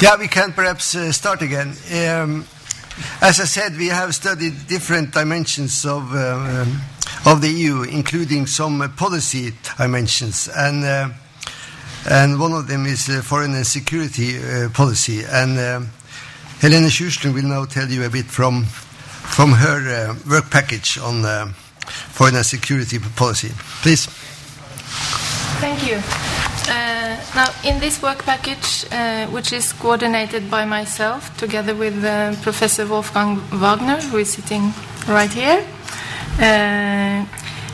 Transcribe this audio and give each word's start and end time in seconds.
Yeah, 0.00 0.16
we 0.16 0.28
can 0.28 0.54
perhaps 0.54 0.94
uh, 0.94 1.12
start 1.12 1.42
again. 1.42 1.74
Um, 1.92 2.46
as 3.20 3.38
I 3.38 3.44
said, 3.44 3.76
we 3.76 3.88
have 3.88 4.14
studied 4.14 4.66
different 4.66 5.12
dimensions 5.12 5.84
of, 5.84 6.14
uh, 6.14 6.62
um, 6.62 6.80
of 7.26 7.42
the 7.42 7.50
EU, 7.50 7.82
including 7.82 8.46
some 8.46 8.80
uh, 8.80 8.88
policy 8.88 9.52
dimensions. 9.76 10.48
And, 10.56 10.84
uh, 10.84 11.10
and 12.08 12.40
one 12.40 12.52
of 12.52 12.66
them 12.66 12.86
is 12.86 13.10
uh, 13.10 13.20
foreign 13.20 13.54
and 13.54 13.66
security 13.66 14.38
uh, 14.38 14.70
policy. 14.70 15.22
And 15.22 15.58
uh, 15.58 15.80
Helene 16.60 16.88
Sjursen 16.88 17.34
will 17.34 17.42
now 17.42 17.66
tell 17.66 17.86
you 17.86 18.02
a 18.04 18.08
bit 18.08 18.24
from, 18.24 18.64
from 18.64 19.52
her 19.52 20.16
work 20.26 20.50
package 20.50 20.96
on 20.96 21.52
foreign 21.84 22.36
and 22.36 22.46
security 22.46 22.98
policy. 23.16 23.50
Please. 23.82 24.06
Thank 25.60 25.86
you. 25.86 26.39
Uh, 26.68 27.16
now, 27.34 27.48
in 27.64 27.78
this 27.80 28.02
work 28.02 28.24
package, 28.24 28.84
uh, 28.92 29.26
which 29.28 29.52
is 29.52 29.72
coordinated 29.72 30.50
by 30.50 30.64
myself 30.64 31.36
together 31.36 31.74
with 31.74 32.04
uh, 32.04 32.34
Professor 32.42 32.86
Wolfgang 32.86 33.36
Wagner, 33.50 34.00
who 34.10 34.18
is 34.18 34.32
sitting 34.32 34.72
right 35.08 35.32
here, 35.32 35.64
uh, 36.40 37.24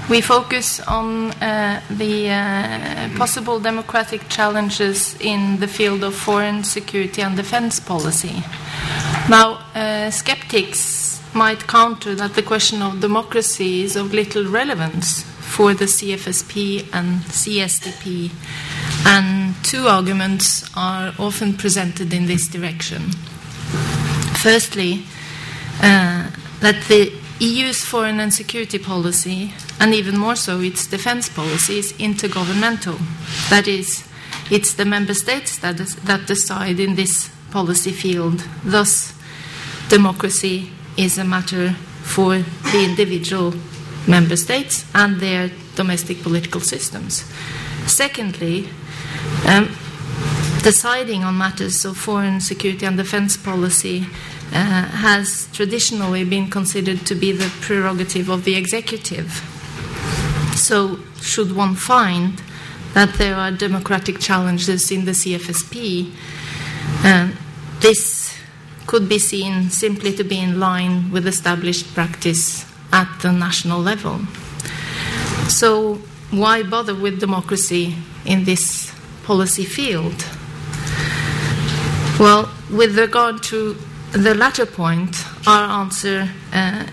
we 0.08 0.20
focus 0.20 0.80
on 0.80 1.30
uh, 1.42 1.80
the 1.90 2.30
uh, 2.30 3.18
possible 3.18 3.58
democratic 3.60 4.28
challenges 4.28 5.16
in 5.20 5.58
the 5.58 5.68
field 5.68 6.04
of 6.04 6.14
foreign 6.14 6.62
security 6.62 7.22
and 7.22 7.36
defense 7.36 7.80
policy. 7.80 8.42
Now, 9.28 9.58
skeptics 10.10 11.20
might 11.34 11.66
counter 11.66 12.14
that 12.14 12.34
the 12.34 12.42
question 12.42 12.82
of 12.82 13.00
democracy 13.00 13.82
is 13.82 13.96
of 13.96 14.12
little 14.14 14.46
relevance 14.46 15.24
for 15.46 15.74
the 15.74 15.86
CFSP 15.86 16.88
and 16.92 17.20
CSDP 17.22 18.30
and 19.06 19.54
two 19.64 19.86
arguments 19.86 20.68
are 20.76 21.12
often 21.18 21.56
presented 21.56 22.12
in 22.12 22.26
this 22.26 22.48
direction. 22.48 23.10
Firstly, 24.42 25.04
uh, 25.80 26.30
that 26.60 26.84
the 26.88 27.12
EU's 27.38 27.84
foreign 27.84 28.20
and 28.20 28.32
security 28.32 28.78
policy, 28.78 29.52
and 29.78 29.94
even 29.94 30.18
more 30.18 30.36
so 30.36 30.60
its 30.60 30.86
defense 30.86 31.28
policy, 31.28 31.78
is 31.78 31.92
intergovernmental. 31.94 32.98
That 33.50 33.68
is, 33.68 34.06
it's 34.50 34.74
the 34.74 34.84
member 34.84 35.14
states 35.14 35.58
that, 35.58 35.80
is, 35.80 35.96
that 35.96 36.26
decide 36.26 36.80
in 36.80 36.94
this 36.94 37.30
policy 37.50 37.92
field. 37.92 38.44
Thus, 38.64 39.12
democracy 39.88 40.70
is 40.96 41.18
a 41.18 41.24
matter 41.24 41.70
for 42.02 42.38
the 42.38 42.84
individual 42.84 43.52
member 44.06 44.36
states 44.36 44.84
and 44.94 45.20
their 45.20 45.50
domestic 45.74 46.22
political 46.22 46.60
systems. 46.60 47.24
Secondly, 47.86 48.68
um, 49.46 49.68
deciding 50.62 51.24
on 51.24 51.38
matters 51.38 51.84
of 51.84 51.96
foreign 51.96 52.40
security 52.40 52.86
and 52.86 52.96
defense 52.96 53.36
policy 53.36 54.06
uh, 54.52 54.84
has 54.84 55.48
traditionally 55.52 56.24
been 56.24 56.48
considered 56.48 57.04
to 57.06 57.14
be 57.14 57.32
the 57.32 57.48
prerogative 57.60 58.28
of 58.28 58.44
the 58.44 58.56
executive. 58.56 59.30
So, 60.54 61.00
should 61.20 61.54
one 61.54 61.74
find 61.74 62.40
that 62.94 63.14
there 63.14 63.34
are 63.34 63.50
democratic 63.50 64.18
challenges 64.18 64.90
in 64.90 65.04
the 65.04 65.10
CFSP, 65.10 66.12
uh, 67.04 67.28
this 67.80 68.34
could 68.86 69.08
be 69.08 69.18
seen 69.18 69.68
simply 69.68 70.12
to 70.14 70.24
be 70.24 70.38
in 70.38 70.58
line 70.58 71.10
with 71.10 71.26
established 71.26 71.92
practice 71.94 72.64
at 72.92 73.08
the 73.22 73.32
national 73.32 73.80
level. 73.80 74.20
So, 75.48 75.96
why 76.30 76.62
bother 76.62 76.94
with 76.94 77.20
democracy 77.20 77.94
in 78.24 78.44
this 78.44 78.92
policy 79.24 79.64
field? 79.64 80.24
Well, 82.18 82.50
with 82.70 82.98
regard 82.98 83.42
to 83.44 83.76
the 84.12 84.34
latter 84.34 84.66
point, 84.66 85.24
our 85.46 85.82
answer 85.82 86.28
uh, 86.52 86.86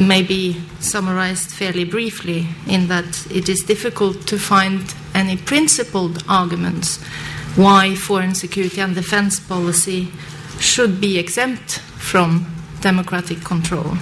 may 0.00 0.22
be 0.22 0.60
summarized 0.80 1.50
fairly 1.50 1.84
briefly 1.84 2.46
in 2.66 2.88
that 2.88 3.26
it 3.30 3.48
is 3.48 3.60
difficult 3.60 4.26
to 4.26 4.38
find 4.38 4.94
any 5.14 5.36
principled 5.36 6.24
arguments 6.28 6.98
why 7.56 7.94
foreign 7.94 8.34
security 8.34 8.80
and 8.80 8.94
defense 8.94 9.38
policy 9.38 10.08
should 10.58 11.00
be 11.00 11.18
exempt 11.18 11.80
from 11.98 12.46
democratic 12.80 13.44
control. 13.44 13.94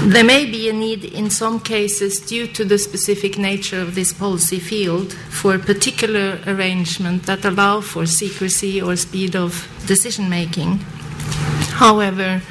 There 0.00 0.24
may 0.24 0.46
be 0.46 0.68
a 0.68 0.72
need 0.72 1.04
in 1.04 1.28
some 1.28 1.58
cases, 1.58 2.20
due 2.20 2.46
to 2.46 2.64
the 2.64 2.78
specific 2.78 3.36
nature 3.36 3.80
of 3.80 3.94
this 3.94 4.12
policy 4.12 4.60
field, 4.60 5.12
for 5.12 5.54
a 5.54 5.58
particular 5.58 6.38
arrangement 6.46 7.24
that 7.24 7.44
allow 7.44 7.80
for 7.80 8.06
secrecy 8.06 8.80
or 8.80 8.94
speed 8.96 9.34
of 9.34 9.68
decision 9.86 10.30
making. 10.30 10.78
However, 11.74 12.42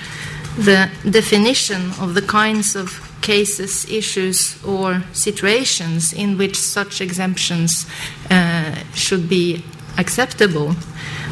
the 0.58 0.90
definition 1.10 1.92
of 2.02 2.16
the 2.16 2.22
kinds 2.22 2.76
of 2.76 3.02
cases, 3.22 3.90
issues, 3.90 4.62
or 4.64 5.04
situations 5.14 6.12
in 6.12 6.38
which 6.38 6.58
such 6.58 7.00
exemptions 7.02 7.88
uh, 8.30 8.76
should 8.94 9.30
be 9.30 9.64
acceptable 9.98 10.76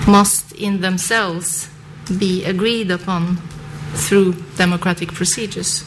must 0.07 0.53
in 0.53 0.81
themselves 0.81 1.69
be 2.17 2.45
agreed 2.45 2.89
upon 2.89 3.37
through 3.93 4.33
democratic 4.57 5.13
procedures. 5.13 5.83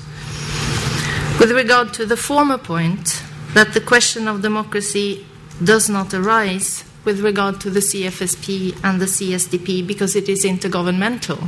With 1.38 1.52
regard 1.52 1.94
to 1.94 2.04
the 2.04 2.16
former 2.16 2.58
point, 2.58 3.22
that 3.54 3.72
the 3.72 3.80
question 3.80 4.26
of 4.26 4.42
democracy 4.42 5.24
does 5.62 5.88
not 5.88 6.12
arise 6.12 6.84
with 7.04 7.20
regard 7.20 7.60
to 7.60 7.70
the 7.70 7.78
CFSP 7.78 8.76
and 8.82 9.00
the 9.00 9.06
CSDP 9.06 9.86
because 9.86 10.16
it 10.16 10.28
is 10.28 10.44
intergovernmental. 10.44 11.38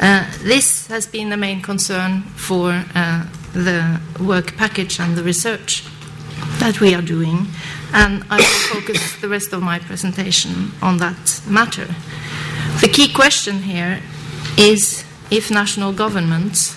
Uh, 0.00 0.24
this 0.42 0.86
has 0.86 1.06
been 1.06 1.28
the 1.28 1.36
main 1.36 1.60
concern 1.60 2.22
for 2.22 2.70
uh, 2.94 3.26
the 3.52 4.00
work 4.20 4.56
package 4.56 4.98
and 5.00 5.16
the 5.16 5.22
research 5.22 5.84
that 6.58 6.80
we 6.80 6.94
are 6.94 7.02
doing, 7.02 7.46
and 7.92 8.24
I 8.30 8.38
will 8.38 8.80
focus 8.80 9.20
the 9.20 9.28
rest 9.28 9.52
of 9.52 9.62
my 9.62 9.78
presentation 9.78 10.72
on 10.80 10.96
that 10.96 11.42
matter. 11.46 11.94
The 12.80 12.88
key 12.88 13.12
question 13.12 13.62
here 13.62 14.00
is 14.56 15.04
if 15.30 15.50
national 15.50 15.92
governments 15.92 16.74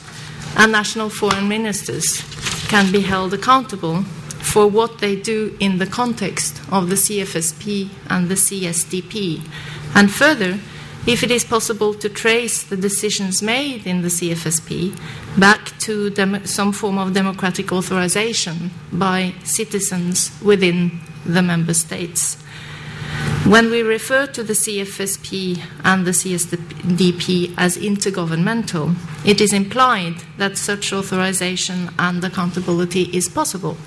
and 0.57 0.71
national 0.71 1.09
foreign 1.09 1.47
ministers 1.47 2.23
can 2.67 2.91
be 2.91 3.01
held 3.01 3.33
accountable 3.33 4.03
for 4.39 4.67
what 4.67 4.99
they 4.99 5.15
do 5.15 5.55
in 5.59 5.77
the 5.77 5.87
context 5.87 6.61
of 6.71 6.89
the 6.89 6.95
CFSP 6.95 7.89
and 8.09 8.29
the 8.29 8.35
CSDP. 8.35 9.41
And 9.95 10.11
further, 10.11 10.59
if 11.07 11.23
it 11.23 11.31
is 11.31 11.43
possible 11.43 11.93
to 11.95 12.09
trace 12.09 12.63
the 12.63 12.77
decisions 12.77 13.41
made 13.41 13.87
in 13.87 14.01
the 14.01 14.09
CFSP 14.09 14.95
back 15.39 15.77
to 15.79 16.09
dem- 16.09 16.45
some 16.45 16.71
form 16.71 16.97
of 16.97 17.13
democratic 17.13 17.71
authorization 17.71 18.71
by 18.91 19.33
citizens 19.43 20.31
within 20.43 20.99
the 21.25 21.41
member 21.41 21.73
states. 21.73 22.37
When 23.45 23.71
we 23.71 23.81
refer 23.81 24.27
to 24.27 24.43
the 24.43 24.53
CFSP 24.53 25.59
and 25.83 26.05
the 26.05 26.11
CSDP 26.11 27.55
as 27.57 27.77
intergovernmental, 27.77 28.95
it 29.25 29.41
is 29.41 29.53
implied 29.53 30.15
that 30.37 30.57
such 30.57 30.93
authorization 30.93 31.89
and 31.97 32.23
accountability 32.23 33.09
is 33.11 33.27
possible. 33.27 33.77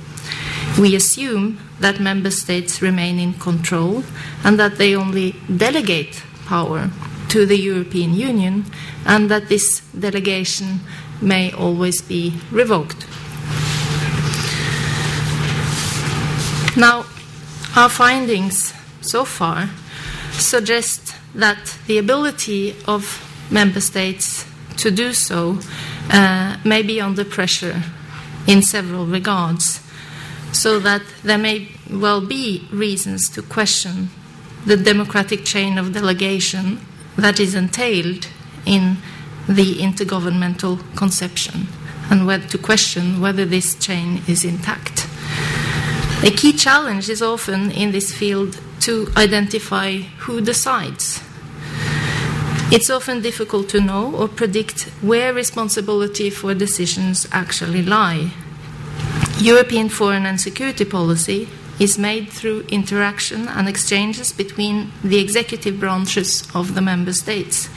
We 0.80 0.96
assume 0.96 1.58
that 1.80 2.00
member 2.00 2.30
states 2.30 2.82
remain 2.82 3.18
in 3.18 3.34
control 3.34 4.02
and 4.42 4.58
that 4.58 4.78
they 4.78 4.96
only 4.96 5.36
delegate 5.56 6.22
power 6.46 6.90
to 7.28 7.46
the 7.46 7.56
European 7.56 8.14
Union 8.14 8.64
and 9.06 9.30
that 9.30 9.48
this 9.48 9.80
delegation 9.98 10.80
may 11.20 11.52
always 11.52 12.02
be 12.02 12.34
revoked. 12.50 13.06
Now, 16.76 17.04
our 17.76 17.88
findings 17.88 18.72
so 19.02 19.24
far 19.24 19.68
suggest 20.32 21.14
that 21.34 21.78
the 21.86 21.98
ability 21.98 22.74
of 22.86 23.20
member 23.50 23.80
states 23.80 24.46
to 24.76 24.90
do 24.90 25.12
so 25.12 25.58
uh, 26.10 26.56
may 26.64 26.82
be 26.82 27.00
under 27.00 27.24
pressure 27.24 27.82
in 28.46 28.62
several 28.62 29.06
regards, 29.06 29.80
so 30.52 30.78
that 30.80 31.02
there 31.22 31.38
may 31.38 31.68
well 31.90 32.20
be 32.20 32.66
reasons 32.72 33.28
to 33.30 33.42
question 33.42 34.10
the 34.66 34.76
democratic 34.76 35.44
chain 35.44 35.78
of 35.78 35.92
delegation 35.92 36.80
that 37.16 37.38
is 37.38 37.54
entailed 37.54 38.26
in 38.64 38.96
the 39.48 39.76
intergovernmental 39.76 40.80
conception 40.96 41.66
and 42.10 42.50
to 42.50 42.58
question 42.58 43.20
whether 43.20 43.44
this 43.44 43.74
chain 43.74 44.22
is 44.28 44.44
intact. 44.44 45.01
A 46.24 46.30
key 46.30 46.52
challenge 46.52 47.08
is 47.08 47.20
often 47.20 47.72
in 47.72 47.90
this 47.90 48.14
field 48.14 48.60
to 48.82 49.08
identify 49.16 49.96
who 50.20 50.40
decides. 50.40 51.20
It's 52.70 52.88
often 52.90 53.22
difficult 53.22 53.68
to 53.70 53.80
know 53.80 54.14
or 54.14 54.28
predict 54.28 54.82
where 55.02 55.34
responsibility 55.34 56.30
for 56.30 56.54
decisions 56.54 57.26
actually 57.32 57.82
lie. 57.82 58.30
European 59.40 59.88
foreign 59.88 60.24
and 60.24 60.40
security 60.40 60.84
policy 60.84 61.48
is 61.80 61.98
made 61.98 62.30
through 62.30 62.66
interaction 62.68 63.48
and 63.48 63.68
exchanges 63.68 64.32
between 64.32 64.92
the 65.02 65.18
executive 65.18 65.80
branches 65.80 66.48
of 66.54 66.76
the 66.76 66.80
member 66.80 67.12
states. 67.12 67.68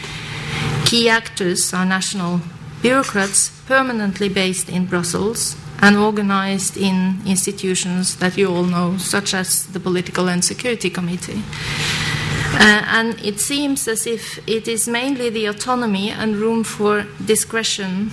Key 0.86 1.10
actors 1.10 1.74
are 1.74 1.84
national 1.84 2.42
bureaucrats 2.84 3.50
permanently 3.66 4.30
based 4.30 4.70
in 4.70 4.86
Brussels 4.86 5.56
and 5.86 5.98
organized 5.98 6.78
in 6.78 7.22
institutions 7.28 8.16
that 8.16 8.36
you 8.36 8.48
all 8.50 8.64
know, 8.64 8.98
such 8.98 9.36
as 9.36 9.68
the 9.68 9.80
Political 9.80 10.30
and 10.30 10.44
Security 10.44 10.90
Committee. 10.90 11.44
Uh, 12.54 12.82
and 12.98 13.20
it 13.24 13.40
seems 13.40 13.88
as 13.88 14.08
if 14.08 14.40
it 14.50 14.68
is 14.68 14.88
mainly 14.88 15.30
the 15.30 15.46
autonomy 15.46 16.10
and 16.10 16.38
room 16.38 16.64
for 16.64 17.06
discretion 17.24 18.12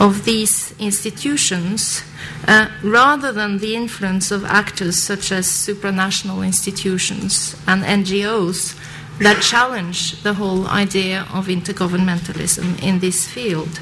of 0.00 0.24
these 0.24 0.74
institutions 0.78 2.02
uh, 2.48 2.68
rather 2.82 3.32
than 3.32 3.58
the 3.58 3.76
influence 3.76 4.30
of 4.30 4.42
actors 4.46 4.96
such 5.02 5.30
as 5.30 5.46
supranational 5.46 6.42
institutions 6.44 7.54
and 7.66 7.82
NGOs 7.82 8.78
that 9.20 9.42
challenge 9.42 10.22
the 10.22 10.34
whole 10.34 10.66
idea 10.66 11.26
of 11.32 11.46
intergovernmentalism 11.46 12.82
in 12.82 12.98
this 12.98 13.28
field. 13.28 13.80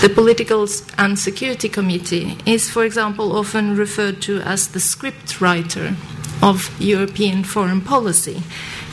The 0.00 0.08
Political 0.08 0.66
and 0.98 1.18
Security 1.18 1.68
Committee 1.68 2.36
is, 2.44 2.68
for 2.70 2.84
example, 2.84 3.36
often 3.36 3.76
referred 3.76 4.20
to 4.22 4.40
as 4.40 4.68
the 4.68 4.80
script 4.80 5.40
writer 5.40 5.94
of 6.42 6.74
European 6.80 7.44
foreign 7.44 7.80
policy. 7.80 8.42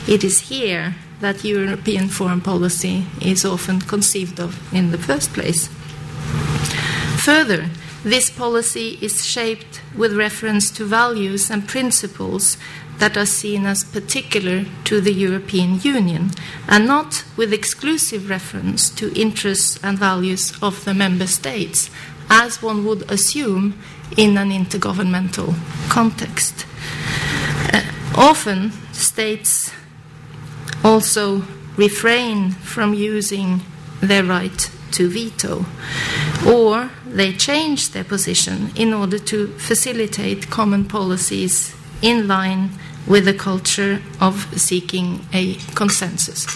It 0.06 0.22
is 0.22 0.48
here 0.48 0.94
that 1.20 1.44
European 1.44 2.08
foreign 2.08 2.40
policy 2.40 3.06
is 3.20 3.44
often 3.44 3.80
conceived 3.80 4.40
of 4.40 4.72
in 4.72 4.92
the 4.92 4.98
first 4.98 5.32
place. 5.32 5.68
Further, 7.24 7.68
this 8.02 8.30
policy 8.30 8.98
is 9.02 9.26
shaped 9.26 9.82
with 9.94 10.16
reference 10.16 10.70
to 10.70 10.86
values 10.86 11.50
and 11.50 11.68
principles 11.68 12.56
that 13.00 13.16
are 13.16 13.26
seen 13.26 13.66
as 13.66 13.82
particular 13.82 14.64
to 14.84 15.00
the 15.00 15.12
European 15.12 15.80
Union 15.80 16.30
and 16.68 16.86
not 16.86 17.24
with 17.36 17.52
exclusive 17.52 18.30
reference 18.30 18.90
to 18.90 19.18
interests 19.20 19.80
and 19.82 19.98
values 19.98 20.52
of 20.62 20.84
the 20.84 20.94
member 20.94 21.26
states, 21.26 21.90
as 22.28 22.62
one 22.62 22.84
would 22.84 23.10
assume 23.10 23.74
in 24.16 24.36
an 24.36 24.50
intergovernmental 24.50 25.54
context. 25.88 26.66
Uh, 27.72 27.82
often, 28.14 28.70
states 28.92 29.72
also 30.84 31.42
refrain 31.76 32.50
from 32.50 32.92
using 32.94 33.60
their 34.00 34.24
right 34.24 34.70
to 34.92 35.08
veto, 35.08 35.64
or 36.46 36.90
they 37.06 37.32
change 37.32 37.90
their 37.90 38.04
position 38.04 38.70
in 38.74 38.92
order 38.92 39.18
to 39.18 39.48
facilitate 39.58 40.50
common 40.50 40.84
policies 40.84 41.74
in 42.02 42.26
line 42.26 42.70
with 43.10 43.24
the 43.24 43.34
culture 43.34 44.00
of 44.20 44.46
seeking 44.56 45.20
a 45.34 45.56
consensus. 45.74 46.46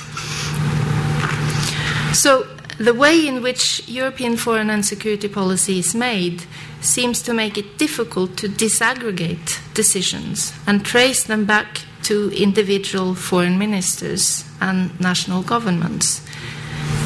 So, 2.16 2.46
the 2.78 2.94
way 2.94 3.26
in 3.26 3.42
which 3.42 3.88
European 3.88 4.36
foreign 4.36 4.70
and 4.70 4.86
security 4.86 5.28
policy 5.28 5.80
is 5.80 5.94
made 5.94 6.44
seems 6.80 7.22
to 7.22 7.34
make 7.34 7.58
it 7.58 7.76
difficult 7.76 8.36
to 8.36 8.48
disaggregate 8.48 9.58
decisions 9.74 10.52
and 10.66 10.84
trace 10.84 11.24
them 11.24 11.44
back 11.44 11.82
to 12.04 12.30
individual 12.30 13.14
foreign 13.14 13.58
ministers 13.58 14.44
and 14.60 14.98
national 15.00 15.42
governments. 15.42 16.20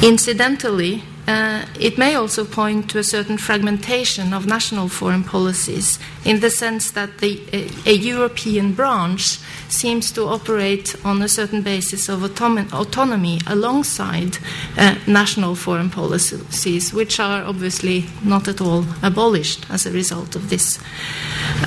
Incidentally, 0.03 1.03
uh, 1.29 1.63
it 1.79 1.95
may 1.95 2.15
also 2.15 2.43
point 2.43 2.89
to 2.89 2.97
a 2.97 3.03
certain 3.03 3.37
fragmentation 3.37 4.33
of 4.33 4.47
national 4.47 4.89
foreign 4.89 5.23
policies 5.23 5.99
in 6.25 6.39
the 6.39 6.49
sense 6.49 6.89
that 6.91 7.19
the, 7.19 7.39
a, 7.85 7.93
European 7.93 8.73
branch 8.73 9.37
seems 9.69 10.11
to 10.11 10.23
operate 10.23 10.95
on 11.05 11.21
a 11.21 11.27
certain 11.27 11.61
basis 11.61 12.09
of 12.09 12.23
autonomy, 12.23 12.67
autonomy 12.73 13.39
alongside 13.45 14.39
uh, 14.75 14.95
national 15.05 15.53
foreign 15.53 15.91
policies, 15.91 16.91
which 16.93 17.19
are 17.19 17.43
obviously 17.43 18.05
not 18.23 18.47
at 18.47 18.59
all 18.59 18.83
abolished 19.03 19.69
as 19.69 19.85
a 19.85 19.91
result 19.91 20.35
of 20.35 20.49
this. 20.49 20.79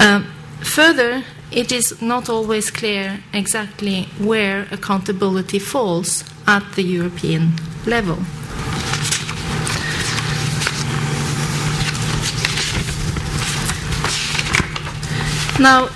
Uh, 0.00 0.24
further, 0.60 1.22
it 1.52 1.70
is 1.70 2.02
not 2.02 2.28
always 2.28 2.68
clear 2.68 3.20
exactly 3.32 4.08
where 4.18 4.66
accountability 4.72 5.60
falls 5.60 6.24
at 6.48 6.64
the 6.74 6.82
European 6.82 7.52
level. 7.86 8.18
Now, 15.62 15.90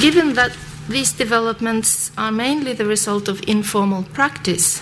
given 0.00 0.32
that 0.36 0.56
these 0.88 1.12
developments 1.12 2.10
are 2.16 2.32
mainly 2.32 2.72
the 2.72 2.86
result 2.86 3.28
of 3.28 3.46
informal 3.46 4.04
practice, 4.04 4.80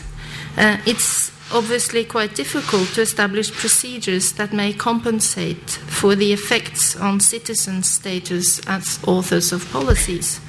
uh, 0.57 0.77
it's 0.87 1.33
obviously 1.53 2.05
quite 2.05 2.37
difficult 2.37 2.87
to 2.95 3.01
establish 3.01 3.51
procedures 3.51 4.35
that 4.35 4.53
may 4.53 4.73
compensate 4.73 5.69
for 5.71 6.15
the 6.15 6.33
effects 6.33 6.95
on 6.95 7.19
citizens' 7.19 7.91
status 7.91 8.61
as 8.69 9.01
authors 9.05 9.51
of 9.53 9.69
policies. 9.73 10.41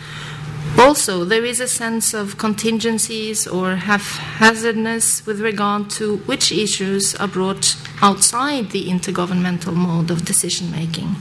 Also, 0.78 1.24
there 1.26 1.46
is 1.46 1.60
a 1.60 1.68
sense 1.68 2.14
of 2.14 2.38
contingencies 2.38 3.46
or 3.48 3.76
haphazardness 3.76 5.26
with 5.26 5.40
regard 5.40 5.90
to 5.92 6.18
which 6.26 6.52
issues 6.52 7.14
are 7.16 7.28
brought 7.28 7.76
outside 8.02 8.72
the 8.72 8.88
intergovernmental 8.88 9.74
mode 9.74 10.10
of 10.10 10.26
decision 10.26 10.72
making. 10.72 11.16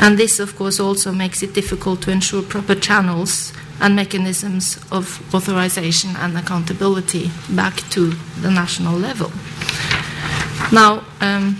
And 0.00 0.16
this, 0.16 0.38
of 0.38 0.56
course, 0.56 0.78
also 0.78 1.12
makes 1.12 1.42
it 1.42 1.54
difficult 1.54 2.02
to 2.02 2.10
ensure 2.10 2.42
proper 2.42 2.74
channels 2.74 3.52
and 3.80 3.96
mechanisms 3.96 4.78
of 4.92 5.34
authorization 5.34 6.10
and 6.16 6.36
accountability 6.36 7.30
back 7.50 7.76
to 7.90 8.10
the 8.40 8.50
national 8.50 8.96
level. 8.96 9.32
Now, 10.72 11.04
um, 11.20 11.56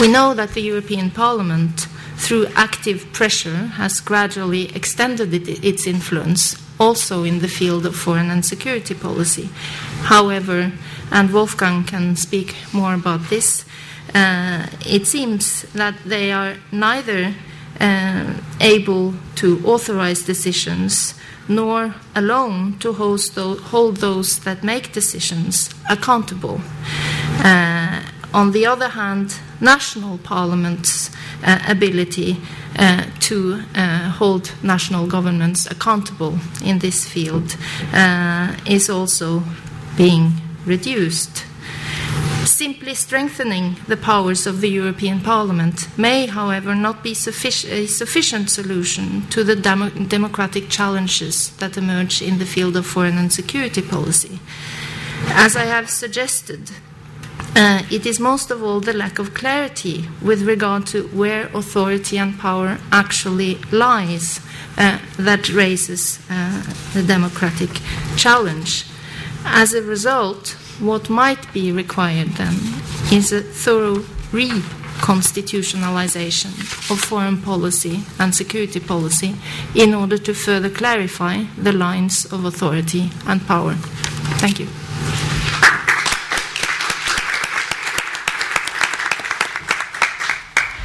we 0.00 0.08
know 0.08 0.34
that 0.34 0.50
the 0.54 0.62
European 0.62 1.10
Parliament 1.10 1.86
through 2.30 2.46
active 2.54 3.12
pressure, 3.12 3.56
has 3.74 4.00
gradually 4.00 4.72
extended 4.76 5.34
it, 5.34 5.64
its 5.64 5.84
influence 5.84 6.54
also 6.78 7.24
in 7.24 7.40
the 7.40 7.48
field 7.48 7.84
of 7.84 7.96
foreign 7.96 8.30
and 8.30 8.46
security 8.46 8.94
policy. 8.94 9.48
However, 10.02 10.70
and 11.10 11.32
Wolfgang 11.32 11.82
can 11.82 12.14
speak 12.14 12.54
more 12.72 12.94
about 12.94 13.30
this, 13.30 13.64
uh, 14.14 14.68
it 14.86 15.08
seems 15.08 15.62
that 15.72 15.96
they 16.06 16.30
are 16.30 16.54
neither 16.70 17.34
uh, 17.80 18.34
able 18.60 19.14
to 19.34 19.60
authorize 19.64 20.22
decisions 20.22 21.14
nor 21.48 21.96
alone 22.14 22.78
to 22.78 22.92
hold 22.92 23.96
those 23.96 24.38
that 24.44 24.62
make 24.62 24.92
decisions 24.92 25.74
accountable. 25.90 26.60
Uh, 27.42 28.02
on 28.32 28.52
the 28.52 28.66
other 28.66 28.88
hand, 28.88 29.34
national 29.60 30.18
parliaments' 30.18 31.10
uh, 31.44 31.58
ability 31.68 32.36
uh, 32.78 33.04
to 33.20 33.62
uh, 33.74 34.10
hold 34.10 34.52
national 34.62 35.06
governments 35.06 35.66
accountable 35.66 36.38
in 36.64 36.78
this 36.78 37.06
field 37.06 37.56
uh, 37.92 38.54
is 38.66 38.88
also 38.88 39.42
being 39.96 40.32
reduced. 40.64 41.44
Simply 42.44 42.94
strengthening 42.94 43.76
the 43.86 43.96
powers 43.96 44.46
of 44.46 44.60
the 44.60 44.68
European 44.68 45.20
Parliament 45.20 45.88
may, 45.98 46.26
however, 46.26 46.74
not 46.74 47.02
be 47.02 47.12
suffic- 47.12 47.70
a 47.70 47.86
sufficient 47.86 48.50
solution 48.50 49.26
to 49.30 49.44
the 49.44 49.56
dem- 49.56 50.06
democratic 50.08 50.68
challenges 50.68 51.50
that 51.56 51.76
emerge 51.76 52.22
in 52.22 52.38
the 52.38 52.46
field 52.46 52.76
of 52.76 52.86
foreign 52.86 53.18
and 53.18 53.32
security 53.32 53.82
policy. 53.82 54.38
As 55.28 55.54
I 55.56 55.64
have 55.64 55.90
suggested, 55.90 56.70
uh, 57.56 57.82
it 57.90 58.06
is 58.06 58.20
most 58.20 58.50
of 58.50 58.62
all 58.62 58.80
the 58.80 58.92
lack 58.92 59.18
of 59.18 59.32
clarity 59.34 60.04
with 60.22 60.42
regard 60.42 60.86
to 60.86 61.02
where 61.08 61.46
authority 61.54 62.18
and 62.18 62.38
power 62.38 62.78
actually 62.92 63.56
lies 63.72 64.40
uh, 64.78 64.98
that 65.18 65.48
raises 65.50 66.20
uh, 66.30 66.62
the 66.94 67.02
democratic 67.02 67.70
challenge. 68.16 68.86
As 69.44 69.74
a 69.74 69.82
result, 69.82 70.56
what 70.78 71.10
might 71.10 71.52
be 71.52 71.72
required 71.72 72.28
then 72.38 72.54
is 73.12 73.32
a 73.32 73.40
thorough 73.40 74.04
reconstitutionalization 74.32 76.50
of 76.90 77.00
foreign 77.00 77.42
policy 77.42 78.04
and 78.18 78.34
security 78.34 78.80
policy 78.80 79.34
in 79.74 79.94
order 79.94 80.18
to 80.18 80.34
further 80.34 80.70
clarify 80.70 81.44
the 81.58 81.72
lines 81.72 82.26
of 82.26 82.44
authority 82.44 83.10
and 83.26 83.46
power. 83.46 83.74
Thank 84.38 84.60
you. 84.60 84.68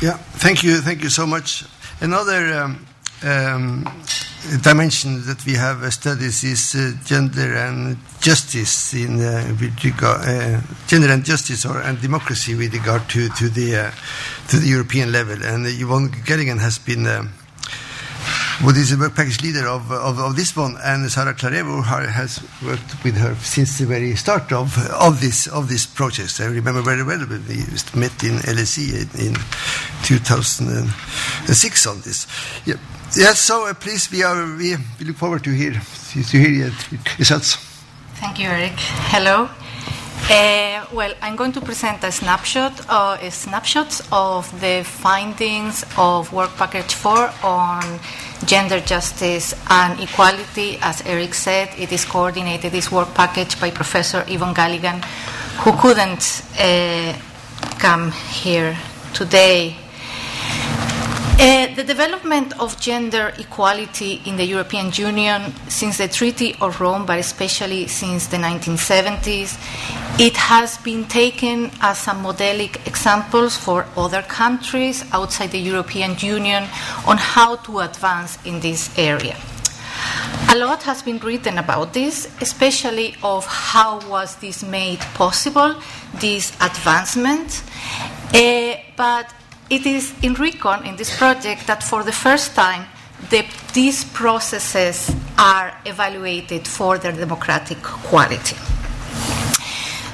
Yeah, 0.01 0.17
thank 0.17 0.61
you, 0.61 0.81
thank 0.81 1.03
you 1.03 1.09
so 1.09 1.25
much. 1.25 1.63
Another 2.01 2.53
um, 2.53 2.85
um, 3.23 3.85
dimension 4.61 5.25
that 5.25 5.45
we 5.45 5.53
have 5.53 5.91
studied 5.93 6.25
is 6.25 6.75
uh, 6.75 6.91
gender 7.05 7.55
and 7.55 7.97
justice 8.19 8.93
in 8.93 9.21
uh, 9.21 9.55
with 9.59 9.81
regard, 9.85 10.21
uh, 10.27 10.59
gender 10.87 11.09
and 11.11 11.23
justice 11.23 11.65
or 11.65 11.79
and 11.79 12.01
democracy 12.01 12.55
with 12.55 12.73
regard 12.73 13.07
to 13.09 13.29
to 13.29 13.47
the 13.47 13.87
uh, 13.87 13.91
to 14.49 14.59
the 14.59 14.67
European 14.67 15.13
level. 15.13 15.41
And 15.41 15.65
Yvonne 15.65 16.09
Galligan 16.09 16.59
has 16.59 16.77
been 16.77 17.07
um, 17.07 17.29
what 18.61 18.77
is 18.77 18.91
the 18.91 18.97
work 18.97 19.15
package 19.15 19.41
leader 19.41 19.67
of, 19.67 19.91
of, 19.91 20.17
of 20.19 20.35
this 20.35 20.55
one, 20.55 20.77
and 20.83 21.09
Sara 21.11 21.33
Clavero 21.33 21.83
has 21.83 22.39
worked 22.63 23.03
with 23.03 23.17
her 23.17 23.35
since 23.35 23.77
the 23.77 23.85
very 23.85 24.15
start 24.15 24.51
of, 24.53 24.77
of, 24.93 25.19
this, 25.19 25.47
of 25.47 25.67
this 25.67 25.85
project. 25.85 26.39
I 26.39 26.45
remember 26.45 26.81
very 26.81 27.03
well 27.03 27.19
when 27.19 27.45
we 27.47 27.57
met 27.99 28.23
in 28.23 28.39
LSE 28.47 28.93
in, 28.93 29.27
in 29.27 29.35
2006 30.03 31.87
on 31.87 32.01
this. 32.01 32.27
Yeah. 32.65 32.75
Yes, 33.15 33.39
so 33.39 33.67
uh, 33.67 33.73
please, 33.73 34.09
we, 34.11 34.23
are, 34.23 34.45
we, 34.57 34.75
we, 34.99 35.05
look 35.05 35.17
forward 35.17 35.43
to 35.43 35.51
hear, 35.51 35.71
to 35.71 36.37
hear 36.37 36.49
your 36.49 36.71
results. 37.19 37.55
Thank 38.15 38.39
you, 38.39 38.47
Eric. 38.47 38.73
Hello. 39.11 39.49
Uh, 40.27 40.83
well, 40.91 41.13
I'm 41.21 41.35
going 41.35 41.51
to 41.51 41.61
present 41.61 42.03
a 42.03 42.11
snapshot, 42.11 42.89
uh, 42.89 43.15
a 43.21 43.29
snapshots 43.29 44.01
of 44.11 44.49
the 44.59 44.83
findings 44.83 45.85
of 45.99 46.33
Work 46.33 46.49
Package 46.57 46.95
4 46.95 47.31
on 47.43 47.99
gender 48.47 48.79
justice 48.79 49.53
and 49.69 49.99
equality. 49.99 50.79
As 50.81 51.03
Eric 51.05 51.35
said, 51.35 51.69
it 51.77 51.91
is 51.91 52.05
coordinated, 52.05 52.71
this 52.71 52.91
work 52.91 53.13
package, 53.13 53.61
by 53.61 53.69
Professor 53.69 54.25
Yvonne 54.27 54.55
Galligan, 54.55 55.05
who 55.61 55.73
couldn't 55.73 56.41
uh, 56.59 57.13
come 57.77 58.11
here 58.11 58.75
today 59.13 59.75
uh, 61.39 61.75
the 61.75 61.83
development 61.83 62.57
of 62.59 62.79
gender 62.79 63.33
equality 63.37 64.21
in 64.25 64.37
the 64.37 64.45
European 64.45 64.91
Union 64.93 65.53
since 65.67 65.97
the 65.97 66.07
Treaty 66.07 66.55
of 66.61 66.79
Rome, 66.79 67.05
but 67.05 67.19
especially 67.19 67.87
since 67.87 68.27
the 68.27 68.37
1970s, 68.37 69.57
it 70.19 70.35
has 70.37 70.77
been 70.77 71.05
taken 71.05 71.71
as 71.81 72.07
a 72.07 72.11
modelic 72.11 72.87
examples 72.87 73.57
for 73.57 73.85
other 73.97 74.21
countries 74.21 75.03
outside 75.11 75.51
the 75.51 75.59
European 75.59 76.15
Union 76.19 76.63
on 77.05 77.17
how 77.17 77.57
to 77.57 77.79
advance 77.79 78.37
in 78.45 78.59
this 78.61 78.97
area. 78.97 79.35
A 80.49 80.55
lot 80.55 80.83
has 80.83 81.01
been 81.01 81.19
written 81.19 81.57
about 81.57 81.93
this, 81.93 82.29
especially 82.39 83.15
of 83.23 83.45
how 83.45 83.99
was 84.09 84.35
this 84.37 84.63
made 84.63 84.99
possible, 85.15 85.75
this 86.19 86.51
advancement. 86.61 87.63
Uh, 88.33 88.75
but 88.95 89.33
it 89.69 89.85
is 89.85 90.13
in 90.21 90.35
RECON, 90.35 90.85
in 90.85 90.95
this 90.95 91.15
project, 91.17 91.67
that 91.67 91.83
for 91.83 92.03
the 92.03 92.11
first 92.11 92.53
time, 92.55 92.85
the, 93.29 93.45
these 93.73 94.03
processes 94.03 95.13
are 95.37 95.73
evaluated 95.85 96.67
for 96.67 96.97
their 96.97 97.11
democratic 97.11 97.81
quality. 97.81 98.55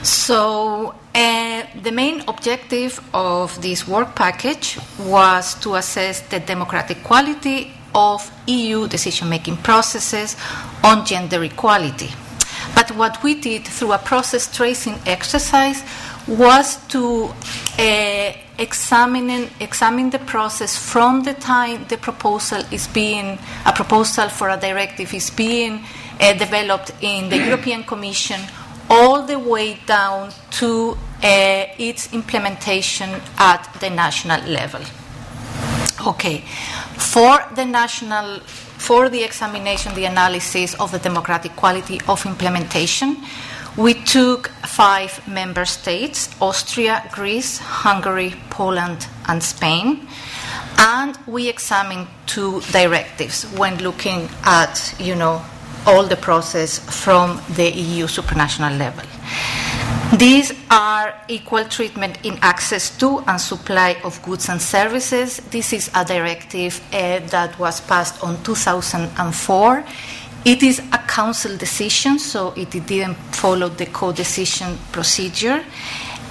So, 0.03 0.95
uh, 1.13 1.63
the 1.83 1.91
main 1.91 2.21
objective 2.27 2.99
of 3.13 3.61
this 3.61 3.87
work 3.87 4.15
package 4.15 4.79
was 4.99 5.55
to 5.59 5.75
assess 5.75 6.21
the 6.21 6.39
democratic 6.39 7.03
quality 7.03 7.73
of 7.93 8.31
EU 8.47 8.87
decision 8.87 9.29
making 9.29 9.57
processes 9.57 10.37
on 10.83 11.05
gender 11.05 11.43
equality. 11.43 12.09
But 12.73 12.91
what 12.91 13.21
we 13.21 13.35
did 13.35 13.65
through 13.65 13.91
a 13.91 13.97
process 13.97 14.53
tracing 14.55 14.97
exercise 15.05 15.83
was 16.27 16.77
to 16.87 17.25
uh, 17.77 18.33
examine, 18.61 19.49
examine 19.59 20.09
the 20.11 20.19
process 20.19 20.77
from 20.77 21.23
the 21.23 21.33
time 21.33 21.85
the 21.89 21.97
proposal 21.97 22.61
is 22.71 22.87
being, 22.87 23.39
a 23.65 23.73
proposal 23.73 24.29
for 24.29 24.49
a 24.49 24.57
directive 24.57 25.13
is 25.13 25.29
being 25.31 25.83
uh, 26.19 26.33
developed 26.33 26.91
in 27.01 27.29
the 27.29 27.37
European 27.37 27.83
Commission 27.83 28.39
all 28.89 29.23
the 29.25 29.39
way 29.39 29.79
down 29.85 30.31
to 30.51 30.97
uh, 31.23 31.65
its 31.77 32.13
implementation 32.13 33.09
at 33.37 33.63
the 33.79 33.89
national 33.89 34.41
level. 34.49 34.81
Okay, 36.07 36.39
for 36.97 37.39
the 37.55 37.65
national, 37.65 38.41
for 38.81 39.09
the 39.09 39.23
examination, 39.23 39.93
the 39.93 40.05
analysis 40.05 40.73
of 40.79 40.91
the 40.91 40.97
democratic 40.97 41.55
quality 41.55 42.01
of 42.07 42.25
implementation, 42.25 43.15
we 43.77 43.93
took 43.93 44.49
five 44.65 45.21
member 45.27 45.65
states 45.65 46.29
Austria, 46.41 47.07
Greece, 47.11 47.59
Hungary, 47.59 48.33
Poland, 48.49 49.07
and 49.27 49.41
Spain. 49.43 50.07
And 50.79 51.15
we 51.27 51.47
examined 51.47 52.07
two 52.25 52.61
directives 52.71 53.43
when 53.55 53.77
looking 53.83 54.27
at, 54.43 54.95
you 54.99 55.15
know, 55.15 55.45
all 55.85 56.03
the 56.07 56.17
process 56.17 56.79
from 56.79 57.39
the 57.55 57.69
EU 57.69 58.07
supranational 58.07 58.77
level. 58.79 59.05
These 60.17 60.51
are 60.69 61.13
equal 61.29 61.63
treatment 61.65 62.19
in 62.23 62.37
access 62.41 62.95
to 62.97 63.19
and 63.27 63.39
supply 63.39 63.95
of 64.03 64.21
goods 64.21 64.49
and 64.49 64.61
services. 64.61 65.37
This 65.49 65.71
is 65.71 65.89
a 65.95 66.03
directive 66.03 66.81
uh, 66.91 67.19
that 67.27 67.57
was 67.57 67.79
passed 67.79 68.21
on 68.21 68.43
2004. 68.43 69.85
It 70.43 70.63
is 70.63 70.79
a 70.79 70.97
council 71.07 71.55
decision, 71.55 72.19
so 72.19 72.53
it 72.57 72.71
didn't 72.71 73.15
follow 73.31 73.69
the 73.69 73.85
co-decision 73.85 74.77
procedure. 74.91 75.63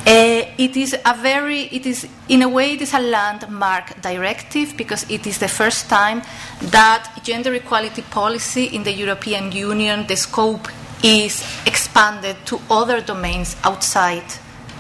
Uh, 0.07 0.45
it 0.59 0.77
is 0.77 0.95
a 1.05 1.15
very, 1.15 1.63
it 1.73 1.87
is 1.87 2.07
in 2.29 2.43
a 2.43 2.49
way, 2.49 2.73
it 2.73 2.83
is 2.83 2.93
a 2.93 3.01
landmark 3.01 4.01
directive 4.03 4.77
because 4.77 5.09
it 5.11 5.27
is 5.27 5.39
the 5.39 5.49
first 5.49 5.89
time 5.89 6.23
that 6.61 7.21
gender 7.23 7.55
equality 7.55 8.03
policy 8.03 8.65
in 8.65 8.83
the 8.83 8.93
European 8.93 9.53
Union, 9.53 10.07
the 10.07 10.17
scope 10.17 10.69
is 11.02 11.42
expanded 11.66 12.37
to 12.47 12.61
other 12.71 13.00
domains 13.00 13.57
outside 13.64 14.25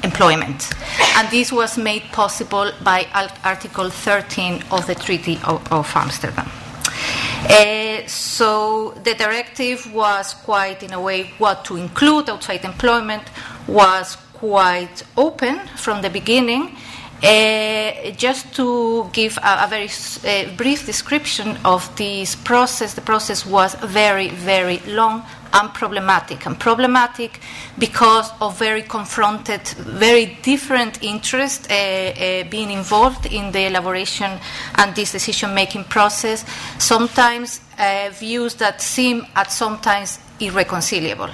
employment. 0.02 0.70
And 1.16 1.28
this 1.30 1.52
was 1.52 1.76
made 1.76 2.02
possible 2.12 2.72
by 2.82 3.06
Article 3.44 3.90
13 3.90 4.64
of 4.70 4.86
the 4.86 4.94
Treaty 4.94 5.38
of, 5.44 5.72
of 5.72 5.90
Amsterdam. 5.94 6.48
Uh, 7.48 8.06
so 8.06 8.92
the 9.02 9.14
directive 9.14 9.92
was 9.92 10.34
quite, 10.34 10.82
in 10.82 10.92
a 10.92 11.00
way, 11.00 11.32
what 11.38 11.64
to 11.64 11.76
include 11.76 12.28
outside 12.28 12.64
employment 12.64 13.22
was 13.66 14.16
quite 14.34 15.02
open 15.16 15.58
from 15.76 16.02
the 16.02 16.10
beginning. 16.10 16.76
Uh, 17.22 18.10
just 18.12 18.54
to 18.54 19.08
give 19.12 19.36
a, 19.38 19.64
a 19.64 19.68
very 19.68 19.88
uh, 19.88 20.56
brief 20.56 20.86
description 20.86 21.58
of 21.64 21.94
this 21.96 22.34
process, 22.34 22.94
the 22.94 23.00
process 23.02 23.44
was 23.44 23.74
very, 23.74 24.28
very 24.30 24.78
long 24.86 25.22
and 25.52 25.72
problematic. 25.74 26.46
And 26.46 26.58
problematic 26.58 27.40
because 27.78 28.30
of 28.40 28.58
very 28.58 28.82
confronted, 28.82 29.66
very 29.68 30.38
different 30.42 31.02
interests 31.02 31.68
uh, 31.70 31.74
uh, 31.74 32.48
being 32.50 32.70
involved 32.70 33.26
in 33.26 33.52
the 33.52 33.66
elaboration 33.66 34.38
and 34.76 34.94
this 34.94 35.12
decision 35.12 35.54
making 35.54 35.84
process, 35.84 36.44
sometimes 36.78 37.60
uh, 37.78 38.10
views 38.12 38.54
that 38.56 38.80
seem 38.80 39.26
at 39.34 39.50
sometimes 39.50 40.18
irreconcilable. 40.40 41.30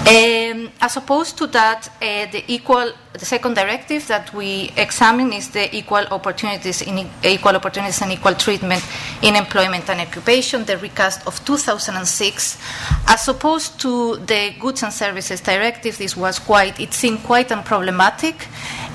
Um, 0.00 0.70
as 0.80 0.96
opposed 0.96 1.36
to 1.38 1.46
that, 1.48 1.88
uh, 2.00 2.26
the 2.32 2.42
equal, 2.48 2.90
the 3.12 3.24
second 3.24 3.54
directive 3.54 4.08
that 4.08 4.32
we 4.34 4.72
examine 4.76 5.32
is 5.32 5.50
the 5.50 5.74
equal 5.76 6.04
opportunities 6.10 6.82
in 6.82 7.06
equal 7.22 7.54
opportunities 7.54 8.00
and 8.02 8.10
equal 8.10 8.34
treatment 8.34 8.82
in 9.22 9.36
employment 9.36 9.88
and 9.88 10.00
occupation, 10.00 10.64
the 10.64 10.78
recast 10.78 11.24
of 11.26 11.44
2006. 11.44 12.58
As 13.06 13.28
opposed 13.28 13.78
to 13.80 14.16
the 14.16 14.54
goods 14.58 14.82
and 14.82 14.92
services 14.92 15.40
directive, 15.42 15.98
this 15.98 16.16
was 16.16 16.38
quite, 16.38 16.80
it 16.80 16.92
seemed 16.94 17.22
quite 17.22 17.50
unproblematic. 17.50 18.34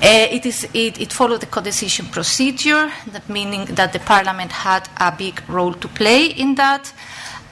Uh, 0.02 0.26
it, 0.30 0.44
is, 0.44 0.64
it, 0.74 1.00
it 1.00 1.12
followed 1.12 1.40
the 1.40 1.46
co-decision 1.46 2.06
procedure, 2.06 2.92
that 3.06 3.26
meaning 3.28 3.64
that 3.66 3.92
the 3.92 4.00
Parliament 4.00 4.50
had 4.50 4.88
a 4.98 5.14
big 5.16 5.40
role 5.48 5.72
to 5.72 5.88
play 5.88 6.26
in 6.26 6.56
that. 6.56 6.92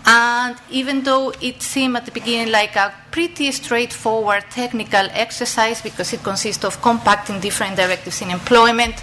And 0.06 0.56
even 0.70 1.02
though 1.02 1.32
it 1.40 1.62
seemed 1.62 1.96
at 1.96 2.04
the 2.04 2.10
beginning 2.10 2.52
like 2.52 2.76
a 2.76 2.92
pretty 3.10 3.50
straightforward 3.52 4.44
technical 4.50 5.08
exercise 5.12 5.80
because 5.80 6.12
it 6.12 6.22
consists 6.22 6.64
of 6.64 6.80
compacting 6.82 7.40
different 7.40 7.76
directives 7.76 8.20
in 8.20 8.30
employment, 8.30 9.02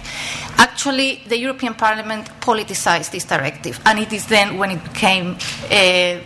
actually 0.58 1.22
the 1.26 1.36
European 1.36 1.74
Parliament 1.74 2.28
politicized 2.40 3.10
this 3.10 3.24
directive. 3.24 3.80
And 3.84 3.98
it 3.98 4.12
is 4.12 4.26
then 4.26 4.58
when 4.58 4.70
it 4.70 4.84
became, 4.84 5.36
uh, 5.70 6.20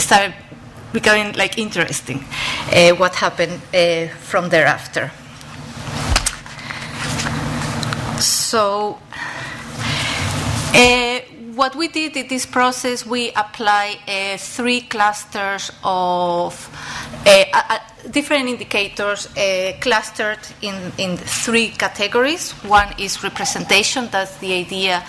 started 0.00 0.34
becoming 0.92 1.34
like 1.34 1.58
interesting 1.58 2.24
uh, 2.72 2.92
what 2.92 3.14
happened 3.16 3.60
uh, 3.74 4.06
from 4.20 4.48
thereafter. 4.48 5.10
So, 8.20 8.98
uh, 10.74 11.20
what 11.56 11.74
we 11.74 11.88
did 11.88 12.16
in 12.16 12.28
this 12.28 12.44
process, 12.44 13.06
we 13.06 13.32
apply 13.32 13.96
uh, 14.06 14.36
three 14.36 14.82
clusters 14.82 15.72
of 15.82 16.52
uh, 17.26 17.44
uh, 17.54 17.78
different 18.10 18.46
indicators 18.46 19.26
uh, 19.36 19.72
clustered 19.80 20.38
in, 20.60 20.92
in 20.98 21.16
three 21.16 21.70
categories. 21.70 22.52
One 22.62 22.88
is 22.98 23.24
representation, 23.24 24.08
that's 24.12 24.36
the 24.36 24.52
idea 24.52 25.02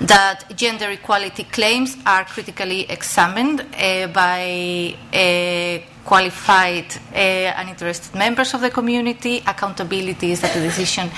that 0.00 0.44
gender 0.56 0.90
equality 0.90 1.44
claims 1.44 1.96
are 2.06 2.24
critically 2.24 2.90
examined 2.90 3.60
uh, 3.60 4.06
by 4.08 4.96
uh, 5.12 5.78
qualified 6.04 6.86
and 7.12 7.68
interested 7.68 8.12
members 8.16 8.54
of 8.54 8.62
the 8.62 8.70
community. 8.70 9.42
Accountability 9.46 10.32
is 10.32 10.40
that 10.40 10.54
the 10.54 10.60
decision 10.60 11.08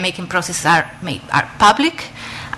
making 0.00 0.28
processes 0.28 0.64
are, 0.64 0.90
made, 1.02 1.20
are 1.32 1.50
public 1.58 2.04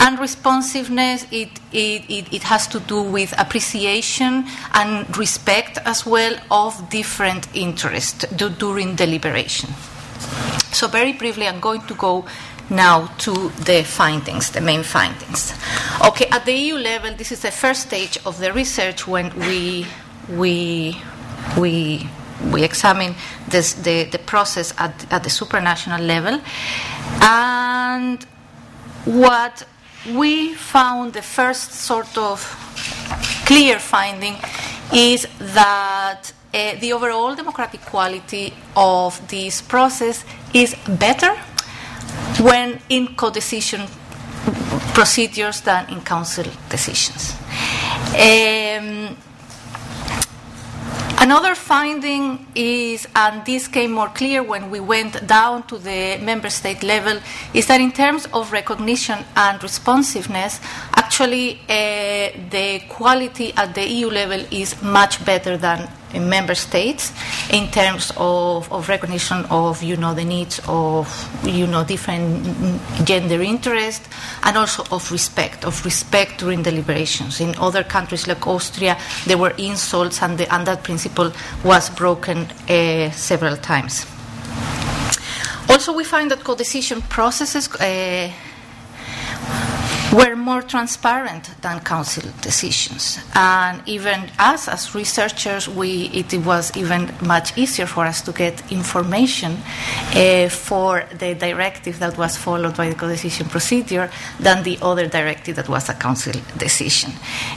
And 0.00 0.18
responsiveness, 0.18 1.26
it, 1.30 1.50
it, 1.72 2.08
it, 2.08 2.32
it 2.32 2.42
has 2.44 2.66
to 2.68 2.80
do 2.80 3.02
with 3.02 3.34
appreciation 3.38 4.46
and 4.74 5.16
respect 5.16 5.78
as 5.84 6.06
well 6.06 6.36
of 6.50 6.88
different 6.88 7.48
interests 7.54 8.24
during 8.36 8.94
deliberation. 8.94 9.70
So, 10.72 10.86
very 10.86 11.12
briefly, 11.12 11.48
I'm 11.48 11.60
going 11.60 11.82
to 11.82 11.94
go 11.94 12.26
now 12.70 13.06
to 13.18 13.32
the 13.64 13.82
findings, 13.84 14.50
the 14.50 14.60
main 14.60 14.82
findings. 14.82 15.54
Okay, 16.06 16.26
at 16.26 16.44
the 16.44 16.52
EU 16.52 16.74
level, 16.74 17.14
this 17.14 17.32
is 17.32 17.40
the 17.40 17.50
first 17.50 17.82
stage 17.82 18.18
of 18.26 18.38
the 18.38 18.52
research 18.52 19.06
when 19.06 19.36
we 19.40 19.86
we 20.28 21.00
we 21.56 22.08
we 22.52 22.62
examine 22.62 23.14
this, 23.48 23.74
the, 23.74 24.04
the 24.04 24.18
process 24.18 24.72
at, 24.78 25.12
at 25.12 25.24
the 25.24 25.30
supranational 25.30 26.00
level. 26.06 26.40
And 27.20 28.22
what 29.04 29.66
we 30.06 30.54
found 30.54 31.12
the 31.12 31.22
first 31.22 31.72
sort 31.72 32.16
of 32.16 32.40
clear 33.46 33.78
finding 33.78 34.36
is 34.92 35.26
that 35.38 36.32
uh, 36.54 36.74
the 36.80 36.92
overall 36.92 37.34
democratic 37.34 37.80
quality 37.82 38.54
of 38.76 39.20
this 39.28 39.60
process 39.60 40.24
is 40.54 40.74
better 40.98 41.34
when 42.40 42.80
in 42.88 43.14
co-decision 43.16 43.82
procedures 44.94 45.60
than 45.60 45.88
in 45.90 46.00
council 46.00 46.46
decisions. 46.70 47.34
Um, 48.14 49.16
Another 51.20 51.56
finding 51.56 52.46
is, 52.54 53.08
and 53.16 53.44
this 53.44 53.66
came 53.66 53.90
more 53.90 54.08
clear 54.08 54.40
when 54.40 54.70
we 54.70 54.78
went 54.78 55.26
down 55.26 55.66
to 55.66 55.76
the 55.76 56.16
member 56.22 56.48
state 56.48 56.84
level, 56.84 57.18
is 57.52 57.66
that 57.66 57.80
in 57.80 57.90
terms 57.90 58.26
of 58.32 58.52
recognition 58.52 59.18
and 59.34 59.60
responsiveness, 59.60 60.60
actually 60.94 61.58
uh, 61.68 62.30
the 62.50 62.82
quality 62.88 63.52
at 63.56 63.74
the 63.74 63.84
EU 63.84 64.08
level 64.08 64.44
is 64.52 64.80
much 64.80 65.24
better 65.24 65.56
than 65.56 65.88
member 66.14 66.54
states 66.54 67.12
in 67.50 67.70
terms 67.70 68.12
of, 68.16 68.70
of 68.72 68.88
recognition 68.88 69.44
of 69.50 69.82
you 69.82 69.96
know 69.96 70.14
the 70.14 70.24
needs 70.24 70.60
of 70.66 71.06
you 71.44 71.66
know 71.66 71.84
different 71.84 72.44
gender 73.04 73.40
interest 73.42 74.02
and 74.44 74.56
also 74.56 74.84
of 74.90 75.10
respect 75.12 75.64
of 75.64 75.84
respect 75.84 76.38
during 76.38 76.62
deliberations. 76.62 77.40
In 77.40 77.54
other 77.58 77.84
countries 77.84 78.26
like 78.26 78.46
austria 78.46 78.96
there 79.26 79.38
were 79.38 79.54
insults 79.58 80.22
and, 80.22 80.38
the, 80.38 80.52
and 80.54 80.66
that 80.66 80.82
principle 80.82 81.32
was 81.64 81.90
broken 81.90 82.46
uh, 82.68 83.10
several 83.10 83.56
times. 83.56 84.06
Also 85.68 85.92
we 85.92 86.04
find 86.04 86.30
that 86.30 86.42
co-decision 86.44 87.02
processes 87.02 87.68
uh, 87.74 88.32
were 90.12 90.34
more 90.34 90.62
transparent 90.62 91.50
than 91.60 91.80
council 91.80 92.30
decisions. 92.40 93.18
And 93.34 93.82
even 93.86 94.30
us, 94.38 94.66
as 94.68 94.94
researchers, 94.94 95.68
we, 95.68 96.06
it 96.14 96.32
was 96.46 96.74
even 96.76 97.12
much 97.26 97.56
easier 97.58 97.86
for 97.86 98.06
us 98.06 98.22
to 98.22 98.32
get 98.32 98.72
information 98.72 99.58
uh, 100.14 100.48
for 100.48 101.04
the 101.18 101.34
directive 101.34 101.98
that 101.98 102.16
was 102.16 102.38
followed 102.38 102.76
by 102.76 102.88
the 102.88 102.94
co-decision 102.94 103.48
procedure 103.48 104.10
than 104.40 104.62
the 104.62 104.78
other 104.80 105.06
directive 105.08 105.56
that 105.56 105.68
was 105.68 105.90
a 105.90 105.94
council 105.94 106.32
decision. 106.56 107.12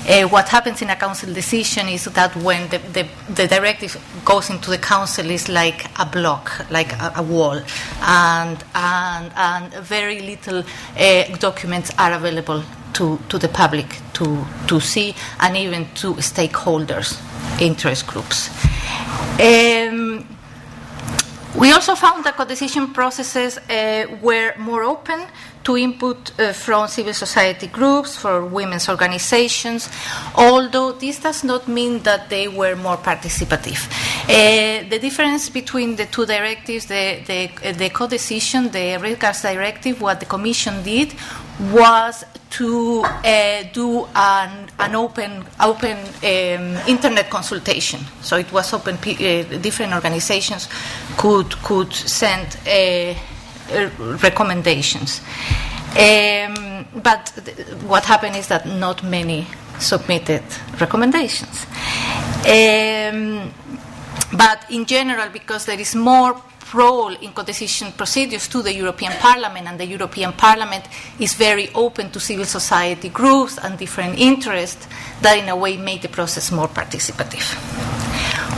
Uh, 0.09 0.27
what 0.27 0.49
happens 0.49 0.81
in 0.81 0.89
a 0.89 0.95
council 0.95 1.33
decision 1.33 1.87
is 1.87 2.05
that 2.05 2.35
when 2.37 2.69
the, 2.69 2.79
the, 2.79 3.07
the 3.33 3.47
directive 3.47 3.95
goes 4.25 4.49
into 4.49 4.69
the 4.69 4.77
council 4.77 5.29
is 5.29 5.47
like 5.47 5.85
a 5.99 6.05
block, 6.05 6.51
like 6.69 6.91
a, 6.93 7.13
a 7.15 7.23
wall, 7.23 7.61
and, 8.01 8.63
and, 8.75 9.31
and 9.35 9.73
very 9.85 10.19
little 10.19 10.63
uh, 10.99 11.37
documents 11.37 11.91
are 11.97 12.13
available 12.13 12.40
to, 12.41 13.19
to 13.29 13.37
the 13.37 13.47
public 13.47 13.87
to, 14.13 14.45
to 14.67 14.79
see 14.79 15.15
and 15.39 15.57
even 15.57 15.85
to 15.95 16.13
stakeholders, 16.15 17.19
interest 17.61 18.07
groups. 18.07 18.49
Um, 19.39 20.27
we 21.57 21.71
also 21.73 21.95
found 21.95 22.23
that 22.23 22.37
co-decision 22.37 22.93
processes 22.93 23.57
uh, 23.57 24.07
were 24.21 24.53
more 24.57 24.83
open 24.83 25.27
to 25.63 25.77
input 25.77 26.31
uh, 26.39 26.53
from 26.53 26.87
civil 26.87 27.13
society 27.13 27.67
groups, 27.67 28.15
for 28.15 28.45
women's 28.45 28.89
organizations, 28.89 29.89
although 30.35 30.93
this 30.93 31.19
does 31.19 31.43
not 31.43 31.67
mean 31.67 31.99
that 32.03 32.29
they 32.29 32.47
were 32.47 32.75
more 32.75 32.97
participative. 32.97 33.85
Uh, 34.23 34.87
the 34.89 34.97
difference 34.99 35.49
between 35.49 35.95
the 35.97 36.05
two 36.05 36.25
directives, 36.25 36.85
the, 36.85 37.19
the, 37.27 37.73
the 37.73 37.89
co-decision, 37.89 38.71
the 38.71 38.97
recast 38.97 39.43
directive, 39.43 40.01
what 40.01 40.19
the 40.19 40.25
Commission 40.25 40.81
did 40.83 41.13
was 41.71 42.23
to 42.51 43.01
uh, 43.03 43.63
do 43.73 44.05
an, 44.15 44.69
an, 44.79 44.95
open, 44.95 45.43
open 45.59 45.97
um, 45.97 46.77
internet 46.87 47.29
consultation. 47.29 47.99
So 48.21 48.37
it 48.37 48.51
was 48.51 48.73
open, 48.73 48.95
uh, 48.95 49.57
different 49.59 49.93
organizations 49.93 50.67
could, 51.17 51.51
could 51.63 51.93
send 51.93 52.57
uh, 52.67 53.15
recommendations. 54.21 55.21
Um, 55.91 56.85
but 57.01 57.29
what 57.85 58.05
happened 58.05 58.35
is 58.35 58.47
that 58.47 58.65
not 58.67 59.03
many 59.03 59.47
submitted 59.79 60.43
recommendations. 60.79 61.65
Um, 62.45 63.53
but 64.33 64.65
in 64.69 64.85
general, 64.85 65.29
because 65.29 65.65
there 65.65 65.79
is 65.79 65.95
more 65.95 66.41
role 66.73 67.13
in 67.15 67.33
co-decision 67.33 67.91
procedures 67.93 68.47
to 68.47 68.61
the 68.61 68.73
European 68.73 69.13
Parliament, 69.13 69.67
and 69.67 69.79
the 69.79 69.85
European 69.85 70.33
Parliament 70.33 70.85
is 71.19 71.33
very 71.33 71.69
open 71.73 72.11
to 72.11 72.19
civil 72.19 72.45
society 72.45 73.09
groups 73.09 73.57
and 73.57 73.77
different 73.77 74.17
interests 74.17 74.87
that, 75.21 75.37
in 75.37 75.49
a 75.49 75.55
way, 75.55 75.77
make 75.77 76.01
the 76.01 76.09
process 76.09 76.51
more 76.51 76.67
participative. 76.67 77.43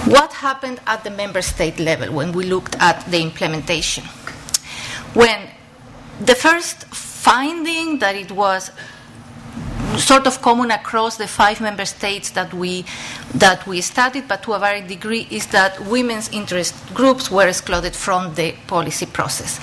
What 0.07 0.33
happened 0.33 0.81
at 0.85 1.03
the 1.03 1.11
member 1.11 1.41
state 1.41 1.79
level 1.79 2.13
when 2.13 2.33
we 2.33 2.43
looked 2.43 2.75
at 2.79 3.05
the 3.09 3.21
implementation? 3.21 4.03
When 5.13 5.49
the 6.19 6.35
first 6.35 6.85
finding 6.85 7.99
that 7.99 8.15
it 8.15 8.31
was 8.31 8.71
sort 9.97 10.27
of 10.27 10.41
common 10.41 10.71
across 10.71 11.17
the 11.17 11.27
five 11.27 11.61
member 11.61 11.85
states 11.85 12.31
that 12.31 12.53
we 12.53 12.85
that 13.35 13.65
we 13.67 13.81
studied, 13.81 14.27
but 14.27 14.43
to 14.43 14.53
a 14.53 14.59
varying 14.59 14.87
degree, 14.87 15.27
is 15.29 15.47
that 15.47 15.79
women's 15.87 16.29
interest 16.29 16.73
groups 16.93 17.31
were 17.31 17.47
excluded 17.47 17.95
from 17.95 18.33
the 18.35 18.53
policy 18.67 19.05
process. 19.05 19.59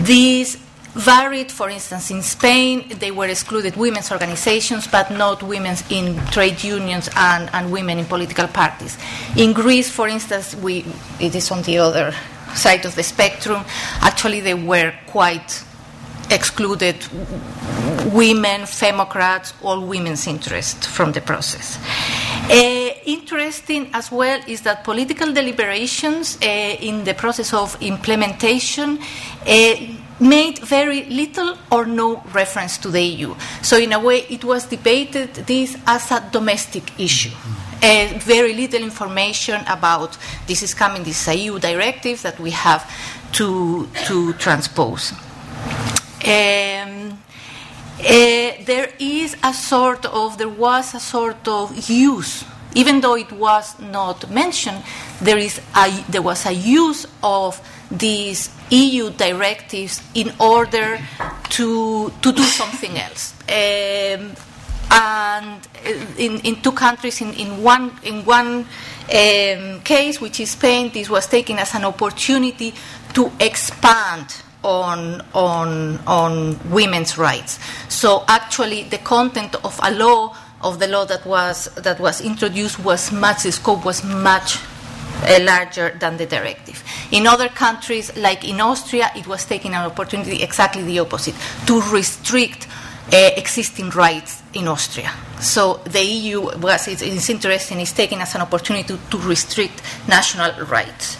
These 0.00 0.56
varied, 0.94 1.52
for 1.52 1.70
instance, 1.70 2.10
in 2.10 2.22
Spain, 2.22 2.88
they 2.98 3.10
were 3.10 3.28
excluded 3.28 3.76
women's 3.76 4.10
organizations, 4.10 4.86
but 4.88 5.10
not 5.10 5.42
women 5.42 5.76
in 5.90 6.16
trade 6.26 6.62
unions 6.64 7.08
and, 7.14 7.48
and 7.52 7.70
women 7.70 7.98
in 7.98 8.04
political 8.04 8.48
parties. 8.48 8.98
In 9.36 9.52
Greece, 9.52 9.90
for 9.90 10.08
instance, 10.08 10.56
we, 10.56 10.84
it 11.20 11.34
is 11.34 11.50
on 11.50 11.62
the 11.62 11.78
other 11.78 12.12
side 12.54 12.84
of 12.84 12.94
the 12.96 13.02
spectrum. 13.02 13.64
Actually, 14.00 14.40
they 14.40 14.54
were 14.54 14.92
quite 15.06 15.62
excluded 16.30 16.96
women, 18.12 18.62
femocrats, 18.62 19.52
all 19.62 19.80
women's 19.80 20.26
interest 20.26 20.86
from 20.86 21.12
the 21.12 21.20
process. 21.20 21.78
Uh, 22.50 22.90
interesting 23.04 23.90
as 23.92 24.10
well 24.10 24.40
is 24.46 24.62
that 24.62 24.84
political 24.84 25.32
deliberations 25.32 26.38
uh, 26.42 26.46
in 26.46 27.04
the 27.04 27.14
process 27.14 27.52
of 27.52 27.76
implementation 27.82 28.98
uh, 29.46 29.74
made 30.20 30.58
very 30.60 31.04
little 31.04 31.56
or 31.70 31.86
no 31.86 32.22
reference 32.32 32.78
to 32.78 32.88
the 32.88 33.02
EU. 33.02 33.34
So, 33.62 33.78
in 33.78 33.92
a 33.92 34.00
way, 34.00 34.26
it 34.28 34.44
was 34.44 34.66
debated 34.66 35.34
this 35.34 35.76
as 35.86 36.10
a 36.10 36.28
domestic 36.32 36.98
issue. 36.98 37.34
Uh, 37.80 38.08
very 38.18 38.54
little 38.54 38.82
information 38.82 39.60
about 39.68 40.18
this 40.48 40.62
is 40.62 40.74
coming, 40.74 41.04
this 41.04 41.28
EU 41.28 41.60
directive 41.60 42.22
that 42.22 42.40
we 42.40 42.50
have 42.50 42.90
to, 43.32 43.88
to 44.06 44.32
transpose. 44.34 45.12
Um, 46.24 47.18
uh, 48.00 48.52
there 48.64 48.90
is 48.98 49.36
a 49.42 49.52
sort 49.52 50.06
of, 50.06 50.38
there 50.38 50.48
was 50.48 50.94
a 50.94 51.00
sort 51.00 51.46
of 51.48 51.88
use, 51.88 52.44
even 52.74 53.00
though 53.00 53.16
it 53.16 53.32
was 53.32 53.78
not 53.80 54.30
mentioned, 54.30 54.82
there, 55.20 55.38
is 55.38 55.60
a, 55.76 56.04
there 56.08 56.22
was 56.22 56.46
a 56.46 56.52
use 56.52 57.06
of 57.22 57.60
these 57.90 58.50
EU 58.70 59.10
directives 59.10 60.02
in 60.14 60.32
order 60.38 60.98
to, 61.48 62.12
to 62.22 62.32
do 62.32 62.42
something 62.42 62.96
else. 62.98 63.34
Um, 63.48 64.32
and 64.90 65.68
in, 66.18 66.38
in 66.40 66.62
two 66.62 66.72
countries, 66.72 67.20
in, 67.20 67.32
in 67.34 67.62
one, 67.62 67.98
in 68.04 68.24
one 68.24 68.66
um, 69.12 69.80
case, 69.82 70.20
which 70.20 70.40
is 70.40 70.52
Spain, 70.52 70.90
this 70.92 71.10
was 71.10 71.26
taken 71.26 71.58
as 71.58 71.74
an 71.74 71.84
opportunity 71.84 72.72
to 73.12 73.30
expand 73.40 74.42
on, 74.64 75.22
on, 75.34 75.98
on 76.06 76.58
women's 76.70 77.16
rights. 77.16 77.58
So 77.88 78.24
actually, 78.28 78.84
the 78.84 78.98
content 78.98 79.54
of 79.64 79.78
a 79.82 79.92
law, 79.92 80.36
of 80.62 80.78
the 80.78 80.88
law 80.88 81.04
that 81.04 81.24
was, 81.24 81.66
that 81.76 82.00
was 82.00 82.20
introduced, 82.20 82.78
was 82.80 83.12
much, 83.12 83.44
the 83.44 83.52
scope 83.52 83.84
was 83.84 84.02
much 84.04 84.58
uh, 85.22 85.38
larger 85.42 85.96
than 85.98 86.16
the 86.16 86.26
directive. 86.26 86.82
In 87.10 87.26
other 87.26 87.48
countries, 87.48 88.16
like 88.16 88.48
in 88.48 88.60
Austria, 88.60 89.10
it 89.16 89.26
was 89.26 89.44
taking 89.44 89.74
an 89.74 89.84
opportunity 89.84 90.42
exactly 90.42 90.82
the 90.82 90.98
opposite 90.98 91.34
to 91.66 91.80
restrict 91.92 92.66
uh, 93.12 93.30
existing 93.36 93.90
rights 93.90 94.42
in 94.54 94.68
Austria. 94.68 95.10
So 95.40 95.80
the 95.84 96.02
EU, 96.04 96.58
was 96.58 96.88
it's, 96.88 97.02
it's 97.02 97.30
interesting, 97.30 97.80
is 97.80 97.92
taken 97.92 98.20
as 98.20 98.34
an 98.34 98.42
opportunity 98.42 98.86
to, 98.88 98.98
to 99.10 99.18
restrict 99.18 99.82
national 100.08 100.66
rights. 100.66 101.16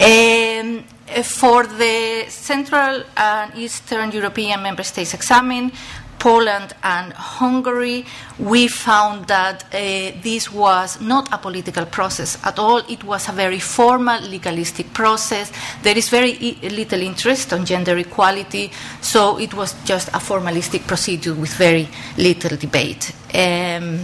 Um, 0.00 0.84
for 1.22 1.66
the 1.66 2.26
Central 2.28 3.04
and 3.16 3.54
Eastern 3.56 4.10
European 4.10 4.62
member 4.62 4.82
states 4.82 5.14
examined, 5.14 5.72
Poland 6.18 6.74
and 6.82 7.12
Hungary, 7.12 8.04
we 8.38 8.68
found 8.68 9.26
that 9.26 9.64
uh, 9.64 10.12
this 10.22 10.50
was 10.50 11.00
not 11.00 11.32
a 11.32 11.38
political 11.38 11.86
process 11.86 12.38
at 12.44 12.58
all. 12.58 12.78
It 12.88 13.04
was 13.04 13.28
a 13.28 13.32
very 13.32 13.58
formal, 13.60 14.20
legalistic 14.22 14.92
process. 14.92 15.52
There 15.82 15.96
is 15.96 16.08
very 16.08 16.32
e- 16.40 16.68
little 16.70 17.02
interest 17.02 17.52
on 17.52 17.64
gender 17.64 17.96
equality, 17.98 18.70
so 19.00 19.38
it 19.38 19.54
was 19.54 19.74
just 19.84 20.08
a 20.08 20.18
formalistic 20.18 20.86
procedure 20.86 21.34
with 21.34 21.54
very 21.54 21.88
little 22.16 22.56
debate. 22.56 23.12
Um, 23.34 24.00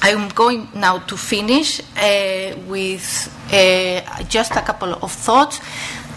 I'm 0.00 0.28
going 0.28 0.68
now 0.74 0.98
to 0.98 1.16
finish 1.16 1.80
uh, 1.80 2.56
with 2.68 3.28
uh, 3.52 4.22
just 4.28 4.52
a 4.52 4.62
couple 4.62 4.92
of 4.94 5.10
thoughts. 5.10 5.60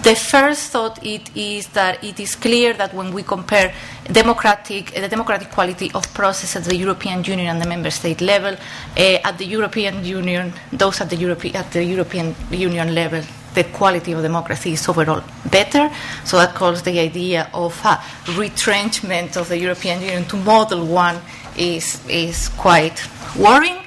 The 0.04 0.16
first 0.16 0.72
thought 0.72 1.06
it 1.06 1.30
is 1.36 1.68
that 1.68 2.04
it 2.04 2.20
is 2.20 2.36
clear 2.36 2.74
that 2.74 2.92
when 2.92 3.14
we 3.14 3.22
compare 3.22 3.72
democratic, 4.12 4.92
the 4.96 5.08
democratic 5.08 5.52
quality 5.52 5.92
of 5.94 6.12
process 6.16 6.56
at 6.56 6.64
the 6.64 6.76
European 6.76 7.24
Union 7.24 7.48
and 7.48 7.62
the 7.62 7.68
member 7.68 7.92
state 7.92 8.20
level, 8.20 8.56
uh, 8.56 9.00
at 9.24 9.38
the 9.38 9.46
European 9.46 10.04
Union, 10.04 10.54
those 10.74 11.02
at 11.02 11.12
the, 11.12 11.16
Europe, 11.16 11.46
at 11.54 11.72
the 11.72 11.84
European 11.84 12.34
Union 12.50 12.96
level, 12.96 13.22
the 13.54 13.64
quality 13.66 14.14
of 14.14 14.24
democracy 14.24 14.74
is 14.74 14.90
overall 14.90 15.22
better. 15.52 15.92
So 16.24 16.38
that 16.38 16.56
calls 16.56 16.82
the 16.82 16.98
idea 17.00 17.52
of 17.54 17.80
a 17.86 18.02
retrenchment 18.36 19.38
of 19.38 19.50
the 19.50 19.60
European 19.60 20.02
Union 20.02 20.26
to 20.26 20.38
model 20.38 20.84
one 20.84 21.22
is, 21.56 22.04
is 22.10 22.50
quite 22.50 23.08
worrying. 23.38 23.78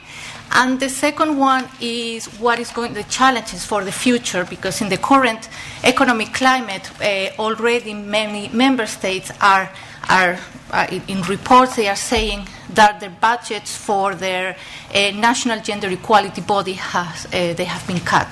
And 0.50 0.78
the 0.78 0.88
second 0.88 1.38
one 1.38 1.68
is 1.80 2.26
what 2.38 2.58
is 2.58 2.70
going 2.70 2.94
the 2.94 3.02
challenges 3.04 3.64
for 3.64 3.84
the 3.84 3.92
future, 3.92 4.44
because 4.44 4.80
in 4.80 4.88
the 4.88 4.98
current 4.98 5.48
economic 5.82 6.32
climate, 6.32 6.90
uh, 7.00 7.30
already 7.40 7.92
many 7.94 8.48
member 8.48 8.86
states 8.86 9.32
are 9.40 9.70
are 10.10 10.38
uh, 10.70 11.00
in 11.08 11.22
reports 11.22 11.76
they 11.76 11.88
are 11.88 11.96
saying 11.96 12.46
that 12.74 13.00
their 13.00 13.14
budgets 13.22 13.74
for 13.74 14.14
their 14.14 14.54
uh, 14.94 15.10
national 15.14 15.58
gender 15.60 15.88
equality 15.88 16.42
body 16.42 16.74
has 16.74 17.26
uh, 17.26 17.54
they 17.54 17.64
have 17.64 17.86
been 17.86 18.00
cut. 18.00 18.28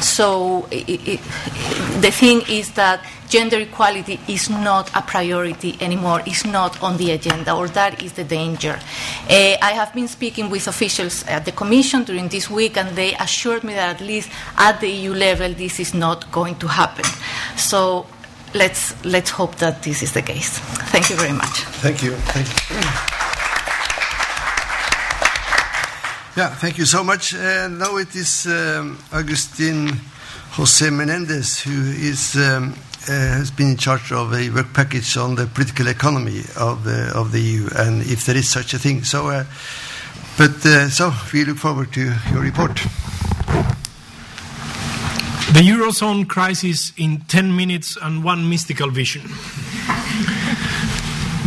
So 0.00 0.68
it, 0.70 0.88
it, 0.88 1.20
the 2.00 2.10
thing 2.10 2.42
is 2.48 2.72
that 2.72 3.02
gender 3.28 3.58
equality 3.58 4.20
is 4.28 4.48
not 4.50 4.90
a 4.94 5.02
priority 5.02 5.76
anymore. 5.80 6.22
It's 6.26 6.44
not 6.44 6.82
on 6.82 6.96
the 6.96 7.12
agenda, 7.12 7.54
or 7.54 7.68
that 7.68 8.02
is 8.02 8.12
the 8.12 8.24
danger. 8.24 8.78
Uh, 9.28 9.56
I 9.62 9.72
have 9.74 9.92
been 9.94 10.08
speaking 10.08 10.50
with 10.50 10.68
officials 10.68 11.24
at 11.26 11.44
the 11.44 11.52
Commission 11.52 12.04
during 12.04 12.28
this 12.28 12.50
week, 12.50 12.76
and 12.76 12.96
they 12.96 13.14
assured 13.14 13.64
me 13.64 13.74
that 13.74 14.00
at 14.00 14.06
least 14.06 14.30
at 14.56 14.80
the 14.80 14.88
EU 14.88 15.14
level, 15.14 15.52
this 15.52 15.80
is 15.80 15.94
not 15.94 16.30
going 16.32 16.56
to 16.56 16.68
happen. 16.68 17.04
So 17.56 18.06
let's, 18.54 18.94
let's 19.04 19.30
hope 19.30 19.56
that 19.56 19.82
this 19.82 20.02
is 20.02 20.12
the 20.12 20.22
case. 20.22 20.58
Thank 20.90 21.10
you 21.10 21.16
very 21.16 21.32
much. 21.32 21.64
Thank 21.82 22.02
you. 22.02 22.12
Thank 22.12 22.48
you. 22.70 23.16
Yeah, 26.36 26.50
thank 26.50 26.76
you 26.76 26.84
so 26.84 27.02
much. 27.02 27.34
Uh, 27.34 27.68
now 27.68 27.96
it 27.96 28.14
is 28.14 28.46
um, 28.46 28.98
Agustin 29.10 29.88
Jose 30.52 30.90
Menendez 30.90 31.60
who 31.60 31.72
is, 31.72 32.36
um, 32.36 32.74
has 33.06 33.50
been 33.50 33.70
in 33.70 33.76
charge 33.76 34.12
of 34.12 34.32
a 34.32 34.50
work 34.50 34.72
package 34.72 35.16
on 35.16 35.34
the 35.34 35.46
political 35.46 35.86
economy 35.88 36.40
of 36.56 36.84
the, 36.84 37.12
of 37.14 37.32
the 37.32 37.40
EU 37.40 37.68
and 37.76 38.02
if 38.02 38.26
there 38.26 38.36
is 38.36 38.48
such 38.48 38.74
a 38.74 38.78
thing. 38.78 39.04
So, 39.04 39.28
uh, 39.28 39.44
but 40.38 40.64
uh, 40.66 40.88
so 40.88 41.12
we 41.32 41.44
look 41.44 41.58
forward 41.58 41.92
to 41.94 42.12
your 42.30 42.40
report. 42.42 42.74
The 45.52 45.62
Eurozone 45.62 46.28
crisis 46.28 46.92
in 46.96 47.22
10 47.28 47.56
minutes 47.56 47.96
and 48.02 48.22
one 48.22 48.50
mystical 48.50 48.90
vision. 48.90 49.22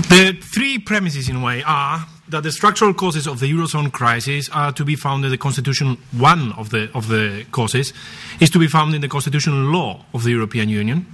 the 0.09 0.37
three 0.41 0.79
premises, 0.79 1.29
in 1.29 1.35
a 1.35 1.43
way, 1.43 1.61
are 1.63 2.07
that 2.29 2.43
the 2.43 2.51
structural 2.51 2.93
causes 2.93 3.27
of 3.27 3.39
the 3.39 3.51
Eurozone 3.51 3.91
crisis 3.91 4.49
are 4.49 4.71
to 4.71 4.85
be 4.85 4.95
found 4.95 5.25
in 5.25 5.31
the 5.31 5.37
Constitution, 5.37 5.97
one 6.11 6.53
of 6.53 6.69
the, 6.69 6.89
of 6.93 7.07
the 7.07 7.45
causes 7.51 7.93
is 8.39 8.49
to 8.51 8.59
be 8.59 8.67
found 8.67 8.95
in 8.95 9.01
the 9.01 9.07
constitutional 9.07 9.59
law 9.59 10.05
of 10.13 10.23
the 10.23 10.31
European 10.31 10.69
Union. 10.69 11.05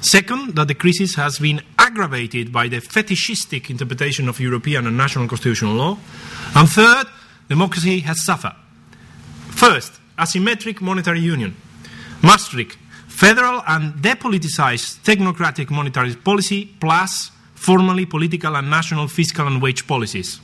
Second, 0.00 0.54
that 0.54 0.68
the 0.68 0.74
crisis 0.74 1.14
has 1.14 1.38
been 1.38 1.62
aggravated 1.78 2.52
by 2.52 2.68
the 2.68 2.80
fetishistic 2.80 3.70
interpretation 3.70 4.28
of 4.28 4.40
European 4.40 4.86
and 4.86 4.96
national 4.96 5.28
constitutional 5.28 5.74
law. 5.74 5.98
And 6.54 6.68
third, 6.68 7.06
democracy 7.48 8.00
has 8.00 8.24
suffered. 8.24 8.54
First, 9.50 9.92
asymmetric 10.18 10.80
monetary 10.80 11.20
union. 11.20 11.56
Maastricht, 12.22 12.76
federal 13.08 13.62
and 13.66 13.94
depoliticized 13.94 15.02
technocratic 15.02 15.70
monetary 15.70 16.14
policy 16.14 16.66
plus 16.80 17.30
formally 17.54 18.06
political 18.06 18.56
and 18.56 18.68
national 18.68 19.08
fiscal 19.08 19.46
and 19.46 19.62
wage 19.62 19.86
policies. 19.86 20.40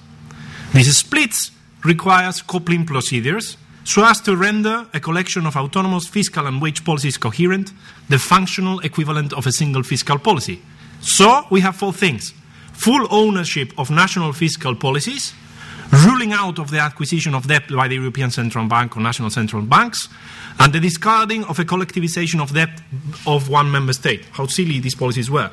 These 0.72 0.96
splits 0.96 1.50
requires 1.84 2.42
coupling 2.42 2.86
procedures 2.86 3.56
so 3.84 4.04
as 4.04 4.20
to 4.22 4.36
render 4.36 4.86
a 4.92 5.00
collection 5.00 5.46
of 5.46 5.56
autonomous 5.56 6.06
fiscal 6.06 6.46
and 6.46 6.60
wage 6.60 6.84
policies 6.84 7.16
coherent, 7.16 7.72
the 8.08 8.18
functional 8.18 8.80
equivalent 8.80 9.32
of 9.32 9.46
a 9.46 9.52
single 9.52 9.82
fiscal 9.82 10.18
policy. 10.18 10.60
So 11.00 11.46
we 11.50 11.60
have 11.60 11.76
four 11.76 11.92
things 11.92 12.34
full 12.72 13.06
ownership 13.10 13.72
of 13.76 13.90
national 13.90 14.32
fiscal 14.32 14.74
policies, 14.74 15.34
ruling 16.06 16.32
out 16.32 16.58
of 16.58 16.70
the 16.70 16.78
acquisition 16.78 17.34
of 17.34 17.46
debt 17.46 17.68
by 17.68 17.86
the 17.88 17.94
European 17.94 18.30
Central 18.30 18.66
Bank 18.66 18.96
or 18.96 19.00
national 19.00 19.28
central 19.28 19.60
banks, 19.60 20.08
and 20.58 20.72
the 20.72 20.80
discarding 20.80 21.44
of 21.44 21.58
a 21.58 21.64
collectivization 21.64 22.40
of 22.40 22.54
debt 22.54 22.80
of 23.26 23.50
one 23.50 23.70
member 23.70 23.92
state. 23.92 24.24
How 24.32 24.46
silly 24.46 24.80
these 24.80 24.94
policies 24.94 25.30
were. 25.30 25.50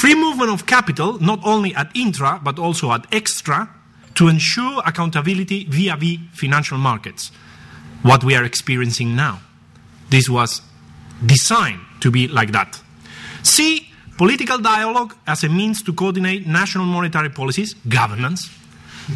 Free 0.00 0.16
movement 0.16 0.50
of 0.50 0.66
capital, 0.66 1.20
not 1.20 1.38
only 1.44 1.74
at 1.76 1.90
intra 1.94 2.40
but 2.42 2.58
also 2.58 2.90
at 2.90 3.06
extra, 3.12 3.68
to 4.14 4.28
ensure 4.28 4.82
accountability 4.84 5.64
via 5.64 5.96
the 5.96 6.18
financial 6.32 6.78
markets. 6.78 7.30
What 8.02 8.24
we 8.24 8.34
are 8.34 8.44
experiencing 8.44 9.14
now. 9.16 9.40
This 10.10 10.28
was 10.28 10.60
designed 11.24 11.80
to 12.00 12.10
be 12.10 12.28
like 12.28 12.52
that. 12.52 12.80
C. 13.42 13.88
Political 14.18 14.58
dialogue 14.58 15.16
as 15.26 15.42
a 15.42 15.48
means 15.48 15.82
to 15.82 15.92
coordinate 15.92 16.46
national 16.46 16.84
monetary 16.84 17.30
policies, 17.30 17.74
governance, 17.88 18.50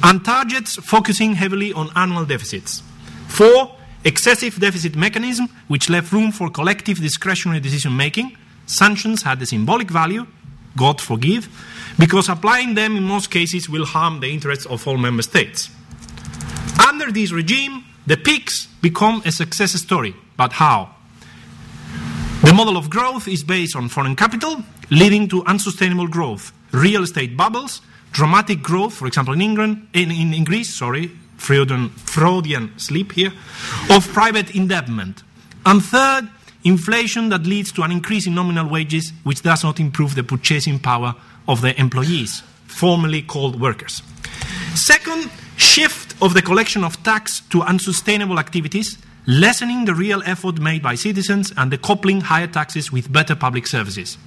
and 0.02 0.24
targets 0.24 0.76
focusing 0.76 1.34
heavily 1.34 1.72
on 1.72 1.90
annual 1.94 2.24
deficits. 2.24 2.82
Four, 3.28 3.76
excessive 4.04 4.58
deficit 4.58 4.96
mechanism, 4.96 5.48
which 5.68 5.90
left 5.90 6.12
room 6.12 6.32
for 6.32 6.50
collective 6.50 6.98
discretionary 6.98 7.60
decision 7.60 7.96
making. 7.96 8.36
Sanctions 8.66 9.22
had 9.22 9.40
a 9.42 9.46
symbolic 9.46 9.90
value, 9.90 10.26
God 10.76 11.00
forgive, 11.00 11.48
because 11.98 12.28
applying 12.28 12.74
them 12.74 12.96
in 12.96 13.02
most 13.02 13.30
cases 13.30 13.68
will 13.68 13.86
harm 13.86 14.20
the 14.20 14.28
interests 14.28 14.66
of 14.66 14.86
all 14.86 14.96
member 14.96 15.22
states. 15.22 15.70
Under 16.86 17.10
this 17.10 17.32
regime, 17.32 17.84
the 18.06 18.16
peaks 18.16 18.66
become 18.82 19.22
a 19.24 19.32
success 19.32 19.72
story. 19.72 20.14
But 20.36 20.52
how? 20.52 20.94
The 22.42 22.52
model 22.52 22.76
of 22.76 22.90
growth 22.90 23.26
is 23.26 23.42
based 23.42 23.74
on 23.74 23.88
foreign 23.88 24.14
capital, 24.14 24.62
leading 24.90 25.28
to 25.28 25.44
unsustainable 25.46 26.06
growth, 26.06 26.52
real 26.72 27.02
estate 27.02 27.36
bubbles, 27.36 27.80
dramatic 28.12 28.62
growth, 28.62 28.94
for 28.94 29.06
example, 29.06 29.34
in 29.34 29.40
England, 29.40 29.88
in, 29.92 30.10
in, 30.10 30.32
in 30.32 30.44
Greece, 30.44 30.76
sorry, 30.76 31.10
Freudian, 31.36 31.88
Freudian 31.90 32.78
sleep 32.78 33.12
here, 33.12 33.32
of 33.90 34.06
private 34.12 34.54
indebtment. 34.54 35.22
And 35.64 35.82
third, 35.82 36.28
inflation 36.66 37.28
that 37.28 37.46
leads 37.46 37.70
to 37.72 37.82
an 37.82 37.92
increase 37.92 38.26
in 38.26 38.34
nominal 38.34 38.68
wages, 38.68 39.12
which 39.22 39.42
does 39.42 39.62
not 39.62 39.78
improve 39.78 40.16
the 40.16 40.24
purchasing 40.24 40.78
power 40.80 41.14
of 41.46 41.60
the 41.60 41.78
employees, 41.80 42.42
formerly 42.66 43.22
called 43.22 43.60
workers. 43.60 44.02
Second, 44.74 45.30
shift 45.56 46.20
of 46.20 46.34
the 46.34 46.42
collection 46.42 46.82
of 46.82 47.00
tax 47.04 47.40
to 47.50 47.62
unsustainable 47.62 48.38
activities, 48.40 48.98
lessening 49.26 49.84
the 49.84 49.94
real 49.94 50.22
effort 50.26 50.58
made 50.60 50.82
by 50.82 50.96
citizens 50.96 51.52
and 51.56 51.70
the 51.70 51.78
coupling 51.78 52.20
higher 52.20 52.48
taxes 52.48 52.90
with 52.90 53.12
better 53.12 53.36
public 53.36 53.66
services. 53.66 54.18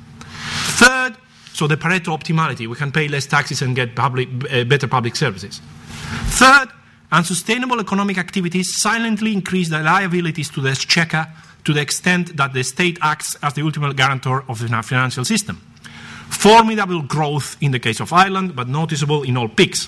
Third, 0.80 1.18
so 1.54 1.68
the 1.68 1.76
Pareto 1.76 2.18
optimality, 2.18 2.68
we 2.68 2.76
can 2.76 2.92
pay 2.92 3.10
less 3.10 3.28
taxes 3.28 3.62
and 3.62 3.76
get 3.76 3.96
public, 3.96 4.30
uh, 4.50 4.64
better 4.64 4.88
public 4.88 5.18
services. 5.18 5.60
Third, 6.40 6.70
unsustainable 7.12 7.82
economic 7.82 8.18
activities 8.18 8.78
silently 8.78 9.34
increase 9.34 9.68
the 9.70 9.82
liabilities 9.82 10.50
to 10.52 10.62
the 10.62 10.70
exchequer 10.70 11.28
to 11.70 11.74
the 11.74 11.82
extent 11.82 12.36
that 12.36 12.52
the 12.52 12.64
state 12.64 12.98
acts 13.00 13.38
as 13.44 13.54
the 13.54 13.62
ultimate 13.62 13.96
guarantor 13.96 14.44
of 14.50 14.58
the 14.58 14.68
financial 14.82 15.24
system. 15.24 15.58
Formidable 16.32 17.04
growth 17.04 17.58
in 17.62 17.70
the 17.70 17.78
case 17.78 18.00
of 18.00 18.12
Ireland, 18.12 18.56
but 18.56 18.68
noticeable 18.68 19.22
in 19.22 19.38
all 19.38 19.48
peaks. 19.48 19.88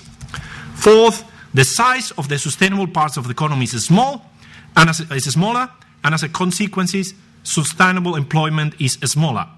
Fourth, 0.76 1.24
the 1.52 1.64
size 1.64 2.12
of 2.12 2.28
the 2.28 2.38
sustainable 2.38 2.86
parts 2.86 3.16
of 3.16 3.24
the 3.24 3.32
economy 3.32 3.64
is 3.64 3.84
small, 3.84 4.30
and 4.76 4.90
as 4.90 5.00
is 5.10 5.24
smaller, 5.32 5.68
and 6.04 6.14
as 6.14 6.22
a 6.22 6.28
consequence, 6.28 7.14
sustainable 7.42 8.14
employment 8.14 8.80
is 8.80 8.92
smaller. 9.04 9.48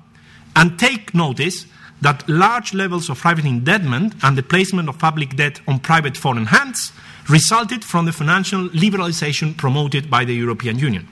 And 0.57 0.79
take 0.79 1.15
notice 1.15 1.67
that 2.01 2.27
large 2.27 2.73
levels 2.73 3.11
of 3.11 3.19
private 3.19 3.45
indebtedness 3.45 4.15
and 4.23 4.39
the 4.39 4.43
placement 4.43 4.89
of 4.89 4.99
public 4.99 5.37
debt 5.37 5.61
on 5.69 5.79
private 5.79 6.17
foreign 6.17 6.47
hands 6.47 6.91
resulted 7.29 7.85
from 7.85 8.07
the 8.07 8.13
financial 8.13 8.71
liberalization 8.71 9.55
promoted 9.59 10.09
by 10.09 10.25
the 10.25 10.35
European 10.35 10.79
Union. 10.79 11.07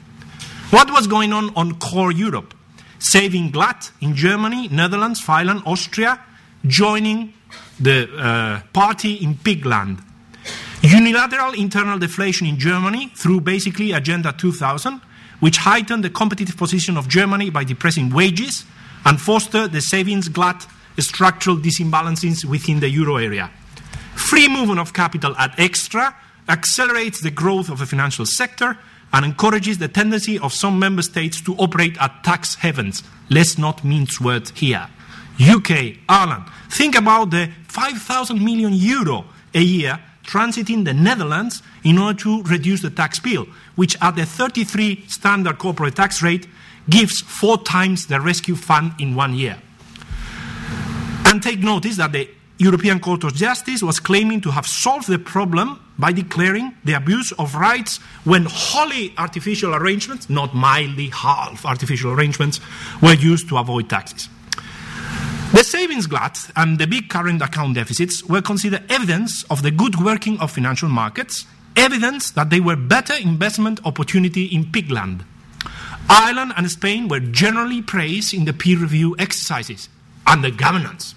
What 0.72 0.90
was 0.90 1.06
going 1.06 1.34
on 1.34 1.52
on 1.54 1.78
core 1.78 2.12
Europe? 2.12 2.54
Saving 2.98 3.50
Glut 3.50 3.90
in 4.00 4.14
Germany, 4.14 4.68
Netherlands, 4.68 5.20
Finland, 5.20 5.62
Austria, 5.66 6.18
joining 6.66 7.34
the 7.78 8.08
uh, 8.16 8.62
party 8.72 9.16
in 9.16 9.34
Pigland. 9.34 10.02
Unilateral 10.80 11.52
internal 11.52 11.98
deflation 11.98 12.46
in 12.46 12.58
Germany 12.58 13.12
through 13.14 13.42
basically 13.42 13.92
Agenda 13.92 14.32
2000, 14.32 14.98
which 15.40 15.58
heightened 15.58 16.04
the 16.04 16.08
competitive 16.08 16.56
position 16.56 16.96
of 16.96 17.06
Germany 17.06 17.50
by 17.50 17.64
depressing 17.64 18.08
wages 18.08 18.64
and 19.04 19.20
fostered 19.20 19.72
the 19.72 19.82
savings 19.82 20.30
glut 20.30 20.66
structural 20.98 21.58
disimbalances 21.58 22.46
within 22.46 22.80
the 22.80 22.88
euro 22.88 23.18
area. 23.18 23.50
Free 24.14 24.48
movement 24.48 24.80
of 24.80 24.94
capital 24.94 25.36
at 25.36 25.52
extra 25.58 26.16
accelerates 26.48 27.20
the 27.20 27.30
growth 27.30 27.68
of 27.68 27.78
the 27.78 27.84
financial 27.84 28.24
sector 28.24 28.78
and 29.12 29.24
encourages 29.24 29.78
the 29.78 29.88
tendency 29.88 30.38
of 30.38 30.52
some 30.52 30.78
member 30.78 31.02
states 31.02 31.40
to 31.42 31.54
operate 31.56 31.96
at 32.00 32.24
tax 32.24 32.54
havens. 32.56 33.02
Let's 33.28 33.58
not 33.58 33.84
mince 33.84 34.20
words 34.20 34.52
here. 34.52 34.88
UK, 35.40 35.98
Ireland. 36.08 36.44
Think 36.70 36.94
about 36.96 37.30
the 37.30 37.50
5,000 37.68 38.42
million 38.42 38.72
euro 38.72 39.24
a 39.54 39.60
year 39.60 40.00
transiting 40.24 40.84
the 40.84 40.94
Netherlands 40.94 41.62
in 41.84 41.98
order 41.98 42.18
to 42.20 42.42
reduce 42.44 42.82
the 42.82 42.90
tax 42.90 43.18
bill, 43.18 43.46
which 43.74 43.96
at 44.00 44.16
the 44.16 44.24
33 44.24 45.04
standard 45.08 45.58
corporate 45.58 45.96
tax 45.96 46.22
rate 46.22 46.46
gives 46.88 47.20
four 47.20 47.58
times 47.62 48.06
the 48.06 48.20
rescue 48.20 48.54
fund 48.54 48.92
in 48.98 49.14
one 49.14 49.34
year. 49.34 49.58
And 51.26 51.42
take 51.42 51.60
notice 51.60 51.96
that 51.96 52.12
the 52.12 52.28
European 52.58 53.00
Court 53.00 53.24
of 53.24 53.34
Justice 53.34 53.82
was 53.82 53.98
claiming 53.98 54.40
to 54.42 54.50
have 54.50 54.66
solved 54.66 55.08
the 55.08 55.18
problem 55.18 55.80
by 55.98 56.12
declaring 56.12 56.74
the 56.84 56.94
abuse 56.94 57.32
of 57.32 57.54
rights 57.54 57.98
when 58.24 58.46
wholly 58.48 59.12
artificial 59.18 59.74
arrangements, 59.74 60.28
not 60.30 60.54
mildly 60.54 61.08
half 61.08 61.64
artificial 61.64 62.12
arrangements, 62.12 62.60
were 63.02 63.14
used 63.14 63.48
to 63.48 63.58
avoid 63.58 63.88
taxes. 63.88 64.28
The 65.52 65.62
savings 65.62 66.06
glut 66.06 66.50
and 66.56 66.78
the 66.78 66.86
big 66.86 67.10
current 67.10 67.42
account 67.42 67.74
deficits 67.74 68.24
were 68.24 68.40
considered 68.40 68.90
evidence 68.90 69.44
of 69.50 69.62
the 69.62 69.70
good 69.70 70.00
working 70.00 70.40
of 70.40 70.50
financial 70.50 70.88
markets, 70.88 71.44
evidence 71.76 72.30
that 72.30 72.50
they 72.50 72.60
were 72.60 72.76
better 72.76 73.14
investment 73.14 73.80
opportunity 73.84 74.46
in 74.46 74.64
pigland. 74.64 75.24
Ireland 76.08 76.54
and 76.56 76.70
Spain 76.70 77.08
were 77.08 77.20
generally 77.20 77.82
praised 77.82 78.32
in 78.34 78.44
the 78.44 78.52
peer 78.52 78.78
review 78.78 79.14
exercises 79.18 79.88
the 80.42 80.50
governance. 80.50 81.14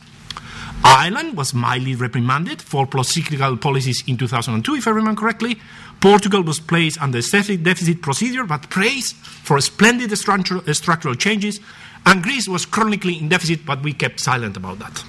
Ireland 0.87 1.35
was 1.35 1.51
mildly 1.51 1.95
reprimanded 1.95 2.61
for 2.61 2.85
procyclical 2.85 3.59
policies 3.59 4.03
in 4.05 4.17
2002, 4.17 4.75
if 4.75 4.87
I 4.87 4.91
remember 4.91 5.19
correctly. 5.19 5.59
Portugal 5.99 6.43
was 6.43 6.59
placed 6.59 7.01
under 7.01 7.19
the 7.19 7.57
deficit 7.57 8.03
procedure 8.03 8.43
but 8.43 8.69
praised 8.69 9.15
for 9.15 9.59
splendid 9.61 10.15
structural, 10.15 10.61
uh, 10.67 10.73
structural 10.73 11.15
changes. 11.15 11.59
And 12.05 12.21
Greece 12.21 12.47
was 12.47 12.67
chronically 12.67 13.17
in 13.17 13.29
deficit, 13.29 13.65
but 13.65 13.81
we 13.81 13.93
kept 13.93 14.19
silent 14.19 14.57
about 14.57 14.77
that. 14.77 15.03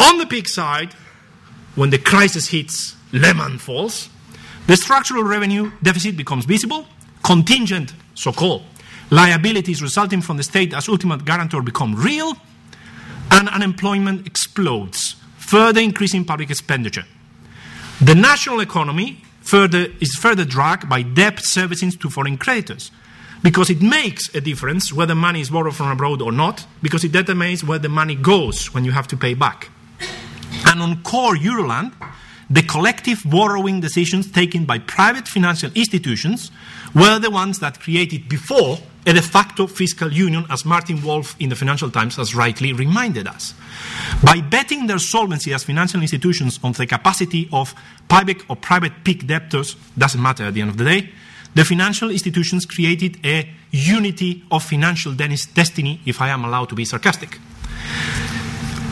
On 0.00 0.16
the 0.16 0.26
peak 0.26 0.48
side, 0.48 0.94
when 1.74 1.90
the 1.90 1.98
crisis 1.98 2.48
hits, 2.48 2.96
Lehman 3.12 3.58
falls, 3.58 4.08
the 4.66 4.76
structural 4.78 5.22
revenue 5.22 5.70
deficit 5.82 6.16
becomes 6.16 6.46
visible, 6.46 6.86
contingent, 7.22 7.92
so 8.14 8.32
called, 8.32 8.62
liabilities 9.10 9.82
resulting 9.82 10.22
from 10.22 10.38
the 10.38 10.42
state 10.42 10.72
as 10.72 10.88
ultimate 10.88 11.26
guarantor 11.26 11.60
become 11.60 11.94
real, 11.94 12.38
and 13.34 13.48
unemployment 13.48 14.26
explodes, 14.26 15.16
further 15.38 15.80
increasing 15.80 16.24
public 16.24 16.50
expenditure. 16.50 17.04
The 18.00 18.14
national 18.14 18.60
economy 18.60 19.22
further, 19.40 19.86
is 20.00 20.14
further 20.14 20.44
dragged 20.44 20.88
by 20.88 21.02
debt 21.02 21.40
servicing 21.40 21.90
to 21.90 22.08
foreign 22.08 22.38
creditors 22.38 22.90
because 23.42 23.70
it 23.70 23.82
makes 23.82 24.34
a 24.34 24.40
difference 24.40 24.92
whether 24.92 25.14
money 25.14 25.40
is 25.40 25.50
borrowed 25.50 25.76
from 25.76 25.90
abroad 25.90 26.22
or 26.22 26.32
not, 26.32 26.66
because 26.80 27.04
it 27.04 27.12
determines 27.12 27.62
where 27.62 27.78
the 27.78 27.90
money 27.90 28.14
goes 28.14 28.72
when 28.72 28.84
you 28.84 28.92
have 28.92 29.06
to 29.08 29.16
pay 29.16 29.34
back. 29.34 29.68
And 30.66 30.80
on 30.80 31.02
core 31.02 31.34
Euroland, 31.34 31.92
the 32.48 32.62
collective 32.62 33.20
borrowing 33.24 33.80
decisions 33.80 34.30
taken 34.30 34.64
by 34.64 34.78
private 34.78 35.28
financial 35.28 35.70
institutions 35.74 36.50
were 36.94 37.18
the 37.18 37.30
ones 37.30 37.58
that 37.58 37.80
created 37.80 38.28
before 38.28 38.78
a 39.06 39.12
de 39.12 39.20
facto 39.20 39.66
fiscal 39.66 40.10
union, 40.10 40.46
as 40.48 40.64
Martin 40.64 41.02
Wolf 41.02 41.36
in 41.38 41.50
the 41.50 41.56
Financial 41.56 41.90
Times 41.90 42.16
has 42.16 42.34
rightly 42.34 42.72
reminded 42.72 43.26
us. 43.26 43.52
By 44.22 44.40
betting 44.40 44.86
their 44.86 44.98
solvency 44.98 45.52
as 45.52 45.64
financial 45.64 46.00
institutions 46.00 46.58
on 46.62 46.72
the 46.72 46.86
capacity 46.86 47.48
of 47.52 47.74
public 48.08 48.48
or 48.48 48.56
private 48.56 49.04
peak 49.04 49.26
debtors, 49.26 49.76
doesn't 49.98 50.22
matter 50.22 50.44
at 50.44 50.54
the 50.54 50.62
end 50.62 50.70
of 50.70 50.78
the 50.78 50.84
day, 50.84 51.10
the 51.54 51.64
financial 51.64 52.10
institutions 52.10 52.64
created 52.64 53.18
a 53.24 53.48
unity 53.70 54.42
of 54.50 54.64
financial 54.64 55.12
destiny, 55.12 56.00
if 56.06 56.20
I 56.20 56.28
am 56.28 56.44
allowed 56.44 56.70
to 56.70 56.74
be 56.74 56.84
sarcastic. 56.84 57.38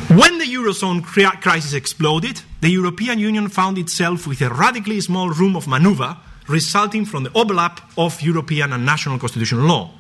When 0.08 0.38
the 0.38 0.44
Eurozone 0.44 1.02
crisis 1.04 1.72
exploded, 1.72 2.42
the 2.60 2.68
European 2.68 3.18
Union 3.18 3.48
found 3.48 3.78
itself 3.78 4.26
with 4.26 4.42
a 4.42 4.50
radically 4.50 5.00
small 5.00 5.30
room 5.30 5.56
of 5.56 5.66
maneuver 5.66 6.18
resulting 6.48 7.05
from 7.05 7.24
the 7.24 7.33
overlap 7.35 7.81
of 7.96 8.20
European 8.22 8.72
and 8.72 8.85
national 8.85 9.18
constitutional 9.18 9.66
law. 9.66 9.90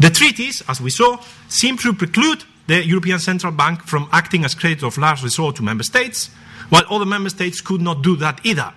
The 0.00 0.10
treaties, 0.10 0.62
as 0.68 0.80
we 0.80 0.90
saw, 0.90 1.18
seem 1.48 1.76
to 1.78 1.92
preclude 1.92 2.44
the 2.66 2.84
European 2.84 3.18
Central 3.18 3.52
Bank 3.52 3.82
from 3.84 4.08
acting 4.12 4.44
as 4.44 4.54
creditor 4.54 4.86
of 4.86 4.98
last 4.98 5.22
resort 5.22 5.56
to 5.56 5.62
member 5.62 5.84
states, 5.84 6.30
while 6.68 6.84
other 6.90 7.06
member 7.06 7.30
states 7.30 7.60
could 7.60 7.80
not 7.80 8.02
do 8.02 8.16
that 8.16 8.40
either. 8.44 8.72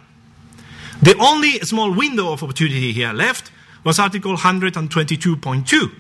The 1.02 1.18
only 1.18 1.60
small 1.62 1.94
window 1.94 2.32
of 2.32 2.44
opportunity 2.44 2.92
here 2.92 3.14
left 3.14 3.52
was 3.84 4.00
Article 4.00 4.36
122.2 4.36 5.92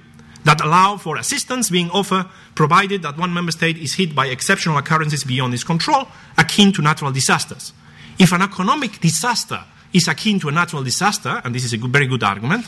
that 0.43 0.61
allow 0.61 0.97
for 0.97 1.17
assistance 1.17 1.69
being 1.69 1.89
offered 1.91 2.25
provided 2.55 3.01
that 3.01 3.17
one 3.17 3.33
member 3.33 3.51
state 3.51 3.77
is 3.77 3.95
hit 3.95 4.15
by 4.15 4.27
exceptional 4.27 4.77
occurrences 4.77 5.23
beyond 5.23 5.53
its 5.53 5.63
control, 5.63 6.07
akin 6.37 6.71
to 6.73 6.81
natural 6.81 7.11
disasters. 7.11 7.73
If 8.17 8.31
an 8.31 8.41
economic 8.41 8.99
disaster 8.99 9.63
is 9.93 10.07
akin 10.07 10.39
to 10.39 10.49
a 10.49 10.51
natural 10.51 10.83
disaster, 10.83 11.41
and 11.43 11.53
this 11.53 11.63
is 11.63 11.73
a 11.73 11.77
good, 11.77 11.91
very 11.91 12.07
good 12.07 12.23
argument, 12.23 12.65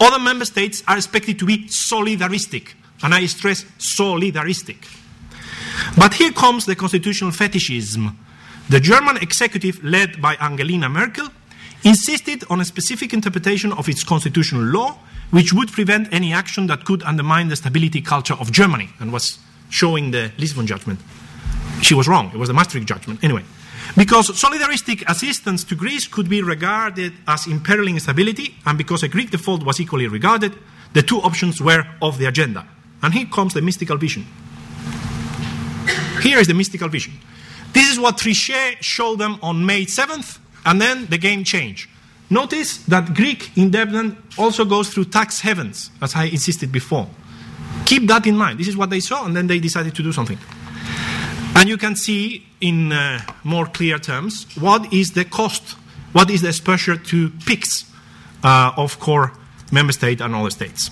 other 0.00 0.18
member 0.18 0.44
states 0.44 0.82
are 0.88 0.96
expected 0.96 1.38
to 1.38 1.44
be 1.44 1.66
solidaristic, 1.66 2.74
and 3.02 3.14
I 3.14 3.26
stress 3.26 3.64
solidaristic. 3.78 4.76
But 5.96 6.14
here 6.14 6.32
comes 6.32 6.66
the 6.66 6.74
constitutional 6.74 7.32
fetishism. 7.32 8.18
The 8.68 8.80
German 8.80 9.16
executive, 9.18 9.82
led 9.82 10.22
by 10.22 10.36
Angela 10.36 10.88
Merkel, 10.88 11.28
insisted 11.84 12.44
on 12.48 12.60
a 12.60 12.64
specific 12.64 13.12
interpretation 13.12 13.72
of 13.72 13.88
its 13.88 14.04
constitutional 14.04 14.62
law, 14.62 14.98
which 15.30 15.52
would 15.52 15.70
prevent 15.72 16.12
any 16.12 16.32
action 16.32 16.66
that 16.68 16.84
could 16.84 17.02
undermine 17.02 17.48
the 17.48 17.56
stability 17.56 18.00
culture 18.00 18.34
of 18.34 18.52
Germany, 18.52 18.90
and 19.00 19.12
was 19.12 19.38
showing 19.70 20.10
the 20.10 20.32
Lisbon 20.38 20.66
judgment. 20.66 21.00
She 21.82 21.94
was 21.94 22.08
wrong. 22.08 22.30
It 22.32 22.36
was 22.36 22.48
the 22.48 22.54
Maastricht 22.54 22.86
judgment. 22.86 23.22
Anyway, 23.24 23.44
because 23.96 24.30
solidaristic 24.30 25.02
assistance 25.08 25.64
to 25.64 25.74
Greece 25.74 26.06
could 26.06 26.28
be 26.28 26.42
regarded 26.42 27.12
as 27.26 27.46
imperiling 27.46 27.98
stability, 27.98 28.56
and 28.66 28.78
because 28.78 29.02
a 29.02 29.08
Greek 29.08 29.30
default 29.30 29.64
was 29.64 29.80
equally 29.80 30.06
regarded, 30.06 30.56
the 30.92 31.02
two 31.02 31.18
options 31.20 31.60
were 31.60 31.84
off 32.00 32.18
the 32.18 32.26
agenda. 32.26 32.66
And 33.02 33.14
here 33.14 33.26
comes 33.26 33.54
the 33.54 33.62
mystical 33.62 33.96
vision. 33.96 34.26
Here 36.22 36.38
is 36.38 36.46
the 36.46 36.54
mystical 36.54 36.88
vision. 36.88 37.14
This 37.72 37.90
is 37.90 37.98
what 37.98 38.18
Trichet 38.18 38.82
showed 38.82 39.18
them 39.18 39.38
on 39.42 39.64
May 39.64 39.86
7th, 39.86 40.38
and 40.66 40.80
then 40.80 41.06
the 41.06 41.18
game 41.18 41.44
changed. 41.44 41.88
Notice 42.28 42.78
that 42.84 43.14
Greek 43.14 43.56
indebtedness 43.56 44.16
also 44.38 44.64
goes 44.64 44.92
through 44.92 45.06
tax 45.06 45.40
havens, 45.40 45.90
as 46.00 46.14
I 46.14 46.24
insisted 46.24 46.70
before. 46.70 47.08
Keep 47.86 48.06
that 48.08 48.26
in 48.26 48.36
mind. 48.36 48.58
This 48.58 48.68
is 48.68 48.76
what 48.76 48.90
they 48.90 49.00
saw, 49.00 49.24
and 49.24 49.34
then 49.34 49.46
they 49.46 49.58
decided 49.58 49.94
to 49.94 50.02
do 50.02 50.12
something. 50.12 50.38
And 51.54 51.68
you 51.68 51.76
can 51.76 51.96
see 51.96 52.46
in 52.60 52.92
uh, 52.92 53.20
more 53.44 53.66
clear 53.66 53.98
terms 53.98 54.46
what 54.56 54.92
is 54.92 55.12
the 55.12 55.24
cost, 55.24 55.76
what 56.12 56.30
is 56.30 56.42
the 56.42 56.48
exposure 56.48 56.96
to 56.96 57.30
peaks 57.46 57.84
uh, 58.42 58.72
of 58.76 58.98
core 59.00 59.32
member 59.72 59.92
state 59.92 60.20
and 60.20 60.34
other 60.34 60.50
states. 60.50 60.90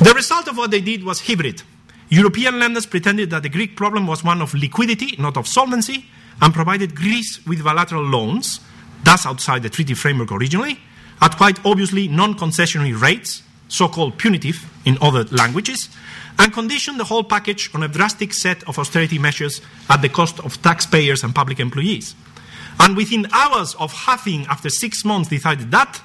The 0.00 0.12
result 0.14 0.48
of 0.48 0.56
what 0.56 0.70
they 0.70 0.80
did 0.80 1.04
was 1.04 1.26
hybrid. 1.26 1.62
European 2.08 2.58
lenders 2.58 2.86
pretended 2.86 3.30
that 3.30 3.42
the 3.42 3.48
Greek 3.48 3.76
problem 3.76 4.06
was 4.06 4.22
one 4.22 4.42
of 4.42 4.52
liquidity, 4.54 5.16
not 5.18 5.36
of 5.36 5.46
solvency, 5.46 6.04
and 6.40 6.52
provided 6.52 6.94
Greece 6.94 7.40
with 7.46 7.64
bilateral 7.64 8.02
loans, 8.02 8.60
thus 9.04 9.26
outside 9.26 9.62
the 9.62 9.70
treaty 9.70 9.94
framework 9.94 10.32
originally, 10.32 10.78
at 11.20 11.36
quite 11.36 11.64
obviously 11.64 12.08
non 12.08 12.34
concessionary 12.34 12.98
rates, 13.00 13.42
so 13.68 13.88
called 13.88 14.18
punitive 14.18 14.68
in 14.84 14.98
other 15.00 15.24
languages, 15.24 15.88
and 16.38 16.52
conditioned 16.52 16.98
the 16.98 17.04
whole 17.04 17.24
package 17.24 17.70
on 17.74 17.82
a 17.82 17.88
drastic 17.88 18.32
set 18.32 18.66
of 18.68 18.78
austerity 18.78 19.18
measures 19.18 19.60
at 19.88 20.02
the 20.02 20.08
cost 20.08 20.40
of 20.40 20.60
taxpayers 20.62 21.22
and 21.22 21.34
public 21.34 21.60
employees. 21.60 22.14
And 22.80 22.96
within 22.96 23.26
hours 23.32 23.74
of 23.76 23.92
having, 23.92 24.46
after 24.46 24.70
six 24.70 25.04
months, 25.04 25.28
decided 25.28 25.70
that, 25.70 26.02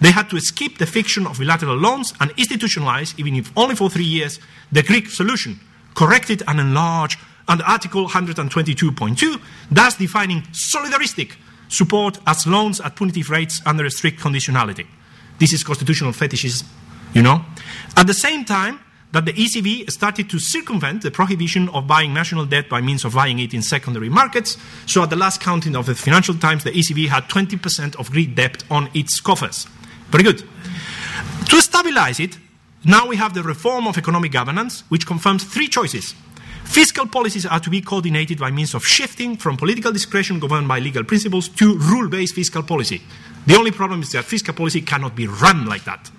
they 0.00 0.10
had 0.10 0.30
to 0.30 0.40
skip 0.40 0.78
the 0.78 0.86
fiction 0.86 1.26
of 1.26 1.38
bilateral 1.38 1.76
loans 1.76 2.14
and 2.20 2.30
institutionalize, 2.36 3.18
even 3.18 3.34
if 3.34 3.52
only 3.56 3.74
for 3.74 3.90
three 3.90 4.04
years, 4.04 4.38
the 4.72 4.82
Greek 4.82 5.08
solution, 5.08 5.60
corrected 5.94 6.42
and 6.46 6.60
enlarged 6.60 7.18
under 7.48 7.64
Article 7.64 8.08
122.2, 8.08 9.40
thus 9.70 9.96
defining 9.96 10.42
solidaristic 10.52 11.32
support 11.68 12.18
as 12.26 12.46
loans 12.46 12.80
at 12.80 12.96
punitive 12.96 13.30
rates 13.30 13.60
under 13.66 13.84
a 13.84 13.90
strict 13.90 14.20
conditionality. 14.20 14.86
This 15.38 15.52
is 15.52 15.64
constitutional 15.64 16.12
fetishism, 16.12 16.66
you 17.12 17.22
know. 17.22 17.44
At 17.96 18.06
the 18.06 18.14
same 18.14 18.44
time, 18.44 18.80
that 19.12 19.24
the 19.24 19.32
ECB 19.32 19.90
started 19.90 20.30
to 20.30 20.38
circumvent 20.38 21.02
the 21.02 21.10
prohibition 21.10 21.68
of 21.70 21.86
buying 21.86 22.14
national 22.14 22.46
debt 22.46 22.68
by 22.68 22.80
means 22.80 23.04
of 23.04 23.14
buying 23.14 23.38
it 23.38 23.52
in 23.52 23.62
secondary 23.62 24.08
markets. 24.08 24.56
So, 24.86 25.02
at 25.02 25.10
the 25.10 25.16
last 25.16 25.40
counting 25.40 25.74
of 25.74 25.86
the 25.86 25.94
Financial 25.94 26.34
Times, 26.34 26.64
the 26.64 26.70
ECB 26.70 27.08
had 27.08 27.24
20% 27.24 27.96
of 27.96 28.10
Greek 28.10 28.34
debt 28.34 28.62
on 28.70 28.88
its 28.94 29.20
coffers. 29.20 29.66
Very 30.10 30.24
good. 30.24 30.44
To 31.48 31.60
stabilize 31.60 32.20
it, 32.20 32.38
now 32.84 33.06
we 33.06 33.16
have 33.16 33.34
the 33.34 33.42
reform 33.42 33.86
of 33.86 33.98
economic 33.98 34.32
governance, 34.32 34.84
which 34.88 35.06
confirms 35.06 35.44
three 35.44 35.68
choices. 35.68 36.14
Fiscal 36.64 37.06
policies 37.06 37.44
are 37.44 37.58
to 37.58 37.68
be 37.68 37.80
coordinated 37.80 38.38
by 38.38 38.50
means 38.50 38.74
of 38.74 38.86
shifting 38.86 39.36
from 39.36 39.56
political 39.56 39.90
discretion 39.90 40.38
governed 40.38 40.68
by 40.68 40.78
legal 40.78 41.02
principles 41.02 41.48
to 41.48 41.76
rule 41.76 42.08
based 42.08 42.36
fiscal 42.36 42.62
policy. 42.62 43.02
The 43.46 43.56
only 43.56 43.72
problem 43.72 44.02
is 44.02 44.12
that 44.12 44.24
fiscal 44.24 44.54
policy 44.54 44.80
cannot 44.80 45.16
be 45.16 45.26
run 45.26 45.66
like 45.66 45.82
that. 45.84 46.10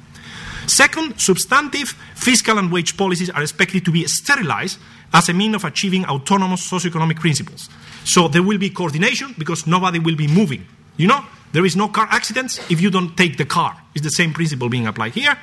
Second, 0.72 1.20
substantive 1.20 1.90
fiscal 2.16 2.58
and 2.58 2.72
wage 2.72 2.96
policies 2.96 3.30
are 3.30 3.42
expected 3.42 3.84
to 3.84 3.92
be 3.92 4.08
sterilized 4.08 4.80
as 5.14 5.28
a 5.28 5.34
means 5.34 5.56
of 5.56 5.66
achieving 5.66 6.06
autonomous 6.06 6.66
socioeconomic 6.72 7.20
principles. 7.20 7.68
So 8.06 8.30
there 8.30 8.42
will 8.42 8.58
be 8.58 8.70
coordination 8.70 9.36
because 9.38 9.68
nobody 9.68 10.00
will 10.00 10.16
be 10.16 10.28
moving. 10.28 10.66
You 10.96 11.08
know, 11.08 11.26
there 11.52 11.66
is 11.66 11.76
no 11.76 11.90
car 11.90 12.08
accidents 12.10 12.60
if 12.72 12.80
you 12.80 12.90
don't 12.90 13.18
take 13.18 13.36
the 13.36 13.44
car. 13.44 13.76
It's 13.96 14.06
the 14.06 14.12
same 14.12 14.32
principle 14.32 14.70
being 14.70 14.88
applied 14.88 15.14
here. 15.14 15.38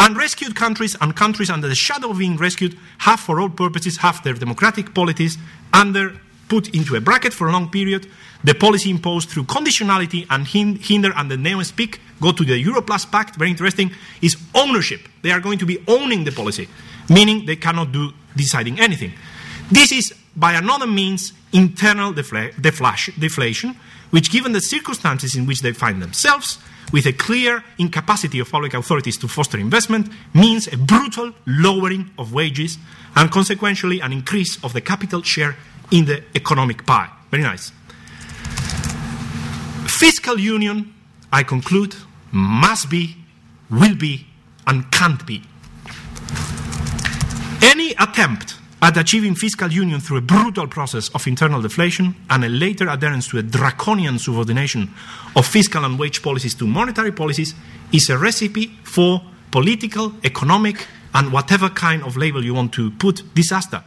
And 0.00 0.18
rescued 0.18 0.54
countries 0.54 0.94
and 1.00 1.16
countries 1.16 1.48
under 1.48 1.66
the 1.66 1.74
shadow 1.74 2.10
of 2.10 2.18
being 2.18 2.36
rescued 2.36 2.76
have, 2.98 3.20
for 3.20 3.40
all 3.40 3.48
purposes, 3.48 3.96
have 3.96 4.22
their 4.22 4.34
democratic 4.34 4.92
polities 4.92 5.38
under 5.72 6.20
put 6.48 6.74
into 6.74 6.94
a 6.94 7.00
bracket 7.00 7.32
for 7.32 7.48
a 7.48 7.52
long 7.52 7.70
period. 7.70 8.06
The 8.44 8.54
policy 8.54 8.90
imposed 8.90 9.30
through 9.30 9.44
conditionality 9.44 10.26
and 10.30 10.46
hinder 10.46 11.12
and 11.16 11.30
the 11.30 11.36
neo 11.36 11.62
speak 11.62 12.00
go 12.20 12.32
to 12.32 12.44
the 12.44 12.58
Euro 12.58 12.82
Plus 12.82 13.04
Pact, 13.04 13.36
very 13.36 13.50
interesting, 13.50 13.90
is 14.22 14.36
ownership. 14.54 15.00
They 15.22 15.30
are 15.30 15.40
going 15.40 15.58
to 15.58 15.66
be 15.66 15.78
owning 15.88 16.24
the 16.24 16.32
policy, 16.32 16.68
meaning 17.08 17.46
they 17.46 17.56
cannot 17.56 17.92
do 17.92 18.12
deciding 18.36 18.80
anything. 18.80 19.12
This 19.70 19.92
is, 19.92 20.14
by 20.36 20.54
another 20.54 20.86
means, 20.86 21.32
internal 21.52 22.12
defla- 22.12 22.54
deflation, 22.60 23.76
which, 24.10 24.30
given 24.30 24.52
the 24.52 24.60
circumstances 24.60 25.34
in 25.34 25.46
which 25.46 25.60
they 25.60 25.72
find 25.72 26.00
themselves, 26.00 26.58
with 26.92 27.06
a 27.06 27.12
clear 27.12 27.62
incapacity 27.76 28.38
of 28.38 28.50
public 28.50 28.72
authorities 28.72 29.18
to 29.18 29.28
foster 29.28 29.58
investment 29.58 30.08
means 30.32 30.66
a 30.68 30.76
brutal 30.76 31.34
lowering 31.46 32.10
of 32.18 32.32
wages 32.32 32.78
and 33.14 33.30
consequentially 33.30 34.00
an 34.00 34.12
increase 34.12 34.62
of 34.64 34.72
the 34.72 34.80
capital 34.80 35.22
share 35.22 35.56
in 35.90 36.06
the 36.06 36.24
economic 36.34 36.86
pie. 36.86 37.10
Very 37.30 37.42
nice. 37.42 37.72
Fiscal 39.98 40.38
union, 40.38 40.94
I 41.32 41.42
conclude, 41.42 41.96
must 42.30 42.88
be, 42.88 43.16
will 43.68 43.96
be, 43.96 44.26
and 44.64 44.88
can't 44.92 45.26
be. 45.26 45.42
Any 47.60 47.90
attempt 47.98 48.54
at 48.80 48.96
achieving 48.96 49.34
fiscal 49.34 49.68
union 49.68 49.98
through 49.98 50.18
a 50.18 50.20
brutal 50.20 50.68
process 50.68 51.08
of 51.16 51.26
internal 51.26 51.60
deflation 51.60 52.14
and 52.30 52.44
a 52.44 52.48
later 52.48 52.88
adherence 52.88 53.26
to 53.26 53.38
a 53.38 53.42
draconian 53.42 54.20
subordination 54.20 54.88
of 55.34 55.44
fiscal 55.44 55.84
and 55.84 55.98
wage 55.98 56.22
policies 56.22 56.54
to 56.54 56.64
monetary 56.64 57.10
policies 57.10 57.56
is 57.92 58.08
a 58.08 58.16
recipe 58.16 58.68
for 58.84 59.20
political, 59.50 60.12
economic, 60.22 60.86
and 61.12 61.32
whatever 61.32 61.68
kind 61.70 62.04
of 62.04 62.16
label 62.16 62.44
you 62.44 62.54
want 62.54 62.72
to 62.72 62.92
put 62.92 63.22
disaster. 63.34 63.82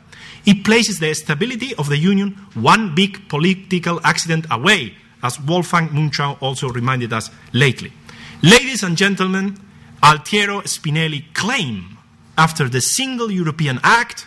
It 0.45 0.65
places 0.65 0.99
the 0.99 1.13
stability 1.13 1.73
of 1.75 1.87
the 1.87 1.97
Union 1.97 2.31
one 2.53 2.95
big 2.95 3.29
political 3.29 4.01
accident 4.03 4.45
away, 4.51 4.95
as 5.23 5.39
Wolfgang 5.39 5.93
Munchau 5.93 6.37
also 6.39 6.69
reminded 6.69 7.13
us 7.13 7.29
lately. 7.53 7.93
Ladies 8.41 8.83
and 8.83 8.97
gentlemen, 8.97 9.57
Altiero 10.01 10.63
Spinelli 10.63 11.33
claimed 11.33 11.97
after 12.37 12.67
the 12.67 12.81
single 12.81 13.31
European 13.31 13.79
act 13.83 14.25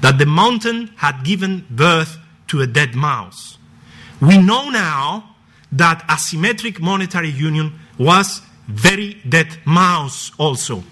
that 0.00 0.18
the 0.18 0.26
mountain 0.26 0.92
had 0.96 1.24
given 1.24 1.66
birth 1.70 2.18
to 2.46 2.60
a 2.60 2.66
dead 2.66 2.94
mouse. 2.94 3.58
We 4.20 4.38
know 4.38 4.70
now 4.70 5.36
that 5.72 6.02
asymmetric 6.08 6.80
monetary 6.80 7.30
union 7.30 7.78
was 7.98 8.42
very 8.68 9.14
dead 9.28 9.58
mouse 9.64 10.30
also, 10.38 10.84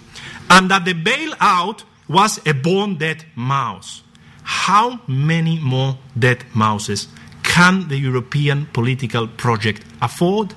and 0.50 0.70
that 0.70 0.84
the 0.84 0.94
bailout 0.94 1.84
was 2.08 2.40
a 2.46 2.52
born 2.52 2.96
dead 2.96 3.24
mouse. 3.34 4.02
How 4.42 5.00
many 5.06 5.58
more 5.58 5.98
dead 6.18 6.44
mouses 6.54 7.08
can 7.56 7.88
the 7.88 7.96
European 7.96 8.66
political 8.74 9.26
project 9.26 9.82
afford? 10.02 10.50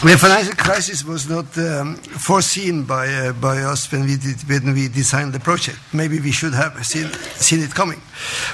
The 0.00 0.16
financial 0.16 0.54
crisis 0.54 1.04
was 1.04 1.28
not 1.28 1.58
um, 1.58 1.96
foreseen 1.96 2.84
by, 2.84 3.12
uh, 3.12 3.32
by 3.34 3.58
us 3.58 3.92
when 3.92 4.06
we, 4.06 4.16
did, 4.16 4.40
when 4.48 4.72
we 4.72 4.88
designed 4.88 5.34
the 5.34 5.40
project. 5.40 5.78
Maybe 5.92 6.18
we 6.18 6.32
should 6.32 6.54
have 6.54 6.86
seen, 6.86 7.12
seen 7.36 7.60
it 7.60 7.74
coming. 7.74 8.00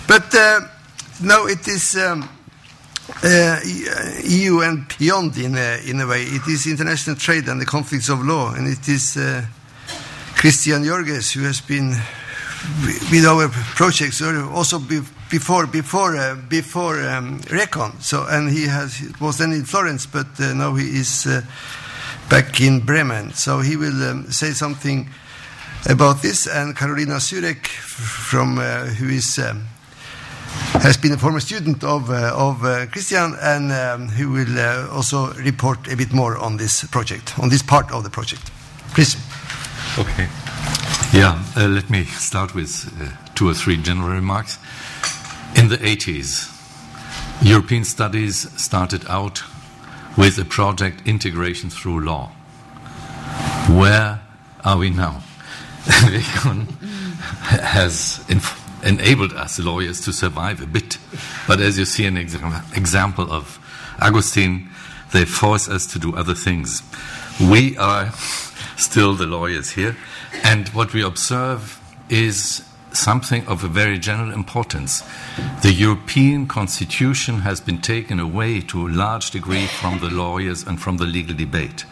But 0.09 0.35
uh, 0.35 0.63
no, 1.23 1.47
it 1.47 1.69
is 1.69 1.97
um, 1.97 2.29
uh, 3.23 3.61
EU 4.25 4.59
and 4.59 4.93
beyond 4.99 5.37
in 5.37 5.55
a, 5.57 5.89
in 5.89 6.01
a 6.01 6.07
way. 6.09 6.25
It 6.25 6.49
is 6.49 6.67
international 6.67 7.15
trade 7.15 7.47
and 7.47 7.61
the 7.61 7.67
conflicts 7.67 8.09
of 8.09 8.25
law, 8.25 8.55
and 8.55 8.67
it 8.67 8.89
is 8.89 9.17
Christian 10.37 10.85
Joerges 10.85 11.33
who 11.33 11.43
has 11.45 11.61
been 11.61 11.97
with 13.11 13.25
our 13.25 13.49
projects 13.49 14.23
also 14.23 14.79
before 15.31 15.67
before 15.67 16.17
uh, 16.17 16.37
before 16.49 17.01
um, 17.09 17.41
Recon. 17.51 18.01
So 18.01 18.27
and 18.29 18.51
he 18.51 18.67
has 18.67 19.01
was 19.21 19.39
then 19.39 19.53
in 19.53 19.65
Florence, 19.65 20.07
but 20.07 20.27
uh, 20.41 20.55
now 20.55 20.75
he 20.75 20.99
is 20.99 21.27
uh, 21.27 21.43
back 22.29 22.61
in 22.61 22.81
Bremen. 22.81 23.33
So 23.33 23.61
he 23.61 23.77
will 23.77 24.03
um, 24.11 24.31
say 24.31 24.53
something 24.53 25.09
about 25.89 26.23
this. 26.23 26.47
And 26.47 26.77
Karolina 26.77 27.19
Zurek, 27.21 27.67
from 27.67 28.59
uh, 28.59 28.87
who 28.87 29.09
is. 29.09 29.39
Um, 29.39 29.69
has 30.75 30.97
been 30.97 31.13
a 31.13 31.17
former 31.17 31.41
student 31.41 31.83
of, 31.83 32.11
uh, 32.11 32.33
of 32.37 32.65
uh, 32.65 32.87
Christian 32.87 33.35
and 33.41 33.73
um, 33.73 34.09
who 34.09 34.31
will 34.31 34.89
also 34.93 35.33
report 35.35 35.91
a 35.91 35.97
bit 35.97 36.13
more 36.13 36.37
on 36.37 36.59
this 36.59 36.85
project, 36.85 37.37
on 37.41 37.49
this 37.49 37.63
part 37.63 37.91
of 37.91 38.05
the 38.05 38.11
project. 38.11 38.53
Please. 38.95 39.17
Okay. 39.97 40.27
Yeah, 41.13 41.41
uh, 41.57 41.69
let 41.69 41.89
me 41.89 42.03
start 42.03 42.53
with 42.53 42.93
uh, 43.01 43.13
two 43.37 43.49
or 43.49 43.55
three 43.55 43.77
general 43.77 44.09
remarks. 44.09 44.59
In 45.57 45.69
the 45.69 45.77
80s, 45.77 46.51
European 47.41 47.85
studies 47.85 48.51
started 48.61 49.07
out 49.07 49.45
with 50.19 50.37
a 50.39 50.45
project 50.45 51.07
integration 51.07 51.71
through 51.71 52.01
law. 52.01 52.33
Where 53.71 54.21
are 54.65 54.79
we 54.79 54.91
now? 54.91 55.23
Recon 56.09 56.67
has 57.43 58.25
enabled 58.83 59.33
us 59.35 59.61
lawyers 59.61 60.01
to 60.01 60.13
survive 60.13 60.61
a 60.61 60.67
bit, 60.67 60.99
but 61.47 61.61
as 61.61 61.79
you 61.79 61.85
see 61.85 62.05
an 62.07 62.17
ex 62.17 62.35
example 62.77 63.33
of 63.33 63.61
Agustin, 64.01 64.69
they 65.13 65.25
force 65.25 65.69
us 65.69 65.87
to 65.93 66.01
do 66.01 66.17
other 66.17 66.35
things. 66.35 66.83
We 67.41 67.77
are 67.77 68.13
still 68.77 69.15
the 69.15 69.27
lawyers 69.27 69.71
here, 69.71 69.97
and 70.43 70.69
what 70.69 70.93
we 70.93 71.03
observe 71.03 71.81
is 72.09 72.63
something 72.93 73.47
of 73.47 73.65
a 73.65 73.69
very 73.69 73.99
general 73.99 74.33
importance. 74.33 75.03
The 75.63 75.73
European 75.73 76.47
Constitution 76.47 77.41
has 77.41 77.61
been 77.61 77.81
taken 77.81 78.21
away 78.21 78.61
to 78.63 78.87
a 78.87 78.91
large 78.91 79.31
degree 79.31 79.67
from 79.67 79.99
the 79.99 80.11
lawyers 80.11 80.67
and 80.67 80.81
from 80.81 80.99
the 80.99 81.07
legal 81.07 81.37
debate. 81.37 81.85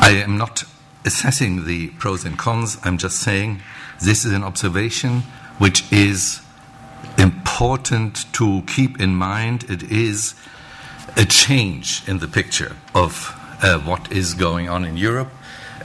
I 0.00 0.22
am 0.24 0.36
not 0.36 0.64
assessing 1.04 1.64
the 1.64 1.88
pros 1.98 2.24
and 2.24 2.38
cons, 2.38 2.78
I'm 2.84 2.98
just 2.98 3.18
saying 3.20 3.60
this 4.00 4.24
is 4.24 4.32
an 4.32 4.44
observation 4.44 5.22
which 5.58 5.90
is 5.92 6.40
important 7.18 8.32
to 8.34 8.62
keep 8.66 9.00
in 9.00 9.14
mind. 9.14 9.64
It 9.68 9.82
is 9.84 10.34
a 11.16 11.24
change 11.24 12.02
in 12.06 12.18
the 12.18 12.28
picture 12.28 12.76
of 12.94 13.34
uh, 13.62 13.78
what 13.80 14.12
is 14.12 14.34
going 14.34 14.68
on 14.68 14.84
in 14.84 14.96
Europe 14.96 15.30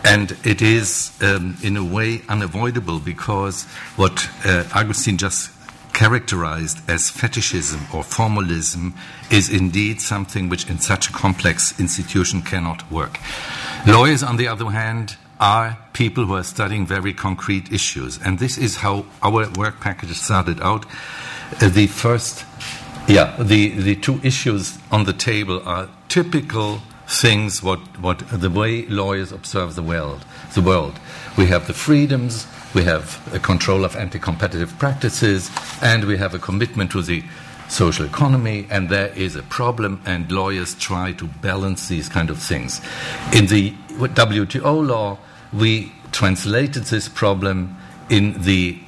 and 0.03 0.35
it 0.43 0.61
is, 0.61 1.11
um, 1.21 1.57
in 1.63 1.77
a 1.77 1.83
way, 1.83 2.21
unavoidable 2.27 2.99
because 2.99 3.63
what 3.95 4.29
uh, 4.45 4.65
Agustin 4.73 5.17
just 5.17 5.51
characterized 5.93 6.79
as 6.89 7.09
fetishism 7.09 7.81
or 7.93 8.03
formalism 8.03 8.93
is 9.31 9.49
indeed 9.49 10.01
something 10.01 10.49
which, 10.49 10.69
in 10.69 10.79
such 10.79 11.09
a 11.09 11.13
complex 11.13 11.79
institution, 11.79 12.41
cannot 12.41 12.89
work. 12.91 13.19
Lawyers, 13.87 14.23
on 14.23 14.37
the 14.37 14.47
other 14.47 14.65
hand, 14.65 15.17
are 15.39 15.77
people 15.93 16.25
who 16.25 16.35
are 16.35 16.43
studying 16.43 16.85
very 16.85 17.13
concrete 17.13 17.71
issues, 17.71 18.19
and 18.23 18.39
this 18.39 18.57
is 18.57 18.77
how 18.77 19.05
our 19.21 19.49
work 19.51 19.79
package 19.79 20.13
started 20.17 20.59
out. 20.61 20.85
Uh, 21.61 21.69
the 21.69 21.87
first, 21.87 22.45
yeah, 23.07 23.35
the, 23.39 23.69
the 23.69 23.95
two 23.95 24.19
issues 24.23 24.77
on 24.91 25.03
the 25.05 25.13
table 25.13 25.61
are 25.65 25.89
typical 26.09 26.81
things 27.07 27.61
what, 27.61 27.79
what 27.99 28.19
the 28.29 28.49
way 28.49 28.85
lawyers 28.85 29.31
observe 29.31 29.75
the 29.75 29.83
world. 29.83 30.25
The 30.53 30.61
world. 30.61 30.99
We 31.37 31.47
have 31.47 31.67
the 31.67 31.73
freedoms, 31.73 32.47
we 32.73 32.83
have 32.83 33.21
a 33.33 33.39
control 33.39 33.85
of 33.85 33.95
anti-competitive 33.95 34.77
practices, 34.79 35.51
and 35.81 36.05
we 36.05 36.17
have 36.17 36.33
a 36.33 36.39
commitment 36.39 36.91
to 36.91 37.01
the 37.01 37.23
social 37.69 38.05
economy, 38.05 38.67
and 38.69 38.89
there 38.89 39.07
is 39.09 39.35
a 39.35 39.43
problem, 39.43 40.01
and 40.05 40.31
lawyers 40.31 40.75
try 40.75 41.11
to 41.13 41.27
balance 41.27 41.87
these 41.87 42.09
kind 42.09 42.29
of 42.29 42.41
things. 42.41 42.81
In 43.33 43.47
the 43.47 43.71
WTO 43.97 44.87
law, 44.87 45.17
we 45.51 45.91
translated 46.11 46.83
this 46.85 47.09
problem 47.09 47.75
in 48.09 48.41
the 48.43 48.79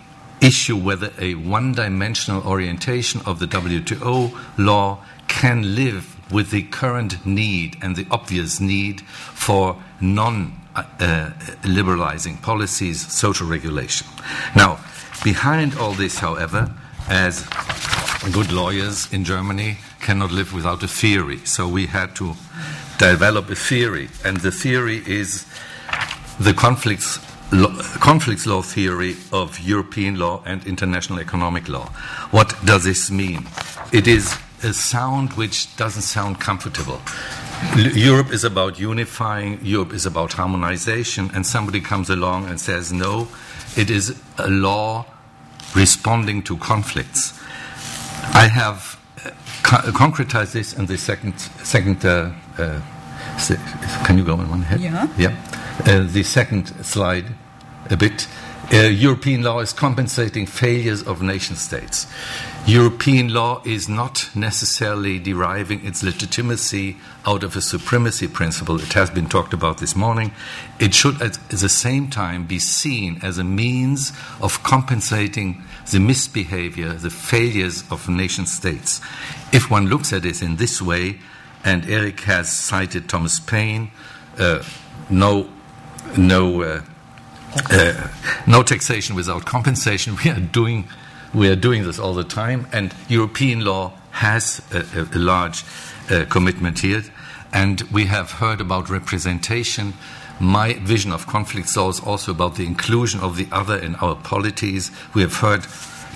issue 0.42 0.78
whether 0.78 1.12
a 1.20 1.36
one 1.36 1.72
dimensional 1.72 2.46
orientation 2.46 3.22
of 3.26 3.40
the 3.40 3.48
WTO 3.48 4.38
law 4.58 5.00
can 5.28 5.76
live 5.76 6.15
with 6.32 6.52
the 6.52 6.64
current 6.64 7.26
need 7.26 7.78
and 7.82 7.96
the 7.96 8.08
obvious 8.12 8.60
need 8.60 9.02
for 9.02 9.82
non 10.02 10.54
uh, 10.76 11.32
liberalizing 11.64 12.38
policies, 12.38 13.12
social 13.14 13.48
regulation. 13.48 14.08
Now, 14.56 14.80
behind 15.24 15.78
all 15.78 15.94
this, 15.94 16.20
however, 16.20 16.72
as 17.08 17.46
good 18.34 18.52
lawyers 18.52 19.12
in 19.14 19.24
Germany 19.24 19.78
cannot 20.02 20.32
live 20.32 20.54
without 20.54 20.84
a 20.84 20.88
theory, 20.88 21.40
so 21.46 21.68
we 21.68 21.86
had 21.86 22.16
to 22.16 22.36
develop 22.98 23.50
a 23.50 23.56
theory, 23.56 24.10
and 24.24 24.38
the 24.38 24.52
theory 24.52 25.02
is 25.06 25.46
the 26.40 26.54
conflicts 26.54 27.20
conflicts 28.00 28.48
law 28.48 28.62
theory 28.62 29.16
of 29.32 29.60
European 29.60 30.16
law 30.18 30.42
and 30.46 30.66
international 30.66 31.20
economic 31.20 31.70
law. 31.70 31.86
What 32.32 32.56
does 32.66 32.84
this 32.84 33.12
mean? 33.12 33.48
It 33.94 34.08
is 34.08 34.36
a 34.66 34.74
sound 34.74 35.34
which 35.34 35.74
doesn't 35.78 36.02
sound 36.02 36.40
comfortable. 36.40 37.00
Europe 37.78 38.32
is 38.32 38.44
about 38.44 38.80
unifying, 38.80 39.60
Europe 39.64 39.94
is 39.94 40.06
about 40.06 40.34
harmonization, 40.34 41.32
and 41.34 41.46
somebody 41.46 41.80
comes 41.80 42.10
along 42.10 42.48
and 42.50 42.60
says, 42.60 42.92
no, 42.92 43.28
it 43.78 43.90
is 43.90 44.20
a 44.38 44.50
law 44.50 45.06
responding 45.74 46.44
to 46.44 46.58
conflicts. 46.58 47.34
I 48.34 48.48
have 48.48 49.00
uh, 49.26 49.32
co- 49.64 49.92
concretized 49.92 50.52
this 50.52 50.74
in 50.74 50.88
the 50.88 50.98
second, 50.98 51.40
second 51.40 52.06
uh, 52.06 52.32
uh, 52.58 52.82
can 54.06 54.18
you 54.18 54.24
go 54.24 54.34
in 54.40 54.50
one 54.50 54.62
head? 54.62 54.80
Yeah. 54.80 55.08
Yeah. 55.18 55.36
Uh, 55.86 56.08
the 56.08 56.24
second 56.24 56.68
slide 56.86 57.26
a 57.90 57.98
bit. 57.98 58.28
Uh, 58.74 58.78
European 58.88 59.44
law 59.44 59.60
is 59.60 59.74
compensating 59.74 60.48
failures 60.48 61.04
of 61.04 61.22
nation 61.22 61.56
states. 61.56 62.08
European 62.68 63.32
law 63.32 63.62
is 63.64 63.88
not 63.88 64.28
necessarily 64.34 65.20
deriving 65.20 65.86
its 65.86 66.02
legitimacy 66.02 66.98
out 67.24 67.44
of 67.44 67.56
a 67.56 67.62
supremacy 67.62 68.28
principle. 68.28 68.82
It 68.82 68.94
has 68.94 69.12
been 69.12 69.30
talked 69.30 69.54
about 69.54 69.78
this 69.78 69.96
morning. 69.96 70.32
It 70.80 70.96
should, 70.96 71.22
at 71.22 71.38
the 71.50 71.70
same 71.70 72.10
time, 72.10 72.48
be 72.48 72.58
seen 72.58 73.20
as 73.22 73.38
a 73.38 73.44
means 73.44 74.14
of 74.42 74.64
compensating 74.64 75.64
the 75.92 76.00
misbehavior, 76.00 76.94
the 76.94 77.12
failures 77.12 77.84
of 77.92 78.10
nation 78.10 78.48
states. 78.48 79.00
If 79.54 79.70
one 79.70 79.86
looks 79.86 80.12
at 80.12 80.26
it 80.26 80.42
in 80.42 80.56
this 80.56 80.82
way, 80.82 81.20
and 81.64 81.88
Eric 81.88 82.22
has 82.22 82.52
cited 82.52 83.08
Thomas 83.08 83.40
Paine, 83.40 83.92
uh, 84.40 84.64
no, 85.08 85.50
no. 86.18 86.64
Uh, 86.64 86.82
uh, 87.70 88.08
no 88.48 88.64
taxation 88.64 89.16
without 89.16 89.46
compensation. 89.46 90.18
We 90.24 90.32
are 90.32 90.40
doing 90.40 90.88
we 91.36 91.50
are 91.50 91.56
doing 91.56 91.84
this 91.84 92.00
all 92.00 92.14
the 92.14 92.24
time, 92.24 92.68
and 92.72 92.94
European 93.10 93.66
law 93.66 93.92
has 94.12 94.62
a, 94.72 94.80
a, 94.98 95.18
a 95.18 95.20
large 95.20 95.66
uh, 96.10 96.26
commitment 96.30 96.80
here. 96.80 97.04
And 97.52 97.82
we 97.92 98.06
have 98.06 98.32
heard 98.32 98.62
about 98.62 98.90
representation. 98.90 99.94
My 100.40 100.74
vision 100.74 101.12
of 101.12 101.28
conflict 101.28 101.76
law 101.76 101.90
is 101.90 102.00
also 102.00 102.32
about 102.32 102.56
the 102.56 102.66
inclusion 102.66 103.20
of 103.20 103.36
the 103.36 103.48
other 103.52 103.78
in 103.78 103.96
our 103.96 104.16
polities. 104.16 104.92
We 105.14 105.22
have 105.22 105.36
heard 105.36 105.66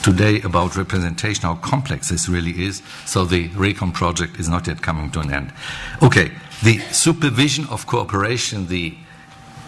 today 0.03 0.41
about 0.41 0.77
representation, 0.77 1.43
how 1.43 1.55
complex 1.55 2.09
this 2.09 2.29
really 2.29 2.63
is. 2.63 2.81
So 3.05 3.25
the 3.25 3.49
RECON 3.49 3.93
project 3.93 4.39
is 4.39 4.47
not 4.47 4.67
yet 4.67 4.81
coming 4.81 5.11
to 5.11 5.19
an 5.19 5.33
end. 5.33 5.53
Okay, 6.01 6.31
the 6.63 6.79
supervision 6.91 7.67
of 7.67 7.87
cooperation, 7.87 8.67
the 8.67 8.95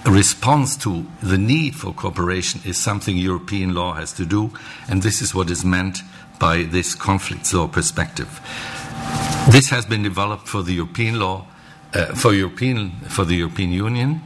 response 0.05 0.75
to 0.77 1.05
the 1.21 1.37
need 1.37 1.75
for 1.75 1.93
cooperation 1.93 2.61
is 2.65 2.77
something 2.77 3.17
European 3.17 3.73
law 3.75 3.93
has 3.93 4.13
to 4.13 4.25
do, 4.25 4.51
and 4.89 5.03
this 5.03 5.21
is 5.21 5.35
what 5.35 5.49
is 5.49 5.63
meant 5.63 5.99
by 6.39 6.63
this 6.63 6.95
conflict 6.95 7.53
law 7.53 7.67
perspective. 7.67 8.39
This 9.49 9.69
has 9.69 9.85
been 9.85 10.01
developed 10.01 10.47
for 10.47 10.63
the 10.63 10.73
European 10.73 11.19
law, 11.19 11.45
uh, 11.93 12.15
for 12.15 12.33
European 12.33 12.91
for 13.09 13.25
the 13.25 13.35
European 13.35 13.71
Union, 13.71 14.21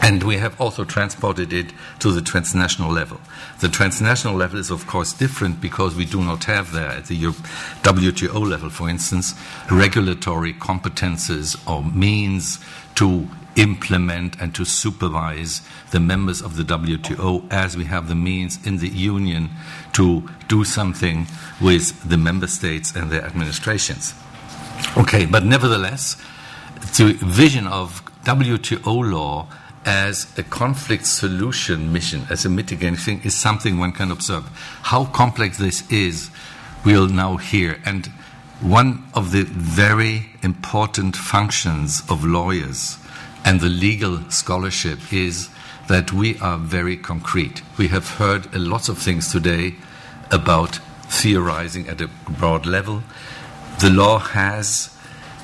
and 0.00 0.22
we 0.22 0.36
have 0.36 0.60
also 0.60 0.84
transported 0.84 1.52
it 1.52 1.72
to 2.00 2.10
the 2.10 2.20
transnational 2.20 2.90
level. 2.90 3.20
The 3.60 3.68
transnational 3.68 4.36
level 4.36 4.58
is, 4.58 4.70
of 4.70 4.86
course, 4.86 5.12
different 5.12 5.60
because 5.60 5.94
we 5.94 6.04
do 6.04 6.22
not 6.22 6.44
have 6.44 6.72
there 6.72 6.88
at 6.88 7.06
the 7.06 7.20
WTO 7.20 8.48
level, 8.48 8.70
for 8.70 8.88
instance, 8.88 9.34
regulatory 9.70 10.54
competences 10.54 11.56
or 11.70 11.84
means 11.84 12.58
to 12.96 13.28
implement 13.56 14.40
and 14.40 14.54
to 14.54 14.64
supervise 14.64 15.62
the 15.90 16.00
members 16.00 16.42
of 16.42 16.56
the 16.56 16.62
WTO 16.62 17.50
as 17.52 17.76
we 17.76 17.84
have 17.84 18.08
the 18.08 18.14
means 18.14 18.64
in 18.66 18.78
the 18.78 18.88
Union 18.88 19.50
to 19.92 20.28
do 20.48 20.64
something 20.64 21.26
with 21.60 22.08
the 22.08 22.16
member 22.16 22.46
states 22.46 22.94
and 22.94 23.10
their 23.10 23.24
administrations. 23.24 24.14
Okay, 24.96 25.26
but 25.26 25.44
nevertheless, 25.44 26.16
the 26.96 27.16
vision 27.20 27.66
of 27.66 28.04
WTO 28.24 29.12
law 29.12 29.48
as 29.84 30.26
a 30.38 30.42
conflict 30.42 31.06
solution 31.06 31.92
mission, 31.92 32.26
as 32.30 32.44
a 32.44 32.48
mitigating 32.48 32.96
thing, 32.96 33.20
is 33.22 33.34
something 33.34 33.78
one 33.78 33.92
can 33.92 34.10
observe. 34.10 34.44
How 34.82 35.04
complex 35.04 35.58
this 35.58 35.88
is, 35.90 36.30
we'll 36.84 37.08
now 37.08 37.36
hear. 37.36 37.80
And 37.84 38.06
one 38.60 39.04
of 39.14 39.32
the 39.32 39.44
very 39.44 40.30
important 40.42 41.16
functions 41.16 42.02
of 42.08 42.24
lawyers 42.24 42.96
and 43.44 43.60
the 43.60 43.68
legal 43.68 44.28
scholarship 44.30 45.12
is 45.12 45.50
that 45.88 46.12
we 46.12 46.38
are 46.38 46.56
very 46.56 46.96
concrete. 46.96 47.62
We 47.76 47.88
have 47.88 48.16
heard 48.16 48.54
a 48.54 48.58
lot 48.58 48.88
of 48.88 48.98
things 48.98 49.30
today 49.30 49.74
about 50.30 50.76
theorizing 51.08 51.88
at 51.88 52.00
a 52.00 52.08
broad 52.28 52.66
level. 52.66 53.02
The 53.80 53.90
law 53.90 54.18
has 54.18 54.96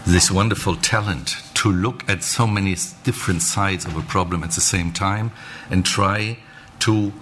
this 0.06 0.30
wonderful 0.30 0.76
talent 0.76 1.36
to 1.54 1.70
look 1.70 2.08
at 2.08 2.22
so 2.22 2.46
many 2.46 2.74
different 3.04 3.42
sides 3.42 3.84
of 3.84 3.96
a 3.96 4.02
problem 4.02 4.42
at 4.42 4.52
the 4.52 4.62
same 4.62 4.92
time 4.92 5.30
and 5.68 5.84
try 5.84 6.38
to 6.80 7.12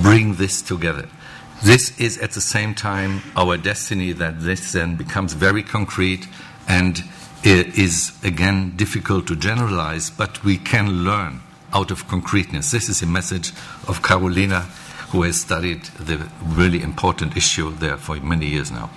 bring 0.00 0.36
this 0.36 0.62
together. 0.62 1.08
This 1.62 1.98
is 2.00 2.18
at 2.18 2.32
the 2.32 2.40
same 2.40 2.74
time 2.74 3.22
our 3.36 3.56
destiny 3.56 4.12
that 4.12 4.40
this 4.40 4.72
then 4.72 4.96
becomes 4.96 5.34
very 5.34 5.62
concrete 5.62 6.26
and 6.66 7.02
is 7.44 8.12
again 8.24 8.74
difficult 8.76 9.26
to 9.26 9.36
generalize, 9.36 10.10
but 10.10 10.42
we 10.44 10.56
can 10.56 11.04
learn 11.04 11.40
out 11.72 11.90
of 11.90 12.08
concreteness. 12.08 12.70
This 12.70 12.88
is 12.88 13.02
a 13.02 13.06
message 13.06 13.50
of 13.88 14.02
Karolina, 14.02 14.62
who 15.10 15.22
has 15.22 15.40
studied 15.40 15.84
the 15.84 16.28
really 16.44 16.82
important 16.82 17.36
issue 17.36 17.70
there 17.72 17.96
for 17.96 18.16
many 18.16 18.46
years 18.46 18.70
now. 18.70 18.90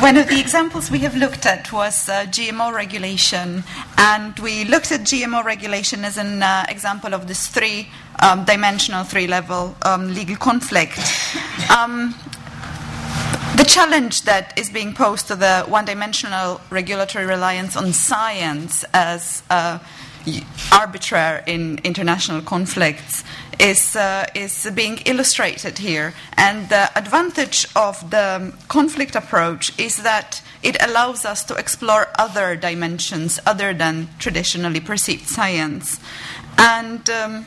One 0.00 0.16
of 0.16 0.28
the 0.28 0.38
examples 0.40 0.90
we 0.90 0.98
have 1.00 1.16
looked 1.16 1.46
at 1.46 1.72
was 1.72 2.08
uh, 2.08 2.24
GMO 2.24 2.74
regulation, 2.74 3.64
and 3.96 4.38
we 4.40 4.64
looked 4.64 4.92
at 4.92 5.00
GMO 5.00 5.44
regulation 5.44 6.04
as 6.04 6.18
an 6.18 6.42
uh, 6.42 6.66
example 6.68 7.14
of 7.14 7.28
this 7.28 7.46
three 7.46 7.88
um, 8.20 8.44
dimensional, 8.44 9.04
three 9.04 9.26
level 9.26 9.74
um, 9.82 10.12
legal 10.12 10.36
conflict. 10.36 10.98
Um, 11.70 12.14
the 13.56 13.64
challenge 13.64 14.22
that 14.22 14.58
is 14.58 14.70
being 14.70 14.94
posed 14.94 15.28
to 15.28 15.36
the 15.36 15.64
one 15.68 15.84
dimensional 15.84 16.60
regulatory 16.70 17.26
reliance 17.26 17.76
on 17.76 17.92
science 17.92 18.84
as 18.94 19.42
uh, 19.50 19.78
arbitrary 20.72 21.42
in 21.46 21.78
international 21.84 22.40
conflicts 22.40 23.24
is, 23.58 23.94
uh, 23.94 24.26
is 24.34 24.70
being 24.74 24.98
illustrated 25.04 25.78
here. 25.78 26.14
And 26.36 26.68
the 26.68 26.96
advantage 26.96 27.66
of 27.76 28.10
the 28.10 28.54
conflict 28.68 29.14
approach 29.14 29.78
is 29.78 30.02
that 30.02 30.42
it 30.62 30.76
allows 30.82 31.24
us 31.24 31.44
to 31.44 31.54
explore 31.54 32.08
other 32.18 32.56
dimensions 32.56 33.38
other 33.44 33.74
than 33.74 34.08
traditionally 34.18 34.80
perceived 34.80 35.28
science. 35.28 36.00
And 36.56 37.08
um, 37.10 37.46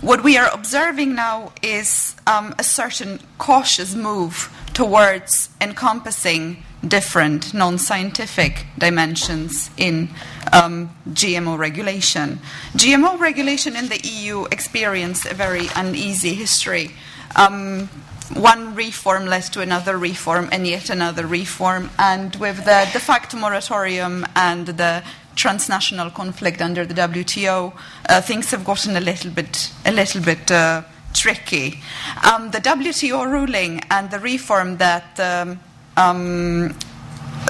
what 0.00 0.22
we 0.22 0.36
are 0.36 0.50
observing 0.52 1.14
now 1.14 1.52
is 1.62 2.14
um, 2.26 2.54
a 2.58 2.64
certain 2.64 3.20
cautious 3.38 3.94
move 3.94 4.50
towards 4.74 5.48
encompassing 5.60 6.62
different 6.86 7.54
non 7.54 7.78
scientific 7.78 8.66
dimensions 8.76 9.70
in 9.76 10.10
um, 10.52 10.94
GMO 11.08 11.56
regulation. 11.56 12.40
GMO 12.74 13.18
regulation 13.18 13.76
in 13.76 13.88
the 13.88 14.00
EU 14.04 14.44
experienced 14.46 15.24
a 15.26 15.34
very 15.34 15.68
uneasy 15.76 16.34
history. 16.34 16.90
Um, 17.36 17.88
one 18.34 18.74
reform 18.74 19.26
led 19.26 19.44
to 19.52 19.60
another 19.60 19.96
reform 19.96 20.48
and 20.50 20.66
yet 20.66 20.90
another 20.90 21.26
reform. 21.26 21.90
And 21.98 22.34
with 22.36 22.58
the 22.58 22.88
de 22.92 23.00
facto 23.00 23.36
moratorium 23.36 24.26
and 24.34 24.66
the 24.66 25.02
transnational 25.36 26.10
conflict 26.10 26.60
under 26.60 26.84
the 26.84 26.94
WTO, 26.94 27.72
uh, 28.08 28.20
things 28.20 28.50
have 28.50 28.64
gotten 28.64 28.96
a 28.96 29.00
little 29.00 29.30
bit, 29.30 29.70
a 29.84 29.92
little 29.92 30.22
bit 30.22 30.50
uh, 30.50 30.82
tricky. 31.14 31.80
Um, 32.22 32.50
the 32.50 32.58
WTO 32.58 33.30
ruling 33.30 33.80
and 33.90 34.10
the 34.10 34.18
reform 34.18 34.76
that 34.78 35.18
um, 35.18 35.60
um, 35.96 36.76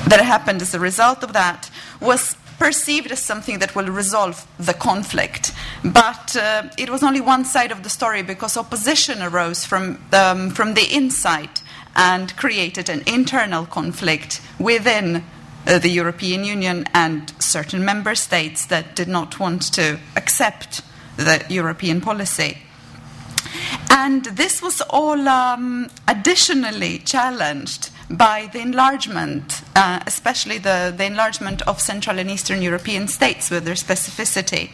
that 0.07 0.21
happened 0.21 0.63
as 0.63 0.75
a 0.75 0.81
result 0.81 1.23
of 1.23 1.33
that 1.33 1.71
was 2.01 2.37
perceived 2.59 3.11
as 3.11 3.19
something 3.19 3.59
that 3.59 3.75
will 3.75 3.89
resolve 3.89 4.47
the 4.59 4.75
conflict. 4.75 5.53
But 5.85 6.37
uh, 6.37 6.69
it 6.79 6.91
was 6.91 7.03
only 7.03 7.21
one 7.21 7.45
side 7.45 7.73
of 7.73 7.83
the 7.83 7.91
story 7.91 8.23
because 8.23 8.57
opposition 8.57 9.23
arose 9.23 9.65
from, 9.65 10.03
um, 10.13 10.51
from 10.51 10.75
the 10.75 10.87
inside 10.95 11.61
and 11.97 12.37
created 12.37 12.89
an 12.89 13.03
internal 13.07 13.67
conflict 13.67 14.41
within 14.59 15.25
uh, 15.67 15.79
the 15.79 15.89
European 15.89 16.45
Union 16.45 16.87
and 16.93 17.33
certain 17.39 17.85
member 17.85 18.15
states 18.15 18.67
that 18.67 18.95
did 18.95 19.09
not 19.09 19.41
want 19.41 19.63
to 19.75 19.99
accept 20.17 20.83
the 21.17 21.45
European 21.49 22.01
policy. 22.01 22.59
And 23.91 24.25
this 24.25 24.61
was 24.63 24.81
all 24.91 25.29
um, 25.29 25.89
additionally 26.09 26.99
challenged 26.99 27.91
by 28.11 28.51
the 28.53 28.61
enlargement, 28.61 29.63
uh, 29.77 30.01
especially 30.07 30.59
the, 30.59 30.93
the 30.97 31.05
enlargement 31.05 31.63
of 31.63 31.81
Central 31.81 32.19
and 32.19 32.31
Eastern 32.31 32.63
European 32.63 33.09
states 33.09 33.51
with 33.51 33.65
their 33.65 33.75
specificity. 33.75 34.71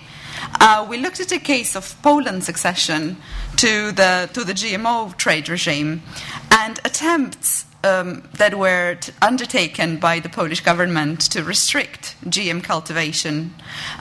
Uh, 0.58 0.86
we 0.88 0.96
looked 0.96 1.20
at 1.20 1.32
a 1.32 1.38
case 1.38 1.76
of 1.76 2.00
Poland's 2.02 2.48
accession 2.48 3.16
to 3.56 3.92
the, 3.92 4.28
to 4.32 4.44
the 4.44 4.52
GMO 4.52 5.16
trade 5.16 5.48
regime 5.48 6.02
and 6.50 6.78
attempts 6.84 7.66
um, 7.82 8.28
that 8.34 8.58
were 8.58 8.96
t- 8.96 9.12
undertaken 9.22 9.98
by 9.98 10.20
the 10.20 10.28
Polish 10.28 10.60
government 10.60 11.20
to 11.32 11.42
restrict 11.42 12.16
GM 12.24 12.62
cultivation 12.62 13.54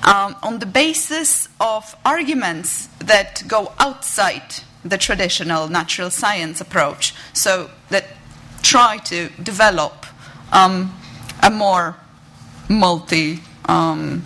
um, 0.04 0.36
on 0.44 0.60
the 0.60 0.66
basis 0.66 1.48
of 1.60 1.96
arguments 2.06 2.88
that 3.00 3.44
go 3.48 3.72
outside 3.80 4.64
the 4.84 4.98
traditional 4.98 5.68
natural 5.68 6.10
science 6.10 6.62
approach. 6.62 7.14
So 7.34 7.70
that 7.90 8.06
try 8.62 8.98
to 8.98 9.30
develop 9.42 10.06
um, 10.52 10.96
a 11.44 11.50
more 11.50 11.96
multi 12.70 13.40
um, 13.66 14.24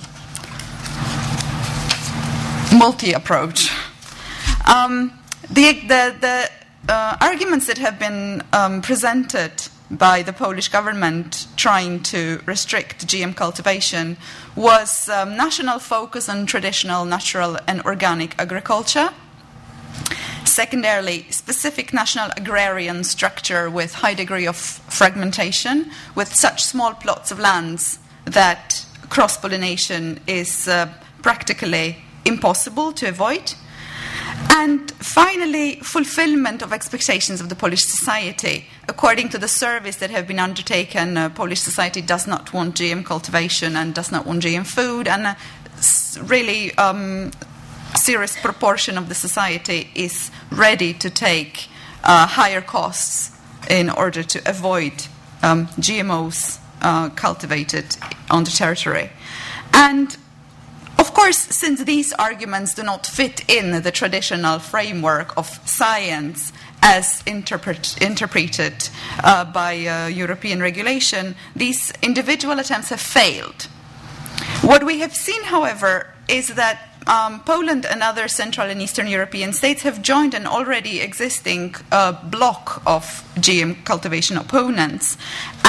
multi 2.73 3.13
approach. 3.13 3.69
Um, 4.67 5.19
the, 5.49 5.73
the, 5.73 6.15
the 6.19 6.49
uh, 6.89 7.17
arguments 7.21 7.67
that 7.67 7.77
have 7.77 7.99
been 7.99 8.41
um, 8.53 8.81
presented 8.81 9.51
by 9.91 10.23
the 10.23 10.33
Polish 10.33 10.69
government 10.69 11.47
trying 11.55 12.01
to 12.01 12.41
restrict 12.45 13.05
GM 13.05 13.35
cultivation 13.35 14.17
was 14.55 15.09
um, 15.09 15.35
national 15.35 15.79
focus 15.79 16.29
on 16.29 16.45
traditional, 16.45 17.05
natural, 17.05 17.57
and 17.67 17.81
organic 17.83 18.39
agriculture 18.39 19.09
Secondarily, 20.53 21.25
specific 21.31 21.93
national 21.93 22.29
agrarian 22.37 23.03
structure 23.03 23.71
with 23.71 23.95
high 23.95 24.13
degree 24.13 24.45
of 24.45 24.55
fragmentation, 24.55 25.89
with 26.13 26.31
such 26.31 26.63
small 26.63 26.93
plots 26.93 27.31
of 27.31 27.39
lands 27.39 27.97
that 28.25 28.85
cross 29.09 29.35
pollination 29.35 30.19
is 30.27 30.67
uh, 30.67 30.93
practically 31.23 31.97
impossible 32.23 32.91
to 32.91 33.07
avoid. 33.07 33.55
And 34.51 34.91
finally, 34.91 35.77
fulfillment 35.77 36.61
of 36.61 36.71
expectations 36.71 37.41
of 37.41 37.49
the 37.49 37.55
Polish 37.55 37.85
society. 37.85 38.67
According 38.87 39.29
to 39.29 39.39
the 39.39 39.47
surveys 39.47 39.97
that 39.97 40.11
have 40.11 40.27
been 40.27 40.37
undertaken, 40.37 41.17
uh, 41.17 41.29
Polish 41.29 41.61
society 41.61 42.03
does 42.03 42.27
not 42.27 42.53
want 42.53 42.75
GM 42.75 43.03
cultivation 43.03 43.75
and 43.75 43.95
does 43.95 44.11
not 44.11 44.27
want 44.27 44.43
GM 44.43 44.67
food, 44.67 45.07
and 45.07 45.25
uh, 45.25 45.35
really 46.27 46.77
um, 46.77 47.31
serious 47.95 48.39
proportion 48.39 48.97
of 48.97 49.09
the 49.09 49.15
society 49.15 49.89
is 49.95 50.31
ready 50.51 50.93
to 50.93 51.09
take 51.09 51.67
uh, 52.03 52.27
higher 52.27 52.61
costs 52.61 53.31
in 53.69 53.89
order 53.89 54.23
to 54.23 54.49
avoid 54.49 54.93
um, 55.41 55.67
GMOs 55.79 56.59
uh, 56.81 57.09
cultivated 57.09 57.95
on 58.29 58.43
the 58.43 58.51
territory. 58.51 59.09
And 59.73 60.15
of 60.99 61.13
course, 61.13 61.37
since 61.37 61.83
these 61.83 62.13
arguments 62.13 62.75
do 62.75 62.83
not 62.83 63.05
fit 63.05 63.49
in 63.49 63.83
the 63.83 63.91
traditional 63.91 64.59
framework 64.59 65.35
of 65.37 65.47
science 65.67 66.53
as 66.81 67.23
interpret, 67.25 68.01
interpreted 68.01 68.89
uh, 69.23 69.45
by 69.45 69.85
uh, 69.85 70.07
European 70.07 70.61
regulation, 70.61 71.35
these 71.55 71.91
individual 72.01 72.59
attempts 72.59 72.89
have 72.89 73.01
failed. 73.01 73.63
What 74.61 74.85
we 74.85 74.99
have 74.99 75.13
seen, 75.13 75.43
however, 75.43 76.13
is 76.27 76.49
that 76.55 76.92
um, 77.07 77.41
Poland 77.43 77.85
and 77.85 78.01
other 78.01 78.27
Central 78.27 78.69
and 78.69 78.81
Eastern 78.81 79.07
European 79.07 79.53
states 79.53 79.81
have 79.81 80.01
joined 80.01 80.33
an 80.33 80.47
already 80.47 81.01
existing 81.01 81.75
uh, 81.91 82.13
bloc 82.29 82.81
of 82.85 83.03
GM 83.35 83.83
cultivation 83.83 84.37
opponents, 84.37 85.17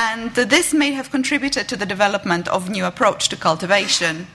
and 0.01 0.35
this 0.35 0.73
may 0.73 0.93
have 0.93 1.11
contributed 1.11 1.69
to 1.69 1.77
the 1.77 1.87
development 1.87 2.47
of 2.49 2.69
new 2.69 2.85
approach 2.85 3.29
to 3.31 3.37
cultivation 3.37 4.27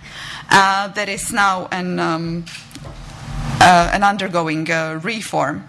uh, 0.50 0.88
that 0.90 1.08
is 1.08 1.32
now 1.32 1.68
an, 1.72 2.00
um, 2.00 2.46
uh, 3.62 3.92
an 3.94 4.04
undergoing 4.04 4.70
uh, 4.70 5.00
reform. 5.02 5.69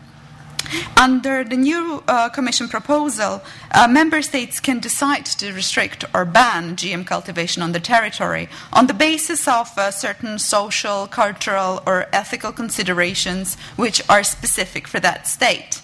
Under 0.97 1.45
the 1.45 1.57
new 1.57 2.03
uh, 2.07 2.29
Commission 2.29 2.69
proposal, 2.69 3.43
uh, 3.73 3.89
member 3.89 4.23
states 4.23 4.61
can 4.61 4.81
decide 4.81 5.27
to 5.27 5.53
restrict 5.53 6.05
or 6.15 6.25
ban 6.25 6.77
GM 6.77 7.07
cultivation 7.07 7.63
on 7.63 7.73
the 7.73 7.81
territory 7.81 8.49
on 8.73 8.87
the 8.87 8.95
basis 8.95 9.49
of 9.49 9.77
uh, 9.77 9.91
certain 9.91 10.39
social, 10.39 11.07
cultural, 11.07 11.83
or 11.87 12.07
ethical 12.13 12.53
considerations 12.53 13.57
which 13.77 14.03
are 14.09 14.23
specific 14.23 14.87
for 14.87 15.01
that 15.01 15.27
state. 15.27 15.83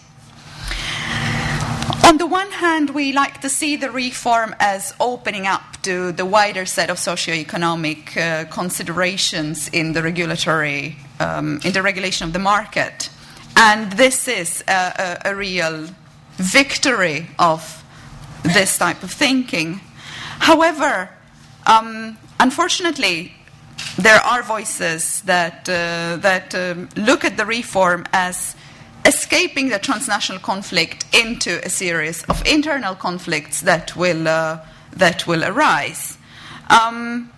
On 2.04 2.18
the 2.18 2.26
one 2.26 2.50
hand, 2.52 2.90
we 2.90 3.12
like 3.12 3.40
to 3.40 3.48
see 3.48 3.76
the 3.76 3.90
reform 3.90 4.54
as 4.60 4.94
opening 5.00 5.46
up 5.46 5.82
to 5.82 6.12
the 6.12 6.24
wider 6.24 6.64
set 6.64 6.88
of 6.88 6.98
socio-economic 6.98 8.16
uh, 8.16 8.44
considerations 8.44 9.68
in 9.68 9.92
the 9.92 10.02
regulatory, 10.02 10.96
um, 11.18 11.60
in 11.64 11.72
the 11.72 11.82
regulation 11.82 12.26
of 12.26 12.32
the 12.32 12.38
market. 12.38 13.08
And 13.56 13.90
this 13.92 14.28
is 14.28 14.62
a, 14.68 15.18
a, 15.24 15.30
a 15.30 15.34
real 15.34 15.88
victory 16.36 17.28
of 17.38 17.82
this 18.42 18.76
type 18.76 19.02
of 19.02 19.10
thinking. 19.10 19.80
However, 20.40 21.08
um, 21.66 22.18
unfortunately, 22.38 23.32
there 23.98 24.20
are 24.20 24.42
voices 24.42 25.22
that, 25.22 25.68
uh, 25.68 26.16
that 26.20 26.54
um, 26.54 26.88
look 26.96 27.24
at 27.24 27.38
the 27.38 27.46
reform 27.46 28.04
as 28.12 28.54
escaping 29.06 29.70
the 29.70 29.78
transnational 29.78 30.40
conflict 30.40 31.06
into 31.14 31.64
a 31.64 31.70
series 31.70 32.24
of 32.24 32.46
internal 32.46 32.94
conflicts 32.94 33.62
that 33.62 33.96
will, 33.96 34.28
uh, 34.28 34.60
that 34.92 35.26
will 35.26 35.42
arise. 35.42 36.18
Um, 36.68 37.32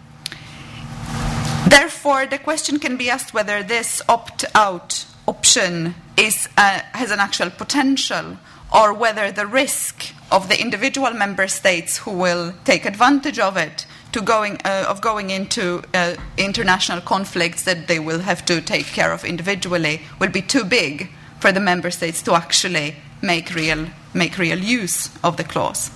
therefore, 1.68 2.26
the 2.26 2.38
question 2.38 2.80
can 2.80 2.96
be 2.96 3.08
asked 3.08 3.32
whether 3.32 3.62
this 3.62 4.02
opt 4.08 4.44
out 4.54 5.04
option 5.28 5.94
is, 6.18 6.48
uh, 6.58 6.80
has 6.92 7.10
an 7.10 7.20
actual 7.20 7.48
potential 7.48 8.36
or 8.74 8.92
whether 8.92 9.30
the 9.32 9.46
risk 9.46 10.12
of 10.30 10.48
the 10.48 10.60
individual 10.60 11.12
member 11.12 11.48
states 11.48 11.98
who 11.98 12.10
will 12.10 12.52
take 12.64 12.84
advantage 12.84 13.38
of 13.38 13.56
it 13.56 13.86
to 14.12 14.20
going, 14.20 14.60
uh, 14.64 14.84
of 14.88 15.00
going 15.00 15.30
into 15.30 15.82
uh, 15.94 16.14
international 16.36 17.00
conflicts 17.00 17.62
that 17.62 17.86
they 17.86 17.98
will 17.98 18.20
have 18.20 18.44
to 18.44 18.60
take 18.60 18.86
care 18.86 19.12
of 19.12 19.24
individually 19.24 20.02
will 20.18 20.30
be 20.30 20.42
too 20.42 20.64
big 20.64 21.10
for 21.40 21.52
the 21.52 21.60
member 21.60 21.90
states 21.90 22.20
to 22.22 22.34
actually 22.34 22.96
make 23.22 23.54
real, 23.54 23.86
make 24.12 24.36
real 24.38 24.58
use 24.58 25.10
of 25.22 25.36
the 25.36 25.44
clause. 25.44 25.90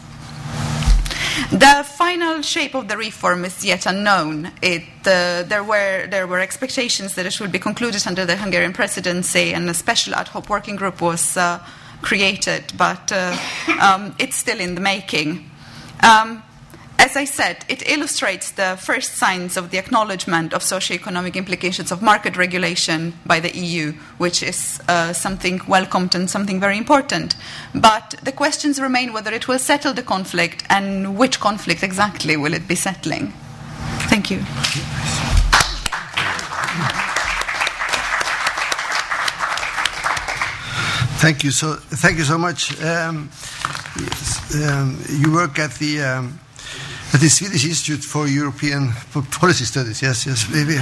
The 1.50 1.84
final 1.86 2.42
shape 2.42 2.74
of 2.74 2.88
the 2.88 2.96
reform 2.96 3.44
is 3.44 3.64
yet 3.64 3.86
unknown. 3.86 4.50
It, 4.60 4.82
uh, 5.04 5.42
there, 5.44 5.64
were, 5.64 6.06
there 6.08 6.26
were 6.26 6.40
expectations 6.40 7.14
that 7.14 7.26
it 7.26 7.40
would 7.40 7.52
be 7.52 7.58
concluded 7.58 8.06
under 8.06 8.24
the 8.24 8.36
Hungarian 8.36 8.72
presidency, 8.72 9.54
and 9.54 9.68
a 9.68 9.74
special 9.74 10.14
ad 10.14 10.28
hoc 10.28 10.48
working 10.48 10.76
group 10.76 11.00
was 11.00 11.36
uh, 11.36 11.58
created, 12.02 12.72
but 12.76 13.10
uh, 13.12 13.36
um, 13.80 14.14
it's 14.18 14.36
still 14.36 14.60
in 14.60 14.74
the 14.74 14.80
making. 14.80 15.50
Um, 16.02 16.42
as 16.98 17.16
I 17.16 17.24
said, 17.24 17.64
it 17.68 17.88
illustrates 17.88 18.52
the 18.52 18.78
first 18.80 19.14
signs 19.14 19.56
of 19.56 19.70
the 19.70 19.78
acknowledgement 19.78 20.54
of 20.54 20.62
socio-economic 20.62 21.36
implications 21.36 21.90
of 21.90 22.00
market 22.00 22.36
regulation 22.36 23.14
by 23.26 23.40
the 23.40 23.56
EU, 23.56 23.92
which 24.18 24.42
is 24.42 24.80
uh, 24.88 25.12
something 25.12 25.60
welcomed 25.66 26.14
and 26.14 26.30
something 26.30 26.60
very 26.60 26.78
important. 26.78 27.34
But 27.74 28.14
the 28.22 28.32
questions 28.32 28.80
remain 28.80 29.12
whether 29.12 29.32
it 29.32 29.48
will 29.48 29.58
settle 29.58 29.92
the 29.92 30.02
conflict 30.02 30.64
and 30.68 31.18
which 31.18 31.40
conflict 31.40 31.82
exactly 31.82 32.36
will 32.36 32.54
it 32.54 32.68
be 32.68 32.76
settling. 32.76 33.32
Thank 34.08 34.30
you. 34.30 34.38
Thank 41.22 41.44
you 41.44 41.52
so. 41.52 41.74
Thank 41.74 42.18
you 42.18 42.24
so 42.24 42.36
much. 42.36 42.82
Um, 42.82 43.30
um, 44.56 44.98
you 45.08 45.32
work 45.32 45.58
at 45.60 45.72
the 45.74 46.02
um, 46.02 46.40
at 47.12 47.20
the 47.20 47.28
Swedish 47.28 47.64
Institute 47.64 48.02
for 48.04 48.26
European 48.26 48.92
Policy 49.40 49.64
Studies. 49.64 50.00
Yes, 50.02 50.26
yes, 50.26 50.46
maybe. 50.50 50.76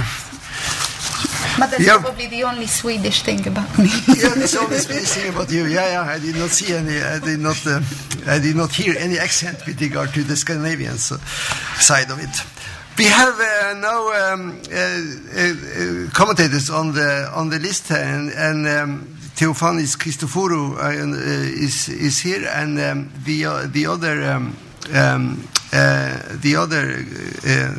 But 1.59 1.69
that's 1.71 1.83
Yeah. 1.83 1.99
probably 1.99 2.27
the 2.27 2.43
only 2.45 2.67
Swedish 2.67 3.21
thing 3.23 3.45
about 3.47 3.77
me. 3.77 3.89
Yeah, 4.07 4.29
that's 4.35 4.55
all 4.55 4.67
this 4.67 4.83
Swedish 4.83 5.09
thing 5.09 5.29
about 5.33 5.51
you. 5.51 5.65
Yeah, 5.65 5.87
yeah. 5.91 6.15
I 6.15 6.19
did 6.19 6.35
not 6.35 6.49
see 6.51 6.73
any. 6.73 7.01
I 7.01 7.19
did 7.19 7.39
not. 7.39 7.57
Uh, 7.67 7.81
I 8.27 8.39
did 8.39 8.55
not 8.55 8.71
hear 8.71 8.95
any 8.97 9.19
accent 9.19 9.57
with 9.67 9.81
regard 9.81 10.13
to 10.13 10.23
the 10.23 10.35
Scandinavian 10.35 10.97
side 10.97 12.09
of 12.09 12.19
it. 12.19 12.35
We 12.97 13.05
have 13.05 13.35
uh, 13.39 13.73
now 13.79 14.33
um, 14.33 14.61
uh, 14.71 14.75
uh, 14.77 16.09
commentators 16.13 16.69
on 16.69 16.93
the 16.93 17.29
on 17.33 17.49
the 17.49 17.59
list, 17.59 17.91
and, 17.91 18.31
and 18.31 18.67
um, 18.67 19.07
Theophanis 19.35 19.97
Christoforou 19.97 20.77
uh, 20.77 21.65
is 21.65 21.89
is 21.89 22.19
here, 22.19 22.47
and 22.47 22.79
um, 22.79 23.09
the 23.25 23.45
uh, 23.45 23.67
the 23.67 23.87
other. 23.87 24.23
Um, 24.31 24.55
um, 24.93 25.47
Eh, 25.73 26.35
the 26.41 26.55
other 26.57 27.05
uh, 27.47 27.73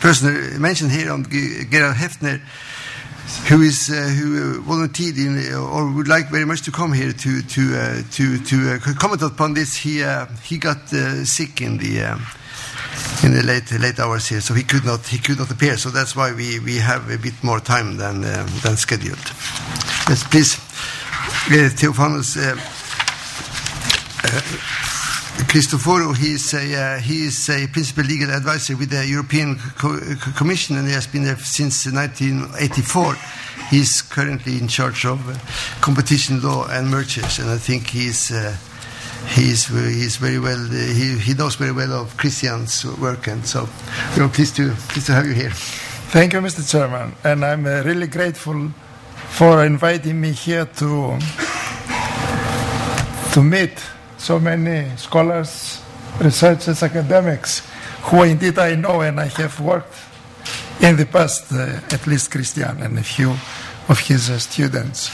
person 0.00 0.60
mentioned 0.62 0.90
here 0.90 1.12
on 1.12 1.24
G- 1.30 1.64
Gerard 1.70 1.96
Hafner 1.96 2.40
who 3.48 3.60
is 3.60 3.90
uh, 3.90 3.94
who 3.94 4.62
volunteered 4.62 5.16
in 5.18 5.52
or 5.54 5.90
would 5.92 6.08
like 6.08 6.30
very 6.30 6.46
much 6.46 6.62
to 6.62 6.70
come 6.70 6.92
here 6.94 7.12
to 7.12 7.42
to 7.42 7.76
uh, 7.76 8.02
to 8.12 8.38
to 8.38 8.78
comment 8.98 9.20
upon 9.22 9.54
this. 9.54 9.76
He 9.76 10.02
he 10.42 10.56
got 10.58 10.88
sick 11.24 11.60
in 11.60 11.76
the 11.78 12.16
in 13.22 13.32
the 13.34 13.42
late 13.42 13.70
late 13.72 13.98
hours 13.98 14.28
here, 14.28 14.40
so 14.40 14.54
he 14.54 14.62
could 14.62 14.84
not 14.84 15.06
he 15.06 15.18
could 15.18 15.38
not 15.38 15.50
appear. 15.50 15.76
So 15.76 15.90
that's 15.90 16.14
why 16.16 16.32
we, 16.32 16.60
we 16.60 16.76
have 16.76 17.10
a 17.10 17.18
bit 17.18 17.34
more 17.42 17.60
time 17.60 17.96
than 17.98 18.22
than 18.62 18.76
scheduled. 18.76 19.32
Yes, 20.08 20.24
please, 20.24 20.56
Theophanis. 21.76 22.36
Christoforou, 25.42 26.16
he 26.16 26.32
is 26.34 26.54
a 26.54 26.74
uh, 26.74 26.98
he 27.00 27.26
is 27.26 27.48
a 27.48 27.66
principal 27.68 28.04
legal 28.04 28.30
advisor 28.30 28.76
with 28.76 28.90
the 28.90 29.06
European 29.06 29.56
Co- 29.76 29.98
Co- 30.20 30.32
Commission, 30.32 30.76
and 30.76 30.86
he 30.86 30.94
has 30.94 31.06
been 31.06 31.24
there 31.24 31.36
since 31.38 31.86
1984. 31.86 33.16
He's 33.70 34.02
currently 34.02 34.58
in 34.58 34.68
charge 34.68 35.04
of 35.04 35.18
uh, 35.28 35.34
competition 35.80 36.40
law 36.40 36.66
and 36.68 36.88
mergers, 36.88 37.38
and 37.38 37.50
I 37.50 37.58
think 37.58 37.88
he's 37.90 38.30
uh, 38.30 38.56
he's 39.28 39.66
he's 39.66 40.16
very 40.16 40.38
well 40.38 40.58
uh, 40.66 40.70
he 40.94 41.18
he 41.18 41.34
knows 41.34 41.56
very 41.56 41.72
well 41.72 41.92
of 41.92 42.16
Christian's 42.16 42.84
work, 43.00 43.26
and 43.26 43.44
so 43.46 43.68
we 44.16 44.22
are 44.22 44.28
pleased 44.28 44.56
to 44.56 44.70
pleased 44.88 45.06
to 45.06 45.12
have 45.12 45.26
you 45.26 45.34
here. 45.34 45.52
Thank 46.12 46.32
you, 46.32 46.40
Mr. 46.40 46.62
Chairman, 46.68 47.14
and 47.24 47.44
I'm 47.44 47.66
uh, 47.66 47.82
really 47.84 48.06
grateful 48.06 48.70
for 49.30 49.64
inviting 49.64 50.20
me 50.20 50.30
here 50.32 50.66
to 50.78 51.18
to 53.32 53.42
meet 53.42 53.82
so 54.24 54.40
many 54.40 54.88
scholars, 54.96 55.82
researchers, 56.18 56.82
academics, 56.82 57.60
who 58.04 58.22
indeed 58.22 58.58
I 58.58 58.74
know 58.74 59.02
and 59.02 59.20
I 59.20 59.26
have 59.26 59.60
worked 59.60 59.94
in 60.80 60.96
the 60.96 61.04
past, 61.04 61.52
uh, 61.52 61.80
at 61.92 62.06
least 62.06 62.30
Christian 62.30 62.80
and 62.80 62.98
a 62.98 63.02
few 63.02 63.36
of 63.86 63.98
his 63.98 64.30
uh, 64.30 64.38
students. 64.38 65.10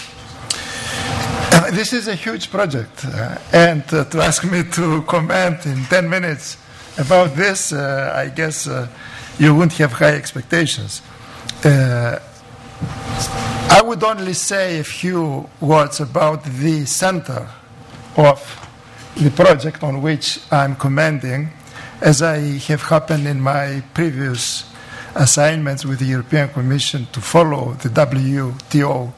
Uh, 1.52 1.72
this 1.72 1.92
is 1.92 2.06
a 2.06 2.14
huge 2.14 2.52
project, 2.52 3.04
uh, 3.04 3.36
and 3.52 3.82
uh, 3.92 4.04
to 4.04 4.20
ask 4.22 4.44
me 4.44 4.62
to 4.62 5.02
comment 5.02 5.66
in 5.66 5.84
10 5.86 6.08
minutes 6.08 6.56
about 6.96 7.34
this, 7.34 7.72
uh, 7.72 8.12
I 8.14 8.28
guess 8.28 8.68
you 9.40 9.56
wouldn't 9.56 9.76
have 9.78 9.92
high 9.92 10.14
expectations. 10.14 11.02
I 11.64 12.20
would 13.82 14.04
only 14.04 14.34
say 14.34 14.78
a 14.78 14.84
few 14.84 15.50
words 15.60 15.98
about 15.98 16.44
the 16.44 16.86
center 16.86 17.48
of 18.16 18.69
the 19.16 19.30
project 19.30 19.82
on 19.82 20.02
which 20.02 20.40
I'm 20.50 20.76
commending, 20.76 21.50
as 22.00 22.22
I 22.22 22.38
have 22.68 22.82
happened 22.82 23.26
in 23.26 23.40
my 23.40 23.82
previous 23.92 24.64
assignments 25.14 25.84
with 25.84 25.98
the 25.98 26.06
European 26.06 26.48
Commission 26.48 27.06
to 27.12 27.20
follow 27.20 27.74
the 27.74 27.88
WTO 27.88 29.12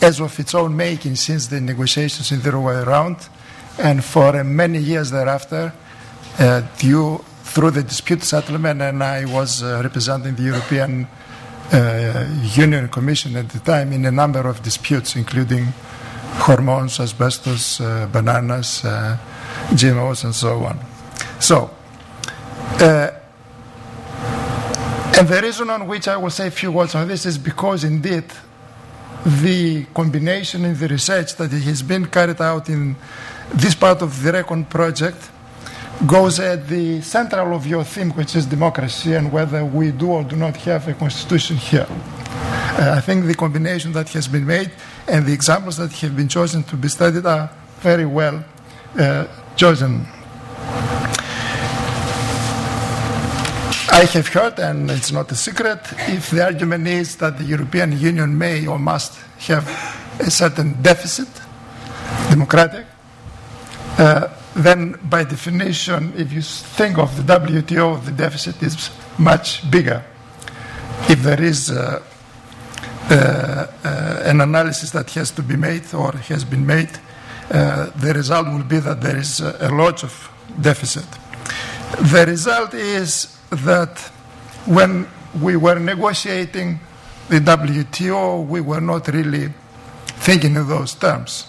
as 0.00 0.20
of 0.20 0.38
its 0.38 0.54
own 0.54 0.76
making 0.76 1.16
since 1.16 1.46
the 1.46 1.60
negotiations 1.60 2.32
in 2.32 2.40
the 2.40 2.50
Uruguay 2.50 2.82
round, 2.82 3.28
and 3.78 4.04
for 4.04 4.42
many 4.44 4.78
years 4.78 5.10
thereafter, 5.10 5.72
uh, 6.38 6.62
due 6.78 7.24
through 7.44 7.70
the 7.70 7.82
dispute 7.82 8.22
settlement, 8.22 8.82
and 8.82 9.02
I 9.02 9.24
was 9.24 9.62
uh, 9.62 9.80
representing 9.82 10.34
the 10.34 10.42
European 10.42 11.06
uh, 11.72 12.26
Union 12.54 12.88
Commission 12.88 13.36
at 13.36 13.48
the 13.48 13.60
time 13.60 13.92
in 13.92 14.04
a 14.04 14.10
number 14.10 14.46
of 14.46 14.62
disputes, 14.62 15.16
including 15.16 15.72
hormones, 16.38 17.00
asbestos, 17.00 17.80
uh, 17.80 18.08
bananas, 18.12 18.84
uh, 18.84 19.16
GMOs, 19.70 20.24
and 20.24 20.34
so 20.34 20.64
on. 20.64 20.78
So, 21.40 21.70
uh, 22.80 23.10
and 25.18 25.28
the 25.28 25.40
reason 25.42 25.70
on 25.70 25.86
which 25.86 26.08
I 26.08 26.16
will 26.16 26.30
say 26.30 26.48
a 26.48 26.50
few 26.50 26.70
words 26.70 26.94
on 26.94 27.08
this 27.08 27.24
is 27.24 27.38
because 27.38 27.84
indeed 27.84 28.24
the 29.24 29.84
combination 29.94 30.64
in 30.64 30.78
the 30.78 30.88
research 30.88 31.34
that 31.36 31.50
has 31.50 31.82
been 31.82 32.06
carried 32.06 32.40
out 32.40 32.68
in 32.68 32.94
this 33.54 33.74
part 33.74 34.02
of 34.02 34.22
the 34.22 34.30
RECON 34.30 34.68
project 34.68 35.30
goes 36.06 36.38
at 36.38 36.68
the 36.68 37.00
central 37.00 37.54
of 37.54 37.66
your 37.66 37.82
theme, 37.82 38.10
which 38.10 38.36
is 38.36 38.44
democracy 38.46 39.14
and 39.14 39.32
whether 39.32 39.64
we 39.64 39.90
do 39.90 40.10
or 40.10 40.22
do 40.22 40.36
not 40.36 40.56
have 40.58 40.86
a 40.88 40.94
constitution 40.94 41.56
here. 41.56 41.86
Uh, 41.88 42.94
I 42.96 43.00
think 43.00 43.24
the 43.24 43.34
combination 43.34 43.92
that 43.92 44.10
has 44.10 44.28
been 44.28 44.46
made 44.46 44.70
and 45.08 45.26
the 45.26 45.32
examples 45.32 45.76
that 45.76 45.92
have 45.92 46.16
been 46.16 46.28
chosen 46.28 46.62
to 46.64 46.76
be 46.76 46.88
studied 46.88 47.26
are 47.26 47.50
very 47.80 48.06
well 48.06 48.44
uh, 48.98 49.26
chosen. 49.56 50.06
I 53.88 54.04
have 54.12 54.28
heard, 54.28 54.58
and 54.58 54.90
it's 54.90 55.10
not 55.10 55.32
a 55.32 55.34
secret, 55.34 55.80
if 56.08 56.30
the 56.30 56.44
argument 56.44 56.86
is 56.86 57.16
that 57.16 57.38
the 57.38 57.44
European 57.44 57.98
Union 57.98 58.36
may 58.36 58.66
or 58.66 58.78
must 58.78 59.18
have 59.48 59.66
a 60.20 60.30
certain 60.30 60.82
deficit, 60.82 61.28
democratic, 62.28 62.84
uh, 63.98 64.28
then 64.54 64.98
by 65.04 65.24
definition, 65.24 66.12
if 66.16 66.32
you 66.32 66.42
think 66.42 66.98
of 66.98 67.16
the 67.16 67.38
WTO, 67.38 68.04
the 68.04 68.10
deficit 68.10 68.62
is 68.62 68.90
much 69.18 69.70
bigger. 69.70 70.02
If 71.08 71.22
there 71.22 71.42
is 71.42 71.70
uh, 71.70 72.02
an 73.10 74.40
analysis 74.40 74.90
that 74.90 75.10
has 75.10 75.30
to 75.32 75.42
be 75.42 75.56
made 75.56 75.94
or 75.94 76.12
has 76.12 76.44
been 76.44 76.66
made, 76.66 76.90
uh, 77.50 77.90
the 77.96 78.12
result 78.12 78.48
will 78.48 78.64
be 78.64 78.80
that 78.80 79.00
there 79.00 79.16
is 79.16 79.40
a, 79.40 79.68
lot 79.70 80.02
of 80.02 80.30
deficit. 80.60 81.06
The 82.10 82.24
result 82.26 82.74
is 82.74 83.38
that 83.50 84.00
when 84.66 85.06
we 85.40 85.56
were 85.56 85.78
negotiating 85.78 86.80
the 87.28 87.38
WTO, 87.38 88.46
we 88.46 88.60
were 88.60 88.80
not 88.80 89.06
really 89.08 89.52
thinking 90.06 90.56
in 90.56 90.66
those 90.66 90.94
terms. 90.94 91.46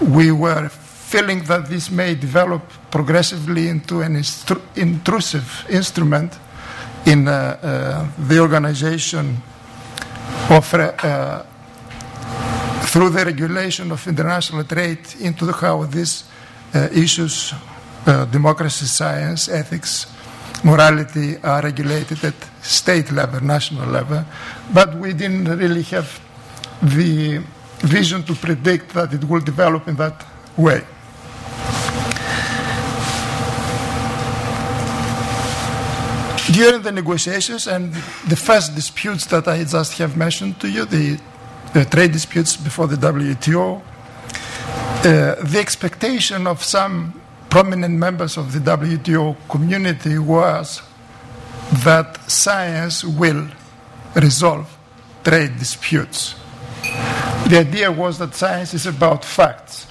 We 0.00 0.32
were 0.32 0.68
feeling 0.68 1.44
that 1.44 1.68
this 1.68 1.88
may 1.88 2.16
develop 2.16 2.62
progressively 2.90 3.68
into 3.68 4.00
an 4.00 4.20
intrusive 4.74 5.66
instrument 5.70 6.36
in 7.06 7.28
uh, 7.28 7.30
uh, 7.30 8.08
the 8.26 8.40
organization 8.40 9.40
of 10.50 10.74
uh, 10.74 11.42
through 12.86 13.10
the 13.10 13.24
regulation 13.24 13.90
of 13.90 14.06
international 14.06 14.64
trade 14.64 15.00
into 15.20 15.50
how 15.52 15.84
these 15.84 16.24
uh, 16.74 16.88
issues, 16.92 17.52
uh, 18.06 18.24
democracy, 18.26 18.86
science, 18.86 19.48
ethics, 19.48 20.06
morality 20.62 21.36
are 21.42 21.62
regulated 21.62 22.24
at 22.24 22.34
state 22.62 23.10
level, 23.12 23.40
national 23.42 23.88
level, 23.88 24.24
but 24.72 24.94
we 24.96 25.12
didn't 25.12 25.44
really 25.58 25.82
have 25.82 26.20
the 26.82 27.42
vision 27.78 28.22
to 28.22 28.34
predict 28.34 28.90
that 28.90 29.12
it 29.12 29.24
will 29.24 29.40
develop 29.40 29.88
in 29.88 29.96
that 29.96 30.24
way. 30.56 30.82
During 36.56 36.80
the 36.80 36.90
negotiations 36.90 37.66
and 37.66 37.92
the 38.28 38.34
first 38.34 38.74
disputes 38.74 39.26
that 39.26 39.46
I 39.46 39.62
just 39.64 39.98
have 39.98 40.16
mentioned 40.16 40.58
to 40.60 40.70
you, 40.70 40.86
the, 40.86 41.20
the 41.74 41.84
trade 41.84 42.12
disputes 42.12 42.56
before 42.56 42.86
the 42.86 42.96
WTO, 42.96 43.82
uh, 43.82 45.44
the 45.44 45.58
expectation 45.58 46.46
of 46.46 46.64
some 46.64 47.20
prominent 47.50 47.98
members 47.98 48.38
of 48.38 48.54
the 48.54 48.60
WTO 48.60 49.36
community 49.50 50.18
was 50.18 50.80
that 51.84 52.18
science 52.30 53.04
will 53.04 53.48
resolve 54.14 54.78
trade 55.24 55.58
disputes. 55.58 56.36
The 57.50 57.58
idea 57.68 57.92
was 57.92 58.18
that 58.18 58.34
science 58.34 58.72
is 58.72 58.86
about 58.86 59.26
facts, 59.26 59.86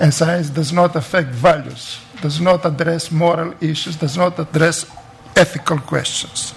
and 0.00 0.12
science 0.12 0.50
does 0.50 0.72
not 0.72 0.96
affect 0.96 1.28
values, 1.28 2.00
does 2.20 2.40
not 2.40 2.66
address 2.66 3.12
moral 3.12 3.54
issues, 3.60 3.94
does 3.94 4.16
not 4.16 4.36
address 4.40 4.90
ethical 5.36 5.78
questions. 5.78 6.54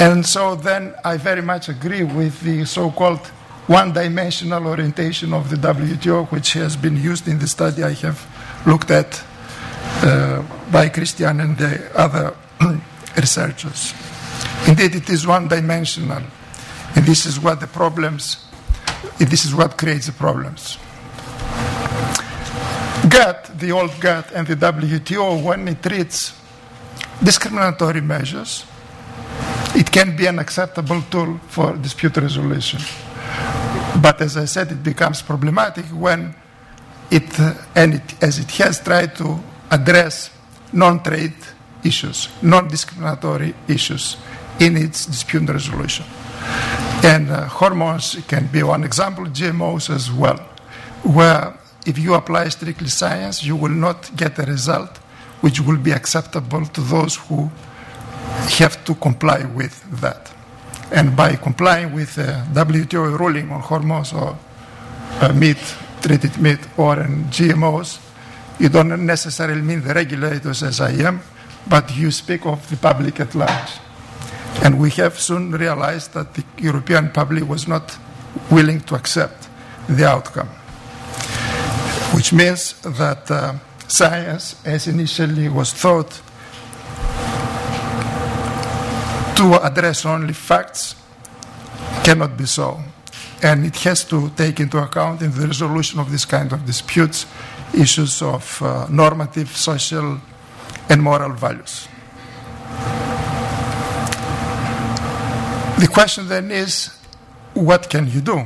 And 0.00 0.26
so 0.26 0.56
then 0.56 0.94
I 1.04 1.16
very 1.16 1.42
much 1.42 1.68
agree 1.68 2.02
with 2.02 2.40
the 2.40 2.64
so 2.64 2.90
called 2.90 3.20
one-dimensional 3.66 4.66
orientation 4.66 5.32
of 5.32 5.48
the 5.48 5.56
WTO, 5.56 6.30
which 6.30 6.52
has 6.54 6.76
been 6.76 6.96
used 6.96 7.28
in 7.28 7.38
the 7.38 7.46
study 7.46 7.82
I 7.82 7.92
have 7.94 8.26
looked 8.66 8.90
at 8.90 9.22
uh, 10.02 10.42
by 10.72 10.88
Christian 10.88 11.40
and 11.40 11.56
the 11.56 11.90
other 11.96 12.36
researchers. 13.16 13.94
Indeed, 14.66 14.96
it 14.96 15.08
is 15.08 15.26
one-dimensional, 15.26 16.22
and 16.96 17.06
this 17.06 17.24
is 17.24 17.38
what 17.38 17.60
the 17.60 17.66
problems, 17.66 18.44
this 19.18 19.44
is 19.44 19.54
what 19.54 19.78
creates 19.78 20.06
the 20.06 20.12
problems. 20.12 20.76
GATT, 23.08 23.58
the 23.58 23.70
old 23.70 23.92
GATT 24.00 24.32
and 24.32 24.46
the 24.46 24.56
WTO, 24.56 25.42
when 25.42 25.68
it 25.68 25.82
treats 25.82 26.32
discriminatory 27.22 28.00
measures, 28.00 28.64
it 29.74 29.90
can 29.90 30.16
be 30.16 30.26
an 30.26 30.38
acceptable 30.38 31.02
tool 31.10 31.38
for 31.48 31.76
dispute 31.76 32.16
resolution. 32.16 32.80
But 34.00 34.20
as 34.20 34.36
I 34.36 34.44
said, 34.44 34.72
it 34.72 34.82
becomes 34.82 35.22
problematic 35.22 35.86
when 35.86 36.34
it, 37.10 37.40
uh, 37.40 37.54
and 37.74 37.94
it, 37.94 38.22
as 38.22 38.38
it 38.38 38.50
has 38.52 38.80
tried 38.80 39.16
to 39.16 39.38
address 39.70 40.30
non-trade 40.72 41.34
issues, 41.84 42.28
non-discriminatory 42.42 43.54
issues 43.68 44.16
in 44.58 44.76
its 44.76 45.06
dispute 45.06 45.48
resolution. 45.48 46.04
And 47.02 47.30
uh, 47.30 47.46
hormones 47.48 48.16
can 48.26 48.46
be 48.46 48.62
one 48.62 48.84
example, 48.84 49.26
GMOs 49.26 49.94
as 49.94 50.10
well, 50.10 50.38
where 51.02 51.58
if 51.86 51.98
you 51.98 52.14
apply 52.14 52.48
strictly 52.48 52.88
science, 52.88 53.44
you 53.44 53.56
will 53.56 53.70
not 53.70 54.10
get 54.16 54.38
a 54.38 54.42
result 54.42 54.98
which 55.44 55.60
will 55.60 55.76
be 55.76 55.92
acceptable 55.92 56.64
to 56.64 56.80
those 56.80 57.16
who 57.16 57.50
have 58.58 58.82
to 58.82 58.94
comply 58.94 59.44
with 59.44 59.74
that. 60.00 60.32
And 60.90 61.14
by 61.14 61.36
complying 61.36 61.92
with 61.92 62.14
the 62.14 62.46
WTO 62.54 63.18
ruling 63.18 63.50
on 63.50 63.60
hormones 63.60 64.14
or 64.14 64.38
uh, 65.20 65.32
meat, 65.34 65.62
treated 66.00 66.38
meat, 66.38 66.60
or 66.78 66.96
GMOs, 67.28 68.00
you 68.58 68.70
don't 68.70 69.04
necessarily 69.04 69.60
mean 69.60 69.82
the 69.82 69.92
regulators 69.92 70.62
as 70.62 70.80
I 70.80 70.92
am, 70.92 71.20
but 71.68 71.94
you 71.94 72.10
speak 72.10 72.46
of 72.46 72.66
the 72.70 72.78
public 72.78 73.20
at 73.20 73.34
large. 73.34 73.72
And 74.62 74.80
we 74.80 74.88
have 74.92 75.20
soon 75.20 75.50
realized 75.50 76.14
that 76.14 76.32
the 76.32 76.44
European 76.56 77.10
public 77.10 77.46
was 77.46 77.68
not 77.68 77.98
willing 78.50 78.80
to 78.88 78.94
accept 78.94 79.48
the 79.90 80.08
outcome, 80.08 80.48
which 82.14 82.32
means 82.32 82.80
that 82.80 83.30
uh, 83.30 83.54
science, 83.88 84.56
as 84.64 84.86
initially 84.86 85.48
was 85.48 85.72
thought, 85.72 86.20
to 89.36 89.60
address 89.62 90.06
only 90.06 90.32
facts 90.32 90.94
cannot 92.02 92.36
be 92.36 92.46
so. 92.46 92.80
And 93.42 93.66
it 93.66 93.76
has 93.78 94.04
to 94.04 94.30
take 94.30 94.60
into 94.60 94.78
account 94.78 95.22
in 95.22 95.30
the 95.32 95.46
resolution 95.46 96.00
of 96.00 96.10
this 96.10 96.24
kind 96.24 96.52
of 96.52 96.64
disputes 96.64 97.26
issues 97.74 98.22
of 98.22 98.62
uh, 98.62 98.86
normative, 98.88 99.48
social, 99.56 100.20
and 100.88 101.02
moral 101.02 101.32
values. 101.32 101.88
The 105.78 105.88
question 105.92 106.28
then 106.28 106.50
is 106.50 106.96
what 107.54 107.90
can 107.90 108.08
you 108.08 108.20
do? 108.20 108.44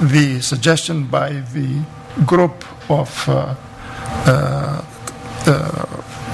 The 0.00 0.40
suggestion 0.40 1.06
by 1.06 1.30
the 1.30 1.82
group 2.26 2.64
of 2.90 3.28
uh, 3.28 3.54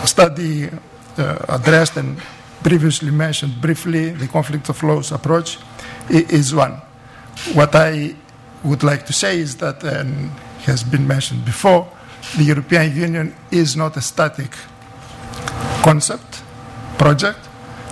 study 0.07 0.69
uh, 1.19 1.39
addressed 1.49 1.97
and 1.97 2.19
previously 2.63 3.11
mentioned 3.11 3.61
briefly, 3.61 4.11
the 4.11 4.29
conflict 4.29 4.69
of 4.69 4.83
laws 4.83 5.13
approach 5.13 5.59
is 6.09 6.55
one. 6.55 6.81
What 7.55 7.75
I 7.75 8.15
would 8.65 8.83
like 8.83 9.05
to 9.07 9.13
say 9.13 9.39
is 9.41 9.57
that, 9.57 9.83
and 9.83 10.31
has 10.65 10.85
been 10.85 11.07
mentioned 11.07 11.45
before, 11.45 11.89
the 12.37 12.45
European 12.45 12.95
Union 12.97 13.35
is 13.51 13.77
not 13.77 13.97
a 13.97 14.01
static 14.01 14.53
concept, 15.83 16.43
project. 16.99 17.49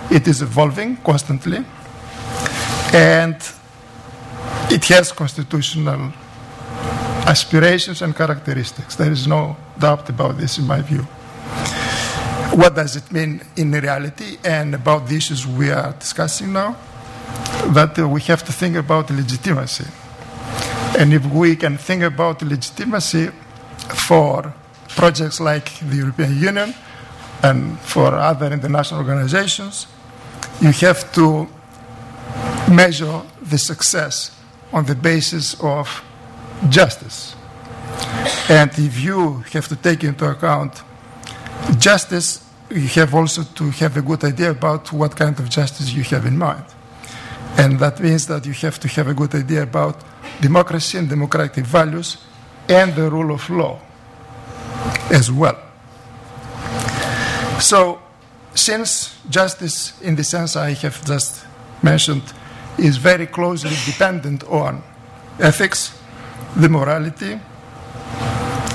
It 0.09 0.27
is 0.27 0.41
evolving 0.41 0.97
constantly, 0.97 1.65
and 2.93 3.35
it 4.69 4.85
has 4.85 5.11
constitutional 5.11 6.13
aspirations 7.27 8.01
and 8.01 8.15
characteristics. 8.15 8.95
There 8.95 9.11
is 9.11 9.27
no 9.27 9.57
doubt 9.81 10.09
about 10.09 10.37
this, 10.37 10.57
in 10.57 10.65
my 10.67 10.81
view 10.81 11.05
what 12.53 12.75
does 12.75 12.97
it 12.97 13.09
mean 13.11 13.41
in 13.55 13.71
reality 13.71 14.37
and 14.43 14.75
about 14.75 15.07
the 15.07 15.15
issues 15.15 15.47
we 15.47 15.71
are 15.71 15.93
discussing 15.93 16.51
now, 16.51 16.75
that 17.67 17.97
uh, 17.97 18.07
we 18.07 18.19
have 18.21 18.43
to 18.43 18.51
think 18.51 18.75
about 18.75 19.09
legitimacy. 19.09 19.85
And 20.99 21.13
if 21.13 21.25
we 21.27 21.55
can 21.55 21.77
think 21.77 22.03
about 22.03 22.41
legitimacy 22.41 23.29
for 24.07 24.53
projects 24.89 25.39
like 25.39 25.79
the 25.79 25.95
European 25.97 26.37
Union 26.37 26.75
and 27.41 27.79
for 27.79 28.13
other 28.13 28.51
international 28.51 28.99
organizations, 28.99 29.87
you 30.59 30.71
have 30.71 31.11
to 31.13 31.47
measure 32.69 33.21
the 33.41 33.57
success 33.57 34.37
on 34.73 34.85
the 34.85 34.95
basis 34.95 35.55
of 35.61 36.03
justice. 36.69 37.35
And 38.51 38.69
if 38.77 38.99
you 38.99 39.37
have 39.53 39.69
to 39.69 39.77
take 39.77 40.03
into 40.03 40.25
account 40.25 40.83
justice, 41.79 42.45
you 42.69 42.89
have 42.99 43.15
also 43.15 43.43
to 43.43 43.69
have 43.69 43.95
a 43.95 44.01
good 44.01 44.25
idea 44.25 44.51
about 44.51 44.91
what 44.91 45.15
kind 45.15 45.39
of 45.39 45.49
justice 45.49 45.93
you 45.93 46.03
have 46.03 46.25
in 46.25 46.37
mind. 46.37 46.65
And 47.55 47.79
that 47.79 48.01
means 48.01 48.27
that 48.27 48.45
you 48.45 48.51
have 48.51 48.77
to 48.81 48.89
have 48.89 49.07
a 49.07 49.13
good 49.13 49.33
idea 49.35 49.63
about 49.63 50.03
democracy 50.41 50.97
and 50.97 51.07
democratic 51.07 51.65
values 51.65 52.17
and 52.67 52.93
the 52.93 53.09
rule 53.09 53.33
of 53.33 53.49
law 53.49 53.79
as 55.09 55.31
well. 55.31 55.57
So, 57.61 58.01
since 58.53 59.17
justice, 59.29 59.93
in 60.01 60.17
the 60.17 60.25
sense 60.25 60.57
I 60.57 60.73
have 60.73 61.05
just 61.05 61.45
mentioned, 61.81 62.33
is 62.77 62.97
very 62.97 63.27
closely 63.27 63.77
dependent 63.85 64.43
on 64.43 64.83
ethics, 65.39 65.97
the 66.57 66.67
morality, 66.67 67.39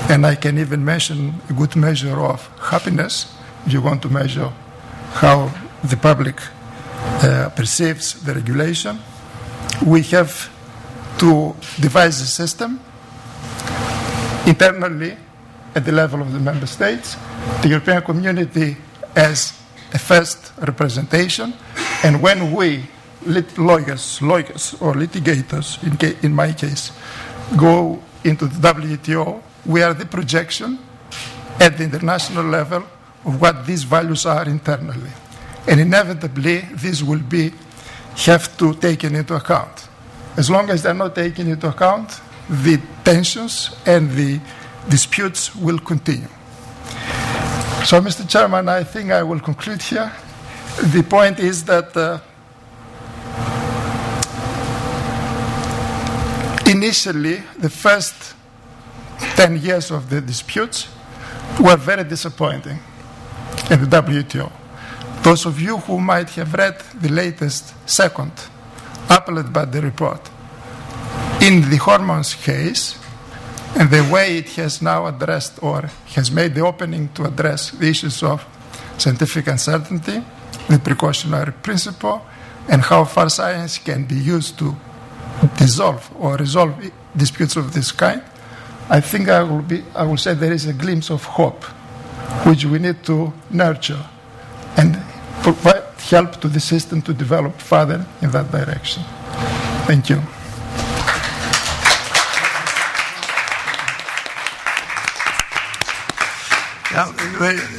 and 0.09 0.25
I 0.25 0.35
can 0.35 0.57
even 0.57 0.83
mention 0.85 1.33
a 1.49 1.53
good 1.53 1.75
measure 1.75 2.19
of 2.19 2.47
happiness. 2.59 3.33
If 3.65 3.73
you 3.73 3.81
want 3.81 4.01
to 4.03 4.09
measure 4.09 4.51
how 5.13 5.51
the 5.83 5.97
public 5.97 6.39
uh, 7.21 7.49
perceives 7.55 8.23
the 8.23 8.33
regulation, 8.33 8.99
we 9.85 10.01
have 10.03 10.49
to 11.19 11.55
devise 11.79 12.21
a 12.21 12.27
system 12.27 12.79
internally 14.45 15.17
at 15.75 15.85
the 15.85 15.91
level 15.91 16.21
of 16.21 16.31
the 16.31 16.39
member 16.39 16.65
states, 16.67 17.17
the 17.61 17.69
European 17.69 18.01
community 18.01 18.77
as 19.15 19.53
a 19.93 19.99
first 19.99 20.51
representation, 20.59 21.53
and 22.03 22.21
when 22.21 22.53
we, 22.53 22.83
lit- 23.25 23.57
lawyers, 23.57 24.21
lawyers 24.21 24.75
or 24.79 24.93
litigators, 24.93 25.81
in, 25.83 25.97
ca- 25.97 26.17
in 26.23 26.33
my 26.33 26.51
case, 26.53 26.91
go 27.57 28.01
into 28.23 28.45
the 28.47 28.55
WTO 28.73 29.41
we 29.67 29.83
are 29.83 29.93
the 29.93 30.05
projection 30.05 30.79
at 31.59 31.77
the 31.77 31.83
international 31.83 32.45
level 32.45 32.83
of 33.25 33.41
what 33.41 33.65
these 33.65 33.83
values 33.83 34.25
are 34.25 34.47
internally. 34.47 35.11
And 35.67 35.79
inevitably, 35.79 36.59
these 36.73 37.03
will 37.03 37.19
be 37.19 37.51
have 38.25 38.57
to 38.57 38.73
taken 38.75 39.15
into 39.15 39.35
account. 39.35 39.89
As 40.37 40.49
long 40.49 40.69
as 40.69 40.83
they're 40.83 40.93
not 40.93 41.13
taken 41.13 41.47
into 41.47 41.67
account, 41.67 42.19
the 42.49 42.81
tensions 43.03 43.75
and 43.85 44.09
the 44.11 44.39
disputes 44.89 45.55
will 45.55 45.79
continue. 45.79 46.29
So, 47.85 48.01
Mr. 48.01 48.27
Chairman, 48.27 48.69
I 48.69 48.83
think 48.83 49.11
I 49.11 49.23
will 49.23 49.39
conclude 49.39 49.81
here. 49.81 50.11
The 50.81 51.03
point 51.03 51.39
is 51.39 51.63
that 51.65 51.95
uh, 51.95 52.19
initially, 56.69 57.43
the 57.57 57.69
first 57.69 58.36
10 59.19 59.57
years 59.57 59.91
of 59.91 60.09
the 60.09 60.21
disputes 60.21 60.87
were 61.59 61.77
very 61.77 62.03
disappointing 62.03 62.79
in 63.69 63.79
the 63.81 64.01
WTO. 64.01 64.51
Those 65.23 65.45
of 65.45 65.59
you 65.59 65.77
who 65.77 65.99
might 65.99 66.29
have 66.31 66.53
read 66.53 66.79
the 66.93 67.09
latest 67.09 67.73
second 67.89 68.31
appellate 69.09 69.51
body 69.51 69.79
report, 69.79 70.29
in 71.41 71.69
the 71.69 71.77
hormones 71.77 72.33
case, 72.33 72.97
and 73.75 73.89
the 73.89 74.07
way 74.11 74.37
it 74.37 74.49
has 74.51 74.81
now 74.81 75.05
addressed 75.05 75.61
or 75.61 75.89
has 76.15 76.31
made 76.31 76.55
the 76.55 76.61
opening 76.61 77.09
to 77.09 77.25
address 77.25 77.71
the 77.71 77.87
issues 77.87 78.23
of 78.23 78.45
scientific 78.97 79.47
uncertainty, 79.47 80.23
the 80.69 80.79
precautionary 80.79 81.51
principle, 81.51 82.25
and 82.69 82.81
how 82.81 83.03
far 83.03 83.29
science 83.29 83.77
can 83.77 84.05
be 84.05 84.15
used 84.15 84.57
to 84.59 84.75
dissolve 85.57 86.09
or 86.19 86.35
resolve 86.37 86.73
disputes 87.15 87.55
of 87.55 87.73
this 87.73 87.91
kind, 87.91 88.23
I 88.89 89.01
think 89.01 89.27
I 89.27 89.43
will, 89.43 89.61
be, 89.61 89.83
I 89.93 90.03
will 90.03 90.17
say 90.17 90.33
there 90.33 90.53
is 90.53 90.65
a 90.65 90.73
glimpse 90.73 91.09
of 91.09 91.23
hope 91.23 91.63
which 92.45 92.65
we 92.65 92.79
need 92.79 93.03
to 93.03 93.33
nurture 93.49 94.05
and 94.77 94.97
provide 95.41 95.83
help 96.09 96.39
to 96.39 96.47
the 96.47 96.59
system 96.59 97.01
to 97.01 97.13
develop 97.13 97.59
further 97.59 98.05
in 98.21 98.31
that 98.31 98.49
direction. 98.51 99.03
Thank 99.85 100.09
you. 100.09 100.21
Yeah, 106.91 107.13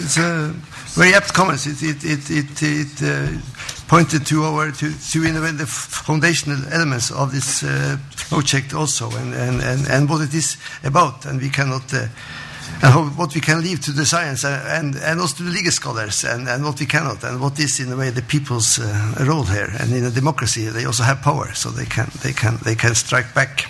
it's 0.02 0.18
a 0.18 0.52
very 0.94 1.14
apt 1.14 1.32
comments. 1.32 1.66
It, 1.66 1.82
it, 1.82 2.04
it, 2.04 2.30
it, 2.30 2.62
it 2.62 3.02
uh, 3.02 3.38
pointed 3.88 4.26
to 4.26 4.44
our 4.44 4.70
to, 4.70 5.10
to 5.12 5.24
innovate 5.24 5.56
the 5.56 5.66
foundational 5.66 6.62
elements 6.72 7.10
of 7.10 7.32
this 7.32 7.62
uh, 7.62 7.96
project 8.28 8.74
also, 8.74 9.10
and, 9.10 9.34
and, 9.34 9.60
and, 9.60 9.86
and 9.88 10.08
what 10.08 10.20
it 10.20 10.34
is 10.34 10.56
about, 10.84 11.26
and 11.26 11.40
we 11.40 11.50
cannot. 11.50 11.92
Uh, 11.92 12.06
and 12.82 12.92
how, 12.92 13.04
what 13.16 13.34
we 13.34 13.40
can 13.40 13.60
leave 13.60 13.80
to 13.80 13.92
the 13.92 14.06
science 14.06 14.44
and, 14.44 14.94
and, 14.94 15.02
and 15.02 15.20
also 15.20 15.38
to 15.38 15.42
the 15.42 15.50
legal 15.50 15.72
scholars 15.72 16.22
and, 16.22 16.46
and 16.48 16.62
what 16.62 16.78
we 16.78 16.86
cannot 16.86 17.24
and 17.24 17.40
what 17.40 17.58
is 17.58 17.80
in 17.80 17.90
a 17.90 17.96
way 17.96 18.10
the 18.10 18.22
people's 18.22 18.78
uh, 18.78 19.24
role 19.26 19.42
here 19.42 19.70
and 19.80 19.92
in 19.92 20.04
a 20.04 20.10
democracy 20.10 20.66
they 20.66 20.84
also 20.84 21.02
have 21.02 21.20
power 21.20 21.52
so 21.54 21.70
they 21.70 21.86
can 21.86 22.08
they 22.22 22.32
can 22.32 22.56
they 22.64 22.74
can 22.74 22.94
strike 22.94 23.34
back 23.34 23.64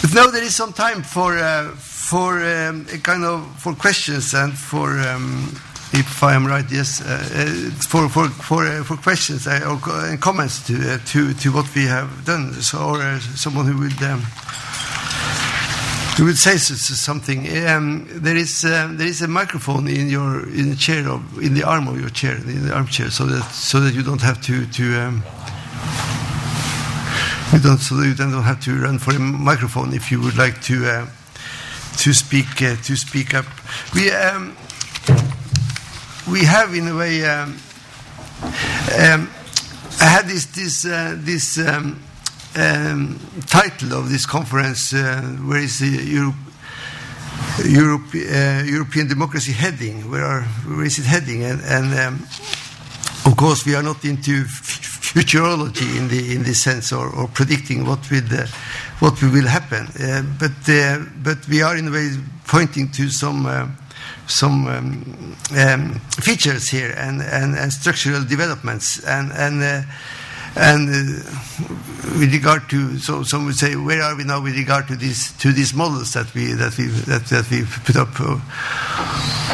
but 0.00 0.12
now 0.14 0.26
there 0.26 0.42
is 0.42 0.56
some 0.56 0.72
time 0.72 1.02
for 1.02 1.36
uh, 1.38 1.70
for 1.76 2.42
um, 2.42 2.84
kind 3.02 3.24
of 3.24 3.44
for 3.60 3.74
questions 3.74 4.34
and 4.34 4.52
for 4.58 4.98
um, 4.98 5.54
if 5.92 6.22
I 6.22 6.34
am 6.34 6.46
right, 6.46 6.64
yes, 6.70 7.00
uh, 7.00 7.06
uh, 7.06 7.70
for 7.88 8.08
for 8.08 8.66
uh, 8.66 8.82
for 8.84 8.96
questions 8.96 9.46
or 9.46 9.78
and 10.08 10.20
comments 10.20 10.66
to 10.66 10.98
to 10.98 11.32
to 11.34 11.52
what 11.52 11.72
we 11.74 11.86
have 11.86 12.24
done. 12.24 12.52
So, 12.54 12.78
or 12.78 13.20
someone 13.36 13.66
who 13.66 13.78
would 13.78 14.02
um, 14.02 14.22
say 16.36 16.56
something. 16.56 17.46
Um, 17.66 18.06
there 18.10 18.36
is 18.36 18.62
there 18.62 19.00
is 19.00 19.22
a 19.22 19.28
microphone 19.28 19.88
in 19.88 20.08
your 20.08 20.48
in 20.48 20.70
the 20.70 20.76
chair 20.76 21.08
of 21.08 21.22
in 21.40 21.54
the 21.54 21.62
arm 21.62 21.88
of 21.88 22.00
your 22.00 22.10
chair 22.10 22.36
in 22.36 22.66
the 22.66 22.74
armchair, 22.74 23.10
so 23.10 23.24
that 23.26 23.44
so 23.52 23.80
that 23.80 23.94
you 23.94 24.02
don't 24.02 24.22
have 24.22 24.42
to. 24.42 24.54
Um, 25.00 25.22
run 28.82 28.98
for 28.98 29.14
a 29.14 29.18
microphone 29.20 29.94
if 29.94 30.10
you 30.10 30.20
would 30.20 30.36
like 30.36 30.60
to 30.62 31.06
to 31.98 32.12
speak 32.12 32.56
to 32.56 32.96
speak 32.96 33.34
up. 33.34 33.46
We 36.30 36.44
have 36.44 36.74
in 36.74 36.88
a 36.88 36.96
way. 36.96 37.24
Um, 37.24 37.56
um, 38.98 39.30
I 40.00 40.04
had 40.04 40.26
this 40.26 40.46
this 40.46 40.84
uh, 40.84 41.14
this 41.18 41.56
um, 41.58 42.02
um, 42.56 43.20
title 43.46 43.94
of 43.94 44.08
this 44.08 44.26
conference, 44.26 44.92
uh, 44.92 45.22
where 45.46 45.60
is 45.60 45.78
the 45.78 45.86
Europe, 45.86 46.34
Europe, 47.64 48.06
uh, 48.14 48.64
European 48.64 49.06
democracy 49.06 49.52
heading? 49.52 50.10
Where, 50.10 50.24
are, 50.24 50.42
where 50.42 50.84
is 50.84 50.98
it 50.98 51.04
heading? 51.04 51.44
And, 51.44 51.60
and 51.62 51.94
um, 51.94 52.26
of 53.24 53.36
course, 53.36 53.64
we 53.64 53.76
are 53.76 53.82
not 53.82 54.04
into 54.04 54.44
futurology 54.44 55.96
in 55.96 56.08
the 56.08 56.34
in 56.34 56.42
this 56.42 56.60
sense, 56.60 56.92
or, 56.92 57.08
or 57.08 57.28
predicting 57.28 57.86
what 57.86 58.10
will 58.10 58.26
uh, 58.32 58.46
what 58.98 59.22
will 59.22 59.46
happen. 59.46 59.86
Uh, 59.98 60.22
but 60.40 60.68
uh, 60.68 61.04
but 61.22 61.46
we 61.48 61.62
are 61.62 61.76
in 61.76 61.86
a 61.86 61.90
way 61.92 62.10
pointing 62.46 62.90
to 62.90 63.10
some. 63.10 63.76
Some 64.26 64.66
um, 64.66 65.36
um, 65.56 66.00
features 66.20 66.68
here 66.68 66.92
and, 66.96 67.22
and, 67.22 67.56
and 67.56 67.72
structural 67.72 68.24
developments 68.24 69.04
and 69.04 69.30
and 69.32 69.62
uh, 69.62 69.82
and 70.56 70.88
uh, 70.88 71.22
with 72.18 72.32
regard 72.32 72.68
to 72.70 72.98
so 72.98 73.22
some 73.22 73.44
would 73.44 73.56
say 73.56 73.76
where 73.76 74.02
are 74.02 74.16
we 74.16 74.24
now 74.24 74.42
with 74.42 74.56
regard 74.56 74.88
to 74.88 74.96
these 74.96 75.32
to 75.38 75.52
these 75.52 75.74
models 75.74 76.14
that 76.14 76.32
we 76.34 76.52
that 76.52 76.76
we 76.78 76.86
that, 76.86 77.26
that 77.26 77.50
we 77.50 77.64
put 77.84 77.96
up? 77.96 78.08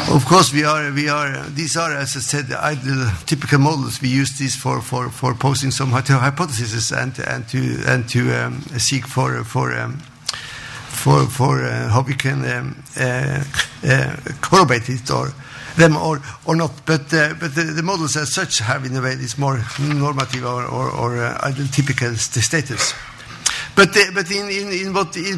Of 0.09 0.25
course 0.25 0.53
we 0.53 0.63
are 0.63 0.91
we 0.91 1.09
are 1.09 1.43
these 1.49 1.75
are 1.75 1.91
as 1.93 2.15
I 2.15 2.19
said 2.19 2.51
ideal 2.51 3.11
typical 3.25 3.59
models. 3.59 4.01
We 4.01 4.09
use 4.09 4.37
these 4.37 4.55
for 4.55 4.81
for 4.81 5.09
for 5.09 5.33
posing 5.35 5.71
some 5.71 5.91
hypo- 5.91 6.19
hypotheses 6.19 6.91
and 6.91 7.17
and 7.19 7.47
to 7.49 7.83
and 7.85 8.07
to 8.09 8.31
um, 8.33 8.61
seek 8.77 9.05
for 9.05 9.43
for 9.43 9.73
for 11.03 11.27
for 11.27 11.63
uh, 11.63 11.89
how 11.89 12.01
we 12.01 12.15
can 12.15 12.45
um, 12.45 12.75
uh, 12.97 13.43
uh, 13.85 14.15
correlate 14.39 14.87
it 14.87 15.11
or 15.11 15.33
them 15.75 15.97
or 15.97 16.21
or 16.45 16.55
not. 16.55 16.71
But 16.85 17.13
uh, 17.13 17.33
but 17.39 17.55
the, 17.55 17.73
the 17.75 17.83
models 17.83 18.15
as 18.15 18.33
such 18.33 18.59
have 18.59 18.85
in 18.85 18.95
a 18.95 19.01
way 19.01 19.15
this 19.15 19.37
more 19.37 19.59
normative 19.79 20.45
or 20.45 20.63
or, 20.63 20.89
or 20.89 21.17
uh, 21.17 21.51
status. 22.15 22.93
But 23.75 23.97
uh, 23.97 24.11
but 24.13 24.31
in 24.31 24.49
in, 24.49 24.71
in 24.71 24.93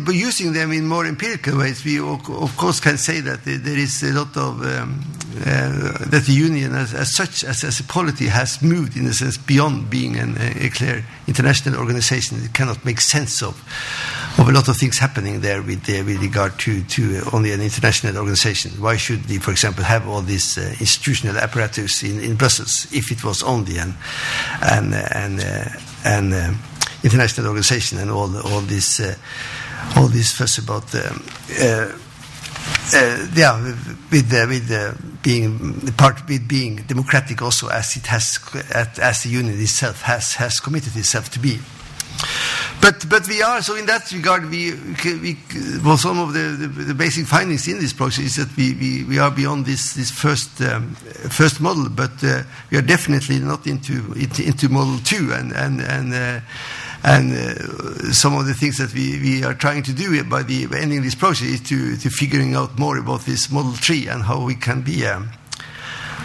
by 0.06 0.12
using 0.12 0.54
them 0.54 0.72
in 0.72 0.86
more 0.86 1.08
empirical 1.08 1.58
ways, 1.58 1.84
we 1.84 1.98
of, 2.00 2.30
of 2.30 2.56
course 2.58 2.80
can 2.80 2.98
say 2.98 3.22
that 3.22 3.44
there 3.44 3.58
there 3.58 3.78
is 3.78 4.04
a 4.04 4.14
lot 4.14 4.38
of 4.38 4.62
um, 4.62 5.02
uh, 5.42 6.06
that 6.12 6.24
the 6.28 6.34
union 6.34 6.76
as, 6.76 6.94
as 6.94 7.16
such 7.16 7.44
as, 7.44 7.64
as 7.64 7.80
a 7.80 7.84
polity 7.84 8.28
has 8.28 8.62
moved 8.62 8.96
in 8.96 9.08
a 9.08 9.14
sense 9.14 9.38
beyond 9.38 9.90
being 9.90 10.16
an, 10.16 10.38
a 10.38 10.70
clear 10.70 11.04
international 11.28 11.80
organization. 11.80 12.38
It 12.44 12.54
cannot 12.54 12.86
make 12.86 13.02
sense 13.02 13.42
of 13.42 13.56
of 14.38 14.50
a 14.50 14.52
lot 14.52 14.68
of 14.68 14.76
things 14.78 14.98
happening 14.98 15.42
there 15.42 15.62
with, 15.62 15.90
uh, 15.90 16.04
with 16.06 16.22
regard 16.22 16.60
to, 16.60 16.84
to 16.84 17.18
uh, 17.18 17.30
only 17.34 17.52
an 17.52 17.62
international 17.62 18.18
organization. 18.18 18.72
Why 18.82 18.98
should 18.98 19.28
we, 19.30 19.38
for 19.40 19.52
example, 19.52 19.84
have 19.84 20.08
all 20.08 20.22
this 20.22 20.58
uh, 20.58 20.76
institutional 20.80 21.38
apparatus 21.38 22.04
in, 22.04 22.22
in 22.22 22.36
Brussels 22.36 22.88
if 22.92 23.12
it 23.12 23.24
was 23.24 23.44
only 23.44 23.78
an, 23.78 23.94
an, 24.62 24.94
uh, 24.94 25.08
an, 25.14 25.40
uh, 25.40 25.70
an 26.06 26.58
international 27.04 27.48
organization 27.48 27.98
and 28.00 28.12
all, 28.12 28.36
all 28.48 28.62
this 28.62 29.00
all 29.96 30.08
this 30.08 30.34
fuss 30.34 30.58
about 30.58 30.94
um, 30.96 31.24
uh, 32.94 33.28
yeah, 33.36 33.60
with 34.12 34.32
uh, 34.34 34.46
with 34.48 34.72
uh, 34.72 34.94
being 35.24 35.92
part 35.98 36.28
with 36.28 36.48
being 36.48 36.78
democratic 36.88 37.42
also 37.42 37.68
as 37.68 37.96
it 37.96 38.06
has 38.08 38.40
as 39.00 39.24
the 39.24 39.30
union 39.30 39.60
itself 39.60 40.02
has 40.04 40.36
has 40.36 40.60
committed 40.60 40.96
itself 40.96 41.30
to 41.32 41.40
be. 41.40 41.60
But 42.82 43.10
but 43.10 43.28
we 43.28 43.42
are 43.42 43.62
so 43.62 43.76
in 43.76 43.86
that 43.88 44.12
regard 44.12 44.50
we 44.50 44.74
we 45.04 45.38
well 45.84 45.98
some 45.98 46.20
of 46.20 46.34
the, 46.34 46.68
the, 46.68 46.68
the 46.68 46.94
basic 46.94 47.26
findings 47.26 47.68
in 47.68 47.80
this 47.80 47.94
process 47.94 48.26
is 48.26 48.36
that 48.36 48.56
we, 48.56 48.74
we, 48.74 49.04
we 49.06 49.18
are 49.18 49.32
beyond 49.32 49.66
this 49.66 49.94
this 49.94 50.12
first 50.12 50.62
um, 50.62 50.94
first 51.30 51.62
model, 51.62 51.90
but 51.90 52.24
uh, 52.24 52.44
we 52.70 52.78
are 52.78 52.84
definitely 52.84 53.40
not 53.40 53.66
into 53.66 54.14
into, 54.14 54.44
into 54.44 54.70
model 54.70 55.00
two 55.00 55.32
and 55.34 55.52
and 55.54 55.82
and. 55.82 56.14
Uh, 56.14 56.40
and 57.08 57.34
uh, 57.34 58.12
some 58.12 58.36
of 58.36 58.48
the 58.48 58.54
things 58.56 58.78
that 58.78 58.92
we, 58.96 59.20
we 59.20 59.44
are 59.44 59.54
trying 59.54 59.84
to 59.84 59.94
do 59.94 60.24
by 60.24 60.42
the 60.42 60.68
ending 60.76 61.04
this 61.04 61.14
process 61.14 61.48
is 61.48 61.62
to, 61.62 61.96
to 61.98 62.10
figuring 62.10 62.56
out 62.56 62.80
more 62.80 62.98
about 62.98 63.22
this 63.22 63.52
model 63.52 63.74
tree 63.74 64.08
and 64.08 64.24
how 64.24 64.44
we 64.44 64.56
can 64.56 64.82
be 64.82 65.06
um, 65.06 65.30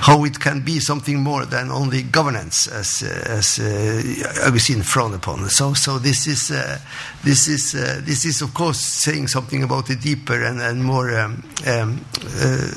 how 0.01 0.25
it 0.25 0.41
can 0.41 0.61
be 0.65 0.81
something 0.81 1.21
more 1.21 1.45
than 1.45 1.71
only 1.71 2.03
governance, 2.03 2.67
as 2.67 3.03
uh, 3.03 3.37
as 3.39 3.59
uh, 3.59 4.47
Agustin 4.47 4.83
frowned 4.83 5.15
upon. 5.15 5.49
So, 5.51 5.75
so 5.75 5.99
this 5.99 6.27
is 6.27 6.51
uh, 6.51 6.79
this 7.23 7.49
is 7.49 7.75
uh, 7.75 8.01
this 8.03 8.25
is 8.25 8.43
of 8.43 8.55
course 8.55 8.81
saying 8.81 9.29
something 9.29 9.63
about 9.63 9.91
a 9.91 9.97
deeper 9.97 10.43
and, 10.43 10.61
and 10.61 10.83
more 10.83 11.11
um, 11.19 11.45
um, 11.67 12.05
uh, 12.37 12.71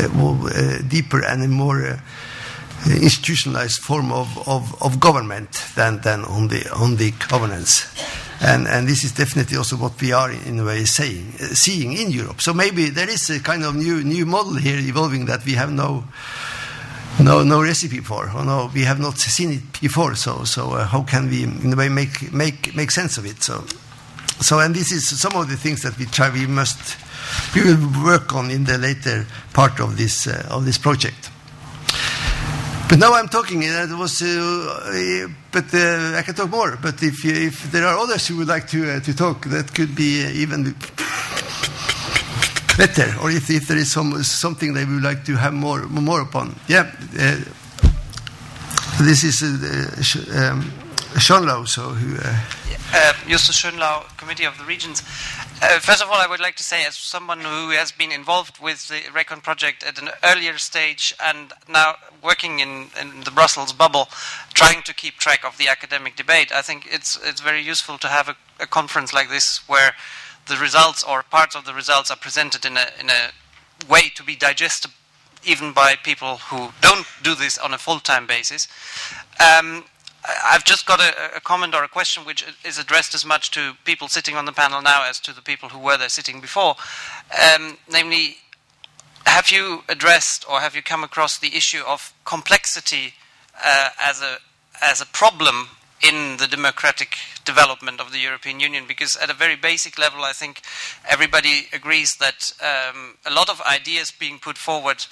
uh, 0.00 0.78
deeper 0.88 1.24
and 1.24 1.50
more. 1.50 1.98
Institutionalized 2.84 3.78
form 3.78 4.10
of, 4.10 4.48
of, 4.48 4.82
of 4.82 4.98
government 4.98 5.52
than, 5.76 6.00
than 6.00 6.24
on 6.24 6.48
the 6.48 6.68
on 6.74 6.96
the 6.96 7.12
governance. 7.28 7.86
And, 8.44 8.66
and 8.66 8.88
this 8.88 9.04
is 9.04 9.12
definitely 9.12 9.56
also 9.56 9.76
what 9.76 10.00
we 10.00 10.12
are 10.12 10.32
in 10.32 10.58
a 10.58 10.64
way 10.64 10.84
saying, 10.84 11.34
uh, 11.40 11.54
seeing 11.54 11.92
in 11.92 12.10
Europe. 12.10 12.40
So 12.40 12.52
maybe 12.52 12.90
there 12.90 13.08
is 13.08 13.30
a 13.30 13.38
kind 13.38 13.62
of 13.62 13.76
new 13.76 14.02
new 14.02 14.26
model 14.26 14.56
here 14.56 14.78
evolving 14.80 15.26
that 15.26 15.44
we 15.44 15.52
have 15.52 15.70
no 15.70 16.04
no 17.20 17.44
no 17.44 17.62
recipe 17.62 18.00
for, 18.00 18.28
or 18.34 18.44
no 18.44 18.68
we 18.74 18.82
have 18.82 18.98
not 18.98 19.16
seen 19.18 19.52
it 19.52 19.80
before. 19.80 20.16
So 20.16 20.42
so 20.42 20.72
uh, 20.72 20.86
how 20.86 21.02
can 21.02 21.30
we 21.30 21.44
in 21.44 21.72
a 21.72 21.76
way 21.76 21.88
make 21.88 22.32
make 22.32 22.74
make 22.74 22.90
sense 22.90 23.16
of 23.16 23.26
it? 23.26 23.44
So 23.44 23.64
so 24.40 24.58
and 24.58 24.74
this 24.74 24.90
is 24.90 25.20
some 25.20 25.36
of 25.36 25.48
the 25.48 25.56
things 25.56 25.82
that 25.82 25.96
we 25.96 26.06
try 26.06 26.28
we 26.28 26.46
must 26.48 26.96
we 27.54 27.62
will 27.62 28.04
work 28.04 28.34
on 28.34 28.50
in 28.50 28.64
the 28.64 28.76
later 28.76 29.24
part 29.52 29.78
of 29.78 29.96
this 29.96 30.26
uh, 30.26 30.48
of 30.50 30.64
this 30.64 30.78
project. 30.78 31.30
But 32.92 32.98
now 32.98 33.14
I'm 33.14 33.28
talking. 33.28 33.62
Uh, 33.64 33.86
it 33.88 33.96
was, 33.96 34.20
uh, 34.20 34.26
uh, 34.28 35.26
but 35.50 35.64
uh, 35.72 36.18
I 36.18 36.20
can 36.20 36.34
talk 36.34 36.50
more. 36.50 36.76
But 36.76 37.02
if 37.02 37.24
you, 37.24 37.32
if 37.32 37.72
there 37.72 37.86
are 37.86 37.96
others 37.96 38.26
who 38.28 38.36
would 38.36 38.48
like 38.48 38.66
to 38.68 38.96
uh, 38.96 39.00
to 39.00 39.16
talk, 39.16 39.46
that 39.46 39.72
could 39.72 39.94
be 39.94 40.22
uh, 40.22 40.28
even 40.28 40.74
better. 42.76 43.08
Or 43.22 43.30
if, 43.30 43.48
if 43.48 43.66
there 43.66 43.78
is 43.78 43.90
some 43.90 44.22
something 44.22 44.74
they 44.74 44.84
would 44.84 45.02
like 45.02 45.24
to 45.24 45.36
have 45.36 45.54
more 45.54 45.88
more 45.88 46.20
upon. 46.20 46.54
Yeah, 46.68 46.92
uh, 47.18 47.40
this 49.00 49.24
is 49.24 49.42
uh, 49.42 50.02
Sh- 50.02 50.28
um, 50.36 50.70
Schonlau, 51.16 51.66
so 51.66 51.94
who. 51.96 52.18
Uh, 52.20 52.36
Uh, 52.94 53.14
Justus 53.26 53.56
Schönlau, 53.56 54.04
Committee 54.18 54.44
of 54.44 54.58
the 54.58 54.64
Regions. 54.64 55.00
Uh, 55.62 55.80
first 55.80 56.02
of 56.02 56.10
all, 56.10 56.20
I 56.20 56.26
would 56.26 56.40
like 56.40 56.56
to 56.56 56.62
say, 56.62 56.84
as 56.84 56.94
someone 56.94 57.40
who 57.40 57.70
has 57.70 57.90
been 57.90 58.12
involved 58.12 58.58
with 58.60 58.86
the 58.88 59.00
Recon 59.14 59.40
project 59.40 59.82
at 59.82 59.98
an 59.98 60.10
earlier 60.22 60.58
stage 60.58 61.14
and 61.18 61.54
now 61.66 61.94
working 62.22 62.60
in, 62.60 62.86
in 63.00 63.20
the 63.24 63.30
Brussels 63.30 63.72
bubble, 63.72 64.08
trying 64.54 64.82
to 64.82 64.94
keep 64.94 65.14
track 65.14 65.44
of 65.44 65.58
the 65.58 65.68
academic 65.68 66.16
debate, 66.16 66.52
I 66.52 66.62
think 66.62 66.86
it's 66.90 67.18
it's 67.22 67.40
very 67.40 67.62
useful 67.62 67.98
to 67.98 68.08
have 68.08 68.28
a, 68.28 68.36
a 68.60 68.66
conference 68.66 69.12
like 69.12 69.28
this 69.28 69.68
where 69.68 69.94
the 70.48 70.56
results 70.56 71.02
or 71.02 71.22
parts 71.22 71.56
of 71.56 71.64
the 71.64 71.74
results 71.74 72.10
are 72.10 72.16
presented 72.16 72.64
in 72.64 72.76
a 72.76 72.86
in 73.00 73.10
a 73.10 73.30
way 73.88 74.10
to 74.14 74.22
be 74.22 74.36
digested 74.36 74.90
even 75.44 75.72
by 75.72 75.96
people 75.96 76.36
who 76.36 76.70
don't 76.80 77.06
do 77.22 77.34
this 77.34 77.58
on 77.58 77.74
a 77.74 77.78
full-time 77.78 78.26
basis. 78.26 78.68
Um, 79.40 79.84
I've 80.44 80.64
just 80.64 80.86
got 80.86 81.00
a, 81.00 81.36
a 81.36 81.40
comment 81.40 81.74
or 81.74 81.82
a 81.82 81.88
question 81.88 82.24
which 82.24 82.44
is 82.64 82.78
addressed 82.78 83.12
as 83.14 83.24
much 83.24 83.50
to 83.52 83.72
people 83.84 84.06
sitting 84.06 84.36
on 84.36 84.44
the 84.44 84.52
panel 84.52 84.80
now 84.80 85.04
as 85.08 85.18
to 85.20 85.32
the 85.32 85.42
people 85.42 85.68
who 85.70 85.80
were 85.80 85.96
there 85.96 86.08
sitting 86.08 86.40
before. 86.40 86.76
Um, 87.54 87.76
namely, 87.90 88.36
have 89.26 89.50
you 89.50 89.84
addressed 89.88 90.48
or 90.48 90.60
have 90.60 90.74
you 90.74 90.82
come 90.82 91.04
across 91.04 91.38
the 91.38 91.56
issue 91.56 91.82
of 91.86 92.12
complexity 92.24 93.14
uh, 93.62 93.90
as 94.00 94.20
a 94.20 94.38
as 94.82 95.00
a 95.00 95.06
problem 95.06 95.68
in 96.02 96.36
the 96.38 96.48
democratic 96.48 97.16
development 97.44 98.00
of 98.00 98.12
the 98.12 98.18
European 98.18 98.60
Union? 98.60 98.84
Because 98.86 99.16
at 99.16 99.30
a 99.30 99.34
very 99.34 99.56
basic 99.56 99.98
level, 99.98 100.24
I 100.24 100.32
think 100.32 100.62
everybody 101.08 101.68
agrees 101.72 102.16
that 102.16 102.52
um, 102.60 103.16
a 103.24 103.30
lot 103.32 103.48
of 103.48 103.60
ideas 103.62 104.10
being 104.10 104.38
put 104.38 104.58
forward 104.58 105.06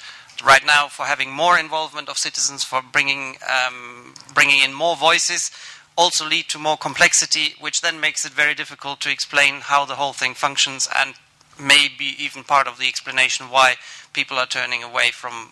right 0.45 0.65
now 0.65 0.89
for 0.89 1.05
having 1.05 1.31
more 1.31 1.59
involvement 1.59 2.09
of 2.09 2.19
citizens, 2.19 2.65
for 2.65 2.83
bringing 2.83 3.37
um, 3.49 4.15
bringing 4.35 4.63
in 4.63 4.73
more 4.73 4.97
voices, 4.97 5.51
also 5.97 6.27
lead 6.27 6.49
to 6.49 6.59
more 6.59 6.77
complexity, 6.77 7.55
which 7.61 7.81
then 7.81 8.01
makes 8.01 8.25
it 8.25 8.33
very 8.33 8.55
difficult 8.55 9.01
to 9.01 9.11
explain 9.11 9.61
how 9.61 9.85
the 9.85 9.97
whole 9.97 10.13
thing 10.13 10.35
functions 10.35 10.89
and 10.97 11.15
maybe 11.61 12.15
even 12.19 12.45
part 12.45 12.67
of 12.67 12.79
the 12.79 12.89
explanation 12.89 13.47
why 13.47 13.77
people 14.13 14.39
are 14.39 14.47
turning 14.47 14.83
away 14.83 15.11
from 15.11 15.51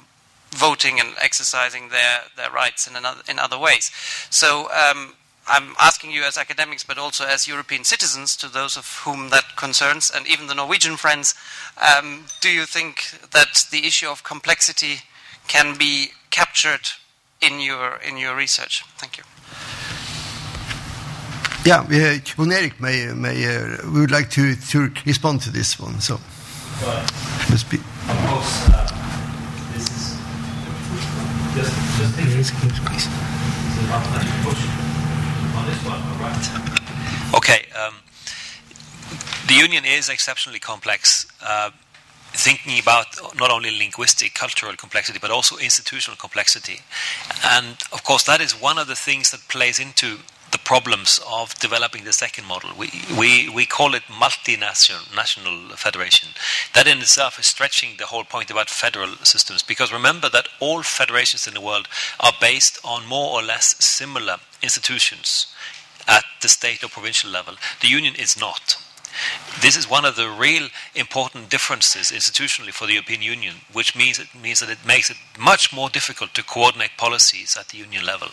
voting 0.50 0.98
and 0.98 1.10
exercising 1.20 1.90
their, 1.90 2.20
their 2.36 2.50
rights 2.50 2.86
in, 2.86 2.96
another, 2.96 3.20
in 3.28 3.38
other 3.38 3.58
ways. 3.58 3.90
So 4.30 4.68
um, 4.72 5.14
I'm 5.46 5.74
asking 5.78 6.10
you 6.10 6.22
as 6.22 6.36
academics, 6.36 6.84
but 6.84 6.98
also 6.98 7.24
as 7.24 7.46
European 7.46 7.84
citizens, 7.84 8.36
to 8.36 8.48
those 8.48 8.76
of 8.76 8.86
whom 9.04 9.30
that 9.30 9.56
concerns, 9.56 10.10
and 10.14 10.26
even 10.26 10.46
the 10.46 10.54
Norwegian 10.54 10.96
friends, 10.96 11.34
um, 11.76 12.24
do 12.40 12.50
you 12.50 12.64
think 12.64 13.20
that 13.30 13.66
the 13.70 13.86
issue 13.86 14.08
of 14.08 14.24
complexity 14.24 15.00
can 15.46 15.76
be 15.76 16.08
captured 16.30 16.88
in 17.40 17.60
your, 17.60 17.96
in 17.96 18.16
your 18.16 18.34
research? 18.34 18.84
Thank 18.96 19.18
you. 19.18 19.24
Yeah, 21.64 21.80
uh, 21.80 22.18
Jon 22.24 22.52
Erik 22.52 22.80
may, 22.80 23.12
may 23.12 23.44
uh, 23.44 23.76
we 23.92 24.00
would 24.00 24.10
like 24.10 24.30
to, 24.30 24.54
to 24.54 24.90
respond 25.04 25.42
to 25.42 25.50
this 25.50 25.78
one. 25.78 26.00
So. 26.00 26.14
Of 26.14 26.20
course, 28.28 28.68
uh, 28.68 28.86
this 29.72 29.88
is 29.90 30.16
just 31.54 31.74
just 32.54 32.84
please. 32.84 33.08
On 35.54 35.64
this 35.66 35.80
one, 35.84 36.00
all 36.00 36.18
right? 36.20 36.48
Okay. 37.34 37.66
Um, 37.76 37.94
the 39.48 39.54
union 39.54 39.84
is 39.84 40.08
exceptionally 40.08 40.60
complex. 40.60 41.26
Uh, 41.42 41.70
thinking 42.32 42.78
about 42.78 43.06
not 43.36 43.50
only 43.50 43.70
linguistic, 43.76 44.34
cultural 44.34 44.76
complexity, 44.76 45.18
but 45.18 45.30
also 45.30 45.56
institutional 45.56 46.16
complexity. 46.16 46.80
And 47.44 47.76
of 47.92 48.02
course, 48.04 48.22
that 48.24 48.40
is 48.40 48.52
one 48.52 48.78
of 48.78 48.86
the 48.86 48.94
things 48.94 49.30
that 49.32 49.48
plays 49.48 49.78
into 49.80 50.20
the 50.50 50.58
problems 50.58 51.20
of 51.28 51.54
developing 51.58 52.04
the 52.04 52.12
second 52.12 52.46
model. 52.46 52.70
We, 52.76 52.90
we, 53.18 53.48
we 53.48 53.66
call 53.66 53.94
it 53.94 54.02
multinational 54.04 55.14
national 55.14 55.76
federation. 55.76 56.30
That 56.74 56.86
in 56.86 56.98
itself 56.98 57.38
is 57.38 57.46
stretching 57.46 57.96
the 57.98 58.06
whole 58.06 58.24
point 58.24 58.50
about 58.50 58.70
federal 58.70 59.16
systems 59.24 59.62
because 59.62 59.92
remember 59.92 60.28
that 60.30 60.48
all 60.60 60.82
federations 60.82 61.46
in 61.46 61.54
the 61.54 61.60
world 61.60 61.88
are 62.20 62.32
based 62.40 62.78
on 62.84 63.06
more 63.06 63.38
or 63.38 63.42
less 63.42 63.84
similar 63.84 64.36
institutions 64.62 65.52
at 66.06 66.24
the 66.40 66.48
state 66.48 66.82
or 66.82 66.88
provincial 66.88 67.30
level. 67.30 67.54
The 67.80 67.88
union 67.88 68.14
is 68.14 68.38
not. 68.38 68.76
This 69.60 69.76
is 69.76 69.90
one 69.90 70.04
of 70.04 70.14
the 70.14 70.30
real 70.30 70.68
important 70.94 71.50
differences 71.50 72.12
institutionally 72.12 72.72
for 72.72 72.86
the 72.86 72.92
European 72.92 73.22
Union, 73.22 73.56
which 73.72 73.96
means 73.96 74.18
it 74.18 74.28
means 74.34 74.60
that 74.60 74.70
it 74.70 74.86
makes 74.86 75.10
it 75.10 75.16
much 75.38 75.72
more 75.72 75.90
difficult 75.90 76.34
to 76.34 76.44
coordinate 76.44 76.96
policies 76.96 77.56
at 77.56 77.68
the 77.68 77.78
union 77.78 78.04
level. 78.04 78.28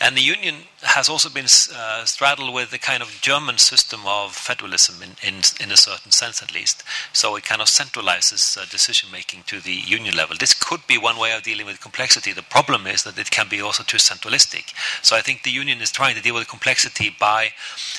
And 0.00 0.16
the 0.16 0.22
union 0.22 0.64
has 0.84 1.08
also 1.08 1.28
been 1.28 1.46
uh, 1.46 2.04
straddled 2.04 2.54
with 2.54 2.70
the 2.70 2.78
kind 2.78 3.02
of 3.02 3.18
German 3.20 3.58
system 3.58 4.00
of 4.06 4.32
federalism, 4.32 5.02
in, 5.02 5.10
in, 5.26 5.42
in 5.60 5.72
a 5.72 5.76
certain 5.76 6.12
sense 6.12 6.42
at 6.42 6.54
least. 6.54 6.82
So 7.12 7.36
it 7.36 7.44
kind 7.44 7.60
of 7.60 7.68
centralizes 7.68 8.56
uh, 8.56 8.66
decision 8.70 9.10
making 9.10 9.44
to 9.46 9.60
the 9.60 9.72
union 9.72 10.14
level. 10.14 10.36
This 10.38 10.54
could 10.54 10.86
be 10.86 10.98
one 10.98 11.18
way 11.18 11.32
of 11.32 11.42
dealing 11.42 11.66
with 11.66 11.80
complexity. 11.80 12.32
The 12.32 12.42
problem 12.42 12.86
is 12.86 13.02
that 13.04 13.18
it 13.18 13.30
can 13.30 13.48
be 13.48 13.60
also 13.60 13.82
too 13.82 13.98
centralistic. 13.98 14.74
So 15.02 15.16
I 15.16 15.20
think 15.20 15.42
the 15.42 15.50
union 15.50 15.80
is 15.80 15.90
trying 15.90 16.16
to 16.16 16.22
deal 16.22 16.34
with 16.34 16.48
complexity 16.48 17.14
by 17.18 17.50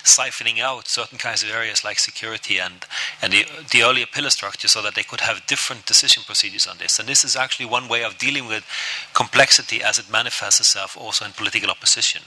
siphoning 0.04 0.60
out 0.60 0.88
certain 0.88 1.18
kinds 1.18 1.44
of 1.44 1.50
areas 1.50 1.84
like 1.84 2.00
security 2.00 2.60
and, 2.60 2.86
and 3.22 3.34
the, 3.34 3.46
the 3.72 3.84
earlier 3.84 4.06
pillar 4.06 4.30
structure 4.30 4.68
so 4.68 4.82
that 4.82 4.96
they 4.96 5.04
could 5.04 5.22
have 5.22 5.46
different 5.48 5.86
decision 5.86 6.24
procedures 6.26 6.68
on 6.68 6.78
this. 6.78 7.00
And 7.00 7.08
this 7.08 7.24
is 7.24 7.36
actually 7.36 7.66
one 7.66 7.88
way 7.88 8.04
of 8.04 8.18
dealing 8.18 8.48
with 8.48 8.66
complexity 9.14 9.82
as 9.82 9.98
it 9.98 10.12
manifests 10.12 10.60
itself 10.60 10.96
also 10.98 11.26
in 11.26 11.32
political 11.32 11.70
opposition. 11.70 12.22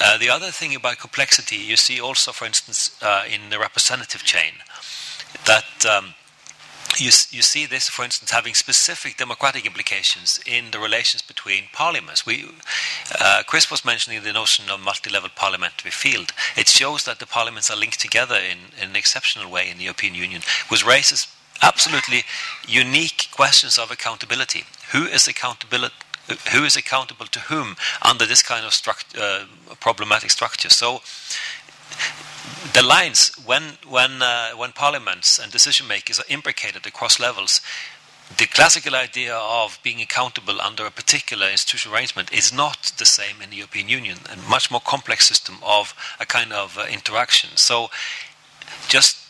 Uh, 0.00 0.18
the 0.18 0.28
other 0.28 0.50
thing 0.50 0.74
about 0.74 0.98
complexity, 0.98 1.56
you 1.56 1.76
see 1.76 2.00
also, 2.00 2.32
for 2.32 2.44
instance, 2.44 2.96
uh, 3.02 3.24
in 3.28 3.50
the 3.50 3.58
representative 3.58 4.22
chain, 4.22 4.52
that 5.46 5.86
um, 5.86 6.14
you, 6.98 7.06
you 7.30 7.42
see 7.42 7.66
this, 7.66 7.88
for 7.88 8.04
instance, 8.04 8.30
having 8.30 8.54
specific 8.54 9.16
democratic 9.16 9.66
implications 9.66 10.40
in 10.46 10.70
the 10.70 10.78
relations 10.78 11.22
between 11.22 11.64
parliaments. 11.72 12.24
We, 12.24 12.44
uh, 13.20 13.42
Chris 13.46 13.70
was 13.70 13.84
mentioning 13.84 14.22
the 14.22 14.32
notion 14.32 14.70
of 14.70 14.80
multi-level 14.80 15.30
parliamentary 15.34 15.90
field. 15.90 16.32
It 16.56 16.68
shows 16.68 17.04
that 17.04 17.18
the 17.18 17.26
parliaments 17.26 17.70
are 17.70 17.76
linked 17.76 18.00
together 18.00 18.36
in, 18.36 18.58
in 18.80 18.90
an 18.90 18.96
exceptional 18.96 19.50
way 19.50 19.68
in 19.70 19.78
the 19.78 19.84
European 19.84 20.14
Union, 20.14 20.42
which 20.68 20.86
raises 20.86 21.26
absolutely 21.62 22.24
unique 22.66 23.28
questions 23.32 23.78
of 23.78 23.90
accountability. 23.90 24.64
Who 24.92 25.04
is 25.04 25.26
accountable? 25.26 25.88
Who 26.52 26.64
is 26.64 26.76
accountable 26.76 27.26
to 27.26 27.40
whom 27.40 27.76
under 28.02 28.26
this 28.26 28.42
kind 28.42 28.66
of 28.66 28.72
struct, 28.72 29.16
uh, 29.16 29.46
problematic 29.76 30.30
structure? 30.30 30.70
So 30.70 31.02
the 32.72 32.82
lines 32.82 33.30
when 33.44 33.78
when 33.88 34.22
uh, 34.22 34.50
when 34.50 34.72
parliaments 34.72 35.38
and 35.38 35.52
decision 35.52 35.86
makers 35.86 36.18
are 36.18 36.26
imbricated 36.28 36.86
across 36.86 37.20
levels 37.20 37.60
the 38.36 38.46
classical 38.46 38.96
idea 38.96 39.34
of 39.34 39.78
being 39.82 40.00
accountable 40.00 40.60
under 40.60 40.84
a 40.84 40.90
particular 40.90 41.48
institutional 41.48 41.96
arrangement 41.96 42.32
is 42.32 42.52
not 42.52 42.92
the 42.98 43.06
same 43.06 43.40
in 43.40 43.50
the 43.50 43.56
European 43.56 43.88
Union, 43.88 44.18
a 44.30 44.36
much 44.36 44.70
more 44.70 44.80
complex 44.80 45.26
system 45.26 45.56
of 45.62 45.94
a 46.18 46.26
kind 46.26 46.52
of 46.52 46.76
uh, 46.76 46.86
interaction. 46.90 47.50
So, 47.54 47.88
just 48.88 49.25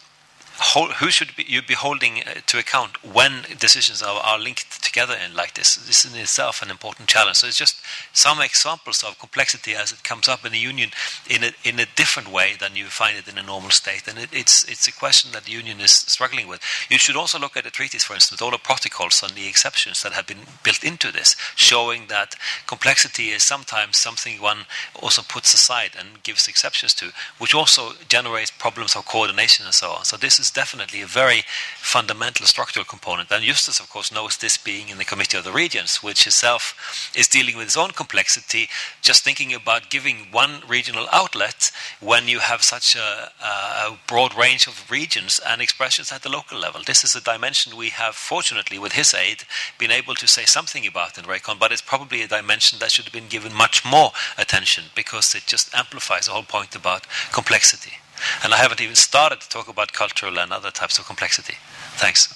hold, 0.59 0.93
who 0.95 1.11
should 1.11 1.35
be, 1.37 1.45
you 1.47 1.63
be 1.63 1.75
holding 1.75 2.21
uh, 2.21 2.41
to 2.47 2.59
account 2.59 3.05
when 3.05 3.45
decisions 3.59 4.03
are, 4.03 4.21
are, 4.21 4.39
linked 4.39 4.83
together 4.83 5.15
in 5.15 5.35
like 5.35 5.55
this? 5.55 5.77
This 5.77 6.05
is 6.05 6.15
in 6.15 6.21
itself 6.21 6.63
an 6.63 6.71
important 6.71 7.09
challenge. 7.09 7.39
So 7.39 7.47
it's 7.47 7.59
just 7.59 7.81
some 8.13 8.41
examples 8.41 9.03
of 9.03 9.19
complexity 9.19 9.75
as 9.75 9.93
it 9.93 10.05
comes 10.05 10.29
up 10.29 10.45
in 10.45 10.53
the 10.53 10.59
union 10.59 10.91
in 11.29 11.45
a, 11.45 11.53
in 11.65 11.79
a 11.79 11.87
different 11.97 12.31
way 12.31 12.55
than 12.59 12.77
you 12.77 12.87
find 12.87 13.17
it 13.17 13.29
in 13.29 13.39
a 13.39 13.43
normal 13.43 13.71
state. 13.71 14.09
And 14.09 14.19
it, 14.19 14.31
it's, 14.33 14.65
it's 14.65 14.89
a 14.89 14.93
question 14.93 15.33
that 15.33 15.45
the 15.45 15.53
union 15.53 15.81
is 15.81 15.93
struggling 15.93 16.49
with. 16.49 16.61
You 16.91 16.99
should 16.99 17.17
also 17.17 17.39
look 17.39 17.57
at 17.57 17.65
the 17.65 17.71
treaties, 17.71 18.05
for 18.05 18.15
instance, 18.15 18.41
all 18.41 18.51
the 18.51 18.59
protocols 18.59 19.23
and 19.23 19.33
the 19.33 19.49
exceptions 19.49 20.03
that 20.03 20.13
have 20.13 20.27
been 20.27 20.47
built 20.63 20.83
into 20.83 21.13
this, 21.13 21.37
showing 21.55 22.07
that 22.09 22.37
complexity 22.67 23.29
is 23.29 23.43
sometimes 23.43 23.97
something 23.97 24.41
one 24.41 24.67
also 24.95 25.23
puts 25.23 25.53
aside 25.55 25.91
and 25.99 26.23
gives 26.23 26.49
exceptions 26.49 26.95
to, 26.95 27.13
which 27.39 27.55
also 27.55 27.93
generates 28.09 28.51
problems 28.51 28.97
of 28.97 29.07
coordination 29.07 29.67
and 29.67 29.75
so 29.75 29.91
on. 29.91 30.05
So 30.05 30.17
this 30.17 30.39
is 30.39 30.46
is 30.47 30.51
definitely 30.53 31.03
a 31.03 31.07
very 31.07 31.43
fundamental 31.77 32.47
structural 32.47 32.85
component. 32.85 33.33
And 33.33 33.45
Justus, 33.45 33.81
of 33.81 33.91
course, 33.91 34.13
knows 34.13 34.37
this 34.37 34.57
being 34.57 34.89
in 34.89 34.99
the 34.99 35.05
Committee 35.05 35.39
of 35.39 35.45
the 35.45 35.53
Regions, 35.53 36.03
which 36.03 36.27
itself 36.27 37.13
is 37.17 37.27
dealing 37.27 37.57
with 37.57 37.67
its 37.67 37.77
own 37.77 37.91
complexity, 37.91 38.69
just 39.03 39.25
thinking 39.25 39.53
about 39.53 39.91
giving 39.91 40.29
one 40.31 40.63
regional 40.69 41.07
outlet 41.13 41.73
when 42.01 42.29
you 42.29 42.39
have 42.39 42.63
such 42.63 42.95
a, 42.95 43.31
a 43.45 43.99
broad 44.07 44.33
range 44.37 44.67
of 44.69 44.91
regions 44.91 45.41
and 45.49 45.61
expressions 45.61 46.13
at 46.13 46.23
the 46.23 46.29
local 46.39 46.59
level. 46.59 46.83
This 46.87 47.03
is 47.03 47.17
a 47.17 47.21
dimension 47.33 47.77
we 47.77 47.91
have, 47.91 48.15
fortunately, 48.15 48.79
with 48.79 48.93
his 48.93 49.13
aid, 49.15 49.39
been 49.79 49.91
able 49.91 50.15
to 50.15 50.29
say 50.29 50.45
something 50.45 50.87
about 50.87 51.19
in 51.19 51.25
RECON, 51.25 51.59
but 51.59 51.73
it's 51.73 51.83
probably 51.83 52.23
a 52.23 52.29
dimension 52.29 52.79
that 52.79 52.93
should 52.93 53.07
have 53.07 53.19
been 53.21 53.29
given 53.29 53.53
much 53.53 53.85
more 53.85 54.13
attention 54.39 54.85
because 54.95 55.35
it 55.35 55.45
just 55.47 55.75
amplifies 55.75 56.27
the 56.27 56.33
whole 56.33 56.51
point 56.57 56.77
about 56.77 57.07
complexity. 57.33 57.95
And 58.43 58.55
I 58.55 58.59
haven't 58.59 58.81
even 58.81 58.97
started 58.97 59.41
to 59.41 59.49
talk 59.49 59.69
about 59.69 59.93
cultural 59.93 60.39
and 60.39 60.53
other 60.53 60.71
types 60.71 60.99
of 60.99 61.07
complexity. 61.07 61.55
Thanks. 61.97 62.29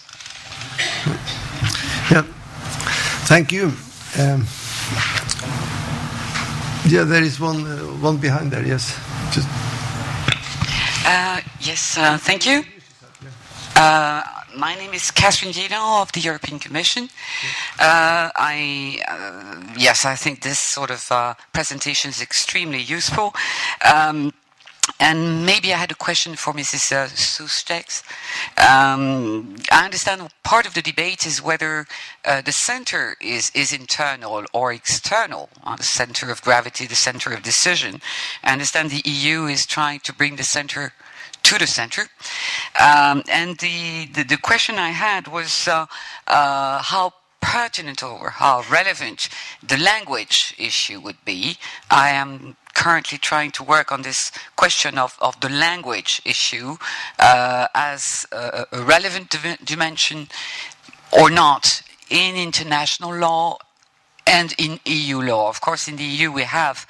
Yeah, 2.10 2.24
thank 3.26 3.52
you. 3.52 3.72
Um, 4.18 4.46
yeah, 6.86 7.04
there 7.04 7.22
is 7.22 7.38
one 7.38 7.64
uh, 7.66 7.78
one 8.02 8.16
behind 8.16 8.50
there. 8.50 8.66
Yes, 8.66 8.98
just. 9.32 9.48
Uh, 11.06 11.40
yes, 11.60 11.96
uh, 11.96 12.18
thank 12.18 12.46
you. 12.46 12.64
Uh, 13.76 14.22
my 14.56 14.74
name 14.74 14.92
is 14.92 15.10
Catherine 15.10 15.52
Gino 15.52 16.02
of 16.02 16.10
the 16.12 16.20
European 16.20 16.58
Commission. 16.58 17.08
Uh, 17.78 18.30
I 18.34 19.00
uh, 19.08 19.74
yes, 19.78 20.04
I 20.04 20.16
think 20.16 20.42
this 20.42 20.58
sort 20.58 20.90
of 20.90 21.36
presentation 21.52 22.10
is 22.10 22.20
extremely 22.20 22.80
useful. 22.80 23.32
Um, 23.94 24.32
and 24.98 25.46
maybe 25.46 25.72
I 25.72 25.76
had 25.76 25.90
a 25.90 25.94
question 25.94 26.34
for 26.36 26.52
Mrs. 26.52 26.92
Uh, 26.92 27.06
Soestex. 27.08 28.02
Um, 28.58 29.56
I 29.70 29.84
understand 29.84 30.28
part 30.42 30.66
of 30.66 30.74
the 30.74 30.82
debate 30.82 31.26
is 31.26 31.42
whether 31.42 31.86
uh, 32.24 32.40
the 32.42 32.52
center 32.52 33.16
is, 33.20 33.50
is 33.54 33.72
internal 33.72 34.44
or 34.52 34.72
external, 34.72 35.48
uh, 35.64 35.76
the 35.76 35.82
center 35.82 36.30
of 36.30 36.42
gravity, 36.42 36.86
the 36.86 36.94
center 36.94 37.32
of 37.32 37.42
decision. 37.42 38.00
I 38.42 38.52
understand 38.52 38.90
the 38.90 39.02
EU 39.04 39.46
is 39.46 39.66
trying 39.66 40.00
to 40.00 40.12
bring 40.12 40.36
the 40.36 40.42
center 40.42 40.92
to 41.42 41.58
the 41.58 41.66
center. 41.66 42.02
Um, 42.80 43.22
and 43.30 43.58
the, 43.58 44.06
the, 44.14 44.24
the 44.24 44.36
question 44.36 44.76
I 44.76 44.90
had 44.90 45.28
was 45.28 45.68
uh, 45.68 45.86
uh, 46.26 46.82
how 46.82 47.14
pertinent 47.40 48.02
or 48.02 48.30
how 48.30 48.62
relevant 48.70 49.28
the 49.66 49.78
language 49.78 50.54
issue 50.58 51.00
would 51.00 51.24
be. 51.24 51.56
I 51.90 52.10
am 52.10 52.56
currently 52.74 53.18
trying 53.18 53.50
to 53.52 53.62
work 53.64 53.92
on 53.92 54.02
this 54.02 54.32
question 54.56 54.98
of, 54.98 55.16
of 55.20 55.38
the 55.40 55.48
language 55.48 56.20
issue 56.24 56.76
uh, 57.18 57.66
as 57.74 58.26
a, 58.32 58.66
a 58.72 58.82
relevant 58.82 59.30
div- 59.30 59.58
dimension 59.64 60.28
or 61.12 61.30
not 61.30 61.82
in 62.08 62.36
international 62.36 63.14
law 63.14 63.58
and 64.26 64.54
in 64.58 64.78
EU 64.84 65.20
law. 65.20 65.48
Of 65.48 65.60
course, 65.60 65.88
in 65.88 65.96
the 65.96 66.04
EU 66.04 66.30
we 66.32 66.44
have 66.44 66.86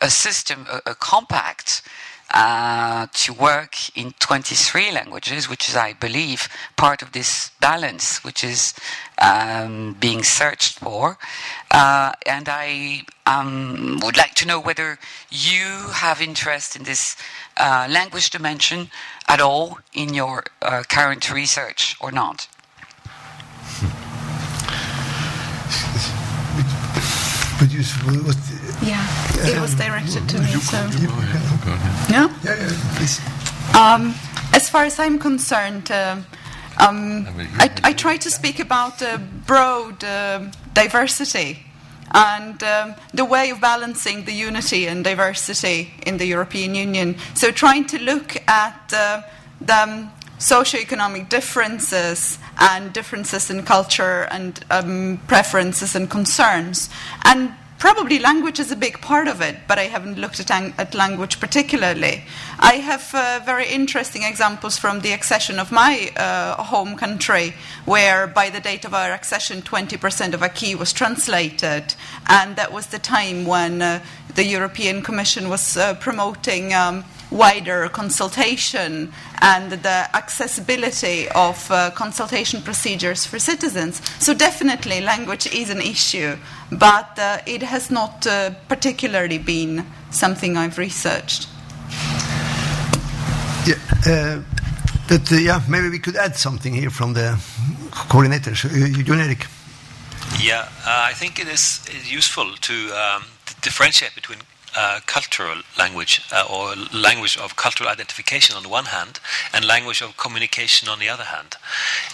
a 0.00 0.10
system, 0.10 0.66
a, 0.70 0.90
a 0.90 0.94
compact 0.94 1.82
uh, 2.30 3.06
to 3.12 3.32
work 3.32 3.74
in 3.96 4.12
23 4.18 4.92
languages, 4.92 5.48
which 5.48 5.68
is, 5.68 5.76
I 5.76 5.94
believe, 5.94 6.48
part 6.76 7.02
of 7.02 7.12
this 7.12 7.50
balance 7.60 8.22
which 8.24 8.44
is 8.44 8.74
um, 9.20 9.96
being 9.98 10.22
searched 10.22 10.78
for. 10.78 11.18
Uh, 11.70 12.12
and 12.26 12.48
I 12.48 13.02
um, 13.26 14.00
would 14.02 14.16
like 14.16 14.34
to 14.36 14.46
know 14.46 14.60
whether 14.60 14.98
you 15.30 15.90
have 15.94 16.20
interest 16.20 16.76
in 16.76 16.84
this 16.84 17.16
uh, 17.56 17.86
language 17.90 18.30
dimension 18.30 18.90
at 19.26 19.40
all 19.40 19.78
in 19.92 20.14
your 20.14 20.44
uh, 20.62 20.82
current 20.88 21.32
research 21.32 21.96
or 22.00 22.12
not. 22.12 22.48
But 27.58 27.72
you, 27.72 27.82
what, 27.82 28.36
Yeah, 28.80 29.04
it 29.44 29.60
was 29.60 29.74
directed 29.74 30.28
to 30.28 30.38
me. 30.40 30.46
So, 30.60 30.76
Yeah. 30.76 32.08
yeah. 32.08 32.28
yeah, 32.44 32.56
yeah, 32.56 32.96
please. 32.96 33.20
Um, 33.74 34.14
as 34.52 34.68
far 34.68 34.84
as 34.84 34.98
I'm 34.98 35.18
concerned, 35.18 35.90
um, 35.90 36.26
um, 36.78 37.26
I, 37.58 37.70
I 37.84 37.92
try 37.92 38.16
to 38.16 38.30
speak 38.30 38.60
about 38.60 39.02
uh, 39.02 39.18
broad 39.46 40.02
um 40.04 40.50
diversity 40.74 41.58
and 42.12 42.62
um, 42.62 42.94
the 43.12 43.24
way 43.24 43.50
of 43.50 43.60
balancing 43.60 44.24
the 44.24 44.32
unity 44.32 44.86
and 44.86 45.04
diversity 45.04 45.92
in 46.06 46.16
the 46.18 46.24
European 46.24 46.74
Union. 46.74 47.16
So, 47.34 47.50
trying 47.50 47.86
to 47.86 47.98
look 47.98 48.36
at 48.48 48.92
uh, 48.94 49.22
the 49.60 49.82
um, 49.82 50.12
socioeconomic 50.38 51.28
differences 51.28 52.38
and 52.58 52.92
differences 52.92 53.50
in 53.50 53.62
culture 53.64 54.22
and 54.30 54.64
um, 54.70 55.20
preferences 55.26 55.94
and 55.96 56.08
concerns. 56.08 56.88
And 57.24 57.52
Probably 57.78 58.18
language 58.18 58.58
is 58.58 58.72
a 58.72 58.76
big 58.76 59.00
part 59.00 59.28
of 59.28 59.40
it, 59.40 59.56
but 59.68 59.78
I 59.78 59.84
haven't 59.84 60.18
looked 60.18 60.40
at, 60.40 60.50
ang- 60.50 60.74
at 60.78 60.96
language 60.96 61.38
particularly. 61.38 62.24
I 62.58 62.74
have 62.78 63.14
uh, 63.14 63.40
very 63.44 63.68
interesting 63.68 64.24
examples 64.24 64.76
from 64.76 65.00
the 65.00 65.12
accession 65.12 65.60
of 65.60 65.70
my 65.70 66.10
uh, 66.16 66.60
home 66.60 66.96
country, 66.96 67.54
where 67.84 68.26
by 68.26 68.50
the 68.50 68.58
date 68.58 68.84
of 68.84 68.94
our 68.94 69.12
accession, 69.12 69.62
20% 69.62 70.34
of 70.34 70.42
acquis 70.42 70.74
was 70.74 70.92
translated, 70.92 71.94
and 72.26 72.56
that 72.56 72.72
was 72.72 72.88
the 72.88 72.98
time 72.98 73.46
when 73.46 73.80
uh, 73.80 74.04
the 74.34 74.44
European 74.44 75.00
Commission 75.00 75.48
was 75.48 75.76
uh, 75.76 75.94
promoting. 75.94 76.74
Um, 76.74 77.04
wider 77.30 77.88
consultation 77.88 79.12
and 79.40 79.72
the 79.72 80.08
accessibility 80.16 81.28
of 81.30 81.70
uh, 81.70 81.90
consultation 81.90 82.62
procedures 82.62 83.26
for 83.26 83.38
citizens. 83.38 84.00
So, 84.18 84.34
definitely, 84.34 85.00
language 85.00 85.46
is 85.52 85.70
an 85.70 85.80
issue, 85.80 86.36
but 86.70 87.18
uh, 87.18 87.38
it 87.46 87.62
has 87.62 87.90
not 87.90 88.26
uh, 88.26 88.50
particularly 88.68 89.38
been 89.38 89.84
something 90.10 90.56
I've 90.56 90.78
researched. 90.78 91.48
Yeah, 93.66 93.74
uh, 94.06 94.42
but 95.08 95.32
uh, 95.32 95.36
yeah, 95.36 95.60
maybe 95.68 95.90
we 95.90 95.98
could 95.98 96.16
add 96.16 96.36
something 96.36 96.74
here 96.74 96.90
from 96.90 97.14
the 97.14 97.38
coordinators. 97.90 98.64
Uh, 98.64 99.02
Jon 99.02 99.20
Erik. 99.20 99.46
Yeah, 100.40 100.68
uh, 100.86 101.08
I 101.10 101.12
think 101.14 101.38
it 101.38 101.48
is 101.48 101.80
useful 102.10 102.54
to 102.60 102.74
um, 102.92 103.24
differentiate 103.62 104.14
between 104.14 104.38
uh, 104.78 105.00
cultural 105.06 105.62
language 105.76 106.22
uh, 106.30 106.44
or 106.48 106.76
language 106.96 107.36
of 107.36 107.56
cultural 107.56 107.88
identification 107.90 108.54
on 108.56 108.62
the 108.62 108.68
one 108.68 108.84
hand 108.84 109.18
and 109.52 109.64
language 109.64 110.00
of 110.00 110.16
communication 110.16 110.88
on 110.88 111.00
the 111.00 111.08
other 111.08 111.24
hand. 111.24 111.56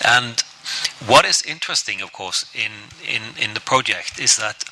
And 0.02 0.42
what 1.06 1.26
is 1.26 1.42
interesting, 1.42 2.00
of 2.00 2.14
course, 2.14 2.46
in, 2.54 2.72
in, 3.06 3.22
in 3.38 3.52
the 3.52 3.60
project 3.60 4.18
is 4.18 4.36
that 4.38 4.64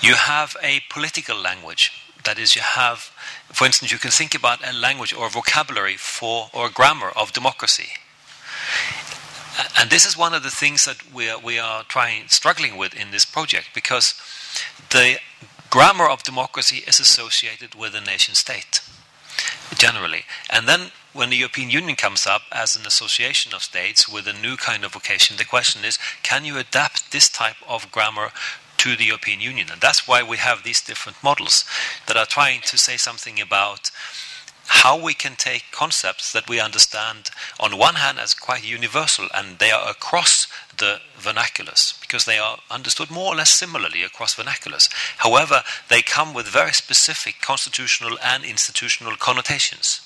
you 0.00 0.14
have 0.14 0.56
a 0.62 0.80
political 0.88 1.36
language. 1.36 1.92
That 2.24 2.38
is, 2.38 2.56
you 2.56 2.62
have, 2.62 2.98
for 3.52 3.66
instance, 3.66 3.92
you 3.92 3.98
can 3.98 4.10
think 4.10 4.34
about 4.34 4.66
a 4.66 4.72
language 4.72 5.12
or 5.12 5.28
vocabulary 5.28 5.96
for 5.98 6.48
or 6.54 6.70
grammar 6.70 7.10
of 7.14 7.34
democracy. 7.34 7.90
And 9.78 9.90
this 9.90 10.06
is 10.06 10.16
one 10.16 10.32
of 10.32 10.42
the 10.42 10.50
things 10.50 10.86
that 10.86 11.12
we 11.12 11.28
are, 11.28 11.38
we 11.38 11.58
are 11.58 11.82
trying, 11.84 12.28
struggling 12.28 12.78
with 12.78 12.94
in 12.94 13.10
this 13.10 13.26
project 13.26 13.68
because 13.74 14.14
the 14.90 15.18
grammar 15.70 16.08
of 16.08 16.22
democracy 16.22 16.82
is 16.86 16.98
associated 16.98 17.74
with 17.74 17.94
a 17.94 18.00
nation 18.00 18.34
state, 18.34 18.80
generally. 19.74 20.24
And 20.50 20.66
then 20.66 20.92
when 21.12 21.30
the 21.30 21.36
European 21.36 21.70
Union 21.70 21.96
comes 21.96 22.26
up 22.26 22.42
as 22.52 22.76
an 22.76 22.86
association 22.86 23.52
of 23.54 23.62
states 23.62 24.08
with 24.08 24.26
a 24.26 24.32
new 24.32 24.56
kind 24.56 24.84
of 24.84 24.92
vocation, 24.92 25.36
the 25.36 25.44
question 25.44 25.84
is 25.84 25.98
can 26.22 26.44
you 26.44 26.56
adapt 26.58 27.12
this 27.12 27.28
type 27.28 27.56
of 27.66 27.90
grammar 27.92 28.30
to 28.78 28.96
the 28.96 29.04
European 29.04 29.40
Union? 29.40 29.68
And 29.70 29.80
that's 29.80 30.08
why 30.08 30.22
we 30.22 30.36
have 30.38 30.62
these 30.62 30.80
different 30.80 31.22
models 31.22 31.64
that 32.06 32.16
are 32.16 32.26
trying 32.26 32.60
to 32.62 32.78
say 32.78 32.96
something 32.96 33.40
about 33.40 33.90
how 34.68 35.00
we 35.00 35.14
can 35.14 35.34
take 35.34 35.64
concepts 35.72 36.32
that 36.32 36.48
we 36.48 36.60
understand 36.60 37.30
on 37.58 37.78
one 37.78 37.96
hand 37.96 38.18
as 38.18 38.34
quite 38.34 38.64
universal 38.64 39.26
and 39.34 39.58
they 39.58 39.70
are 39.70 39.88
across 39.88 40.46
the 40.76 41.00
vernaculars 41.18 42.00
because 42.00 42.26
they 42.26 42.38
are 42.38 42.58
understood 42.70 43.10
more 43.10 43.32
or 43.32 43.36
less 43.36 43.50
similarly 43.50 44.02
across 44.02 44.34
vernaculars. 44.36 44.88
However, 45.18 45.62
they 45.88 46.02
come 46.02 46.34
with 46.34 46.46
very 46.46 46.72
specific 46.72 47.40
constitutional 47.40 48.18
and 48.22 48.44
institutional 48.44 49.16
connotations. 49.16 50.00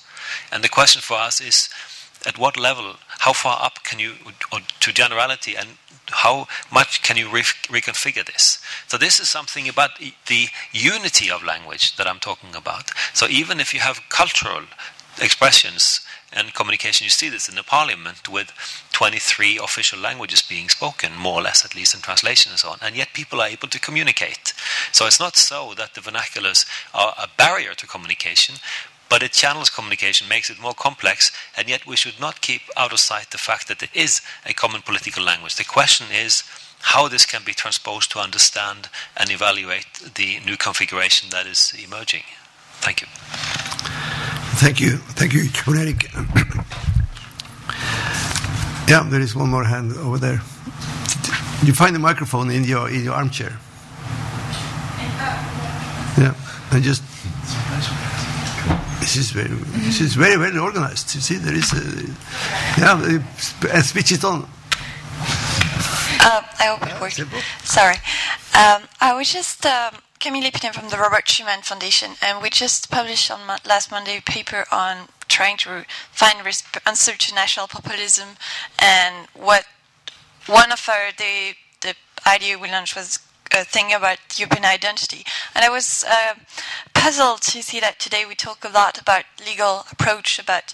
And 0.51 0.63
the 0.63 0.69
question 0.69 1.01
for 1.01 1.17
us 1.17 1.41
is 1.41 1.69
at 2.25 2.37
what 2.37 2.57
level, 2.57 2.95
how 3.19 3.33
far 3.33 3.59
up 3.61 3.83
can 3.83 3.99
you, 3.99 4.13
or 4.51 4.59
to 4.79 4.93
generality, 4.93 5.55
and 5.55 5.69
how 6.09 6.47
much 6.71 7.01
can 7.01 7.17
you 7.17 7.29
re- 7.29 7.41
reconfigure 7.41 8.25
this? 8.25 8.59
So, 8.87 8.97
this 8.97 9.19
is 9.19 9.29
something 9.29 9.67
about 9.67 9.91
the 10.27 10.47
unity 10.71 11.29
of 11.29 11.43
language 11.43 11.95
that 11.95 12.07
I'm 12.07 12.19
talking 12.19 12.55
about. 12.55 12.91
So, 13.13 13.27
even 13.29 13.59
if 13.59 13.73
you 13.73 13.79
have 13.79 14.01
cultural 14.09 14.63
expressions 15.21 16.01
and 16.31 16.53
communication, 16.53 17.05
you 17.05 17.11
see 17.11 17.29
this 17.29 17.47
in 17.47 17.55
the 17.55 17.63
parliament 17.63 18.27
with 18.27 18.51
23 18.91 19.59
official 19.59 19.99
languages 19.99 20.41
being 20.41 20.67
spoken, 20.67 21.15
more 21.15 21.39
or 21.39 21.43
less, 21.43 21.63
at 21.63 21.75
least 21.75 21.93
in 21.93 22.01
translation 22.01 22.51
and 22.51 22.59
so 22.59 22.69
on, 22.69 22.79
and 22.81 22.95
yet 22.95 23.13
people 23.13 23.39
are 23.39 23.47
able 23.47 23.67
to 23.67 23.79
communicate. 23.79 24.53
So, 24.91 25.05
it's 25.07 25.19
not 25.19 25.35
so 25.35 25.73
that 25.77 25.93
the 25.93 26.01
vernaculars 26.01 26.65
are 26.93 27.13
a 27.17 27.27
barrier 27.37 27.73
to 27.75 27.87
communication, 27.87 28.55
but 29.13 29.21
it 29.21 29.31
channels 29.31 29.69
communication, 29.69 30.27
makes 30.27 30.49
it 30.49 30.59
more 30.59 30.73
complex, 30.73 31.31
and 31.55 31.69
yet 31.69 31.85
we 31.85 31.95
should 31.95 32.19
not 32.19 32.41
keep 32.41 32.63
out 32.75 32.91
of 32.91 32.99
sight 32.99 33.29
the 33.29 33.37
fact 33.37 33.67
that 33.67 33.77
there 33.77 33.93
is 33.93 34.21
a 34.43 34.55
common 34.55 34.81
political 34.81 35.23
language. 35.23 35.55
The 35.55 35.63
question 35.63 36.07
is 36.11 36.41
how 36.93 37.07
this 37.07 37.23
can 37.23 37.43
be 37.45 37.53
transposed 37.53 38.09
to 38.13 38.17
understand 38.17 38.89
and 39.15 39.29
evaluate 39.29 39.85
the 40.15 40.39
new 40.47 40.57
configuration 40.57 41.29
that 41.29 41.45
is 41.45 41.75
emerging. 41.77 42.23
Thank 42.81 43.01
you. 43.01 43.07
Thank 44.63 44.81
you. 44.81 44.97
Thank 45.19 45.33
you, 45.35 45.43
Erik. 45.67 46.05
yeah, 48.89 49.07
there 49.11 49.21
is 49.21 49.35
one 49.35 49.51
more 49.51 49.65
hand 49.65 49.95
over 49.95 50.17
there. 50.17 50.41
You 51.61 51.73
find 51.73 51.93
the 51.93 51.99
microphone 51.99 52.49
in 52.49 52.63
your, 52.63 52.89
in 52.89 53.03
your 53.03 53.13
armchair. 53.13 53.59
Yeah, 56.17 56.33
and 56.71 56.83
just. 56.83 57.03
This 59.03 59.17
is 59.17 59.31
very, 59.31 59.49
this 59.83 59.99
is 59.99 60.15
very, 60.15 60.37
very 60.37 60.57
organized. 60.57 61.13
You 61.13 61.19
see, 61.19 61.35
there 61.35 61.53
is 61.53 61.73
a, 61.73 61.83
yeah, 62.79 63.19
and 63.75 63.83
switch 63.83 64.13
it 64.13 64.23
on. 64.23 64.47
Uh, 66.21 66.41
I 66.57 66.65
hope 66.71 66.87
it 66.87 67.01
works. 67.01 67.19
Sorry. 67.69 67.95
Um, 68.55 68.87
I 69.01 69.13
was 69.13 69.33
just 69.33 69.65
um, 69.65 69.95
Camille 70.21 70.49
Epinem 70.49 70.73
from 70.73 70.87
the 70.87 70.95
Robert 70.95 71.25
Schuman 71.25 71.65
Foundation, 71.65 72.11
and 72.21 72.41
we 72.41 72.49
just 72.49 72.89
published 72.89 73.29
on 73.29 73.45
mo- 73.45 73.57
last 73.67 73.91
Monday 73.91 74.19
a 74.19 74.21
paper 74.21 74.63
on 74.71 75.09
trying 75.27 75.57
to 75.57 75.85
find 76.13 76.39
resp- 76.39 76.79
answer 76.87 77.17
to 77.17 77.35
national 77.35 77.67
populism, 77.67 78.37
and 78.79 79.27
what 79.33 79.65
one 80.47 80.71
of 80.71 80.87
our 80.87 81.11
the 81.17 81.55
the 81.81 81.95
idea 82.25 82.57
we 82.57 82.71
launched 82.71 82.95
was 82.95 83.19
a 83.53 83.63
thing 83.63 83.93
about 83.93 84.17
European 84.37 84.65
identity, 84.65 85.23
and 85.55 85.63
I 85.63 85.69
was 85.69 86.03
uh, 86.09 86.35
puzzled 86.93 87.41
to 87.43 87.61
see 87.61 87.79
that 87.79 87.99
today 87.99 88.25
we 88.25 88.35
talk 88.35 88.63
a 88.63 88.69
lot 88.69 88.99
about 88.99 89.25
legal 89.45 89.85
approach, 89.91 90.39
about 90.39 90.73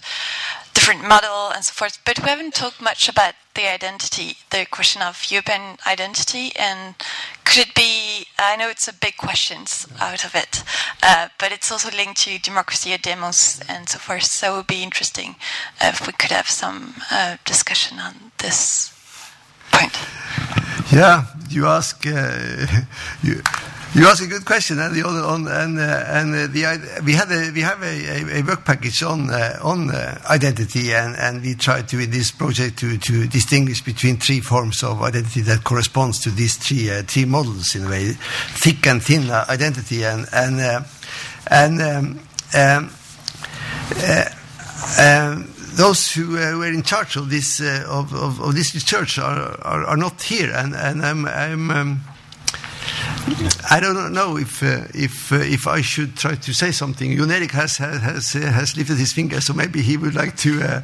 different 0.73 1.07
model 1.07 1.49
and 1.53 1.63
so 1.63 1.73
forth, 1.73 1.99
but 2.05 2.19
we 2.19 2.29
haven't 2.29 2.53
talked 2.53 2.81
much 2.81 3.09
about 3.09 3.33
the 3.55 3.67
identity, 3.71 4.37
the 4.49 4.65
question 4.69 5.01
of 5.01 5.25
European 5.29 5.77
identity, 5.85 6.51
and 6.57 6.95
could 7.43 7.67
it 7.67 7.75
be 7.75 8.25
I 8.37 8.55
know 8.55 8.69
it's 8.69 8.87
a 8.87 8.93
big 8.93 9.17
questions 9.17 9.85
out 9.99 10.23
of 10.23 10.35
it, 10.35 10.63
uh, 11.03 11.27
but 11.37 11.51
it's 11.51 11.71
also 11.71 11.89
linked 11.95 12.21
to 12.21 12.39
democracy 12.39 12.93
at 12.93 13.01
demos 13.01 13.59
and 13.67 13.89
so 13.89 13.99
forth. 13.99 14.23
So 14.23 14.53
it 14.53 14.57
would 14.57 14.67
be 14.67 14.83
interesting 14.83 15.35
if 15.81 16.07
we 16.07 16.13
could 16.13 16.31
have 16.31 16.47
some 16.49 16.95
uh, 17.11 17.37
discussion 17.43 17.99
on 17.99 18.31
this 18.37 18.93
point. 19.71 19.97
Yeah, 20.91 21.25
you 21.49 21.67
ask. 21.67 22.03
Uh, 22.07 22.65
you, 23.23 23.41
you 23.93 24.07
ask 24.07 24.23
a 24.23 24.27
good 24.27 24.43
question, 24.43 24.79
and 24.79 24.95
the 24.95 25.07
other 25.07 25.21
on 25.21 25.47
and 25.47 25.77
uh, 25.77 26.03
and 26.07 26.33
uh, 26.33 26.47
the 26.47 27.01
we 27.05 27.13
had 27.13 27.31
a 27.31 27.51
we 27.51 27.61
have 27.61 27.81
a, 27.83 28.39
a, 28.39 28.41
work 28.41 28.65
package 28.65 29.03
on 29.03 29.29
uh, 29.29 29.59
on 29.61 29.91
uh, 29.91 30.19
identity, 30.29 30.91
and, 30.93 31.15
and 31.15 31.43
we 31.43 31.53
try 31.53 31.83
to 31.83 31.99
in 31.99 32.09
this 32.09 32.31
project 32.31 32.79
to 32.79 32.97
to 32.97 33.27
distinguish 33.27 33.83
between 33.83 34.17
three 34.17 34.39
forms 34.39 34.81
of 34.81 35.03
identity 35.03 35.41
that 35.41 35.63
corresponds 35.63 36.19
to 36.21 36.31
these 36.31 36.55
three 36.55 36.89
uh, 36.89 37.03
three 37.03 37.25
models 37.25 37.75
in 37.75 37.85
a 37.85 37.89
way, 37.89 38.13
thick 38.57 38.87
and 38.87 39.03
thin 39.03 39.29
identity, 39.29 40.03
and 40.03 40.25
and 40.33 40.85
and 41.51 41.81
um, 41.81 42.19
um, 42.55 42.89
um, 44.99 45.53
those 45.79 46.11
who 46.11 46.37
uh, 46.37 46.57
were 46.57 46.67
in 46.67 46.83
charge 46.83 47.15
of 47.15 47.29
this 47.29 47.61
uh, 47.61 47.85
of, 47.87 48.13
of, 48.13 48.41
of, 48.41 48.53
this 48.53 48.75
research 48.75 49.17
are, 49.17 49.55
are, 49.61 49.85
are, 49.85 49.95
not 49.95 50.21
here, 50.21 50.51
and, 50.53 50.75
and 50.75 51.01
I'm, 51.01 51.25
I'm 51.25 51.71
um, 51.71 52.01
I 53.69 53.79
don't 53.79 54.13
know 54.13 54.37
if 54.37 54.63
uh, 54.63 54.85
if 54.93 55.31
uh, 55.31 55.37
if 55.37 55.67
I 55.67 55.81
should 55.81 56.15
try 56.15 56.35
to 56.35 56.53
say 56.53 56.71
something. 56.71 57.15
Jon 57.17 57.29
has 57.29 57.77
has 57.77 58.35
uh, 58.35 58.39
has 58.39 58.75
lifted 58.75 58.97
his 58.97 59.13
finger, 59.13 59.41
so 59.41 59.53
maybe 59.53 59.81
he 59.81 59.97
would 59.97 60.15
like 60.15 60.35
to 60.37 60.61
uh, 60.61 60.81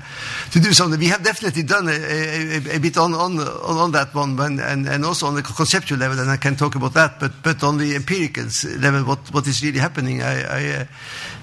to 0.52 0.60
do 0.60 0.74
something. 0.74 1.00
We 1.00 1.08
have 1.08 1.24
definitely 1.24 1.64
done 1.64 1.88
a, 1.88 1.92
a, 1.92 2.76
a 2.76 2.80
bit 2.80 2.98
on, 2.98 3.14
on 3.14 3.40
on 3.40 3.92
that 3.92 4.14
one, 4.14 4.40
and, 4.40 4.60
and 4.60 4.88
and 4.88 5.06
also 5.06 5.28
on 5.28 5.36
the 5.36 5.42
conceptual 5.42 5.98
level, 5.98 6.20
and 6.20 6.30
I 6.30 6.38
can 6.38 6.56
talk 6.56 6.76
about 6.76 6.94
that. 6.94 7.20
But 7.20 7.32
but 7.42 7.64
on 7.64 7.78
the 7.78 7.96
empirical 7.96 8.46
level, 8.80 9.04
what 9.04 9.20
what 9.34 9.48
is 9.48 9.64
really 9.64 9.80
happening? 9.80 10.22
I, 10.22 10.42
I 10.44 10.88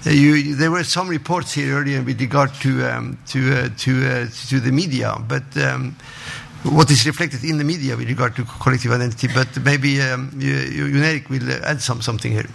uh, 0.05 0.09
you, 0.09 0.55
there 0.55 0.71
were 0.71 0.83
some 0.83 1.09
reports 1.09 1.53
here 1.53 1.75
earlier 1.75 2.01
with 2.01 2.19
regard 2.21 2.53
to 2.61 2.69
um, 2.85 3.17
to 3.27 3.39
uh, 3.53 3.69
to 3.79 4.27
to 4.49 4.59
the 4.59 4.71
media, 4.71 5.17
but. 5.27 5.57
Um, 5.57 5.95
what 6.63 6.89
is 6.91 7.05
reflected 7.05 7.43
in 7.43 7.57
the 7.57 7.63
media 7.63 7.95
with 7.95 8.07
regard 8.07 8.35
to 8.35 8.43
collective 8.45 8.91
identity, 8.91 9.27
but 9.33 9.47
maybe 9.63 10.01
um, 10.01 10.31
Jon 10.39 11.03
Erik 11.03 11.29
will 11.29 11.51
add 11.63 11.81
some, 11.81 12.01
something 12.01 12.31
here. 12.31 12.49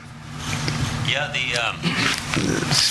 Yeah, 1.07 1.33
the, 1.33 1.59
um, 1.59 2.28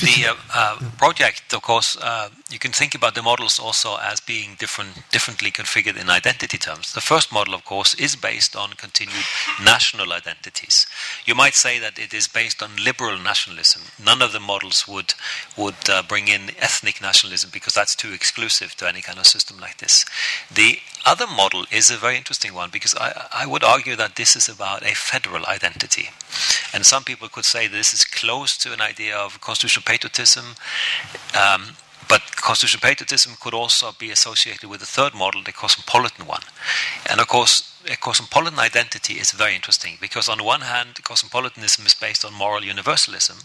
the 0.01 0.27
uh, 0.29 0.35
uh, 0.53 0.79
project, 0.97 1.53
of 1.53 1.61
course, 1.61 1.97
uh, 1.97 2.29
you 2.49 2.59
can 2.59 2.71
think 2.71 2.95
about 2.95 3.15
the 3.15 3.21
models 3.21 3.59
also 3.59 3.97
as 3.97 4.19
being 4.19 4.55
different, 4.57 5.03
differently 5.11 5.51
configured 5.51 5.99
in 5.99 6.09
identity 6.09 6.57
terms. 6.57 6.93
The 6.93 7.01
first 7.01 7.31
model, 7.31 7.53
of 7.53 7.65
course, 7.65 7.93
is 7.95 8.15
based 8.15 8.55
on 8.55 8.71
continued 8.71 9.25
national 9.63 10.13
identities. 10.13 10.87
You 11.25 11.35
might 11.35 11.53
say 11.53 11.79
that 11.79 11.99
it 11.99 12.13
is 12.13 12.27
based 12.27 12.61
on 12.63 12.83
liberal 12.83 13.19
nationalism. 13.19 13.83
None 14.03 14.21
of 14.21 14.33
the 14.33 14.39
models 14.39 14.87
would 14.87 15.13
would 15.57 15.89
uh, 15.89 16.03
bring 16.07 16.27
in 16.27 16.51
ethnic 16.59 17.01
nationalism 17.01 17.49
because 17.51 17.73
that's 17.73 17.95
too 17.95 18.13
exclusive 18.13 18.75
to 18.75 18.87
any 18.87 19.01
kind 19.01 19.19
of 19.19 19.27
system 19.27 19.57
like 19.59 19.77
this. 19.77 20.05
The 20.53 20.79
other 21.05 21.27
model 21.27 21.65
is 21.71 21.89
a 21.89 21.97
very 21.97 22.17
interesting 22.17 22.53
one 22.53 22.69
because 22.71 22.95
I, 22.95 23.27
I 23.31 23.45
would 23.45 23.63
argue 23.63 23.95
that 23.95 24.15
this 24.15 24.35
is 24.35 24.49
about 24.49 24.83
a 24.83 24.95
federal 24.95 25.45
identity. 25.45 26.09
And 26.73 26.85
some 26.85 27.03
people 27.03 27.29
could 27.29 27.45
say 27.45 27.67
this 27.67 27.93
is 27.93 28.03
close 28.03 28.57
to 28.57 28.73
an 28.73 28.81
idea 28.81 29.15
of 29.15 29.36
constitutional 29.41 29.83
patriotism. 29.85 30.55
Um, 31.35 31.75
but 32.09 32.21
constitutional 32.37 32.87
patriotism 32.87 33.33
could 33.41 33.53
also 33.53 33.91
be 33.99 34.11
associated 34.11 34.69
with 34.69 34.79
the 34.79 34.85
third 34.85 35.13
model, 35.13 35.43
the 35.43 35.51
cosmopolitan 35.51 36.25
one. 36.25 36.41
And 37.09 37.19
of 37.19 37.27
course, 37.27 37.73
a 37.89 37.97
cosmopolitan 37.97 38.59
identity 38.59 39.15
is 39.15 39.31
very 39.31 39.55
interesting 39.55 39.97
because, 39.99 40.29
on 40.29 40.37
the 40.37 40.43
one 40.43 40.61
hand, 40.61 41.03
cosmopolitanism 41.03 41.85
is 41.85 41.93
based 41.93 42.23
on 42.25 42.33
moral 42.33 42.63
universalism. 42.63 43.37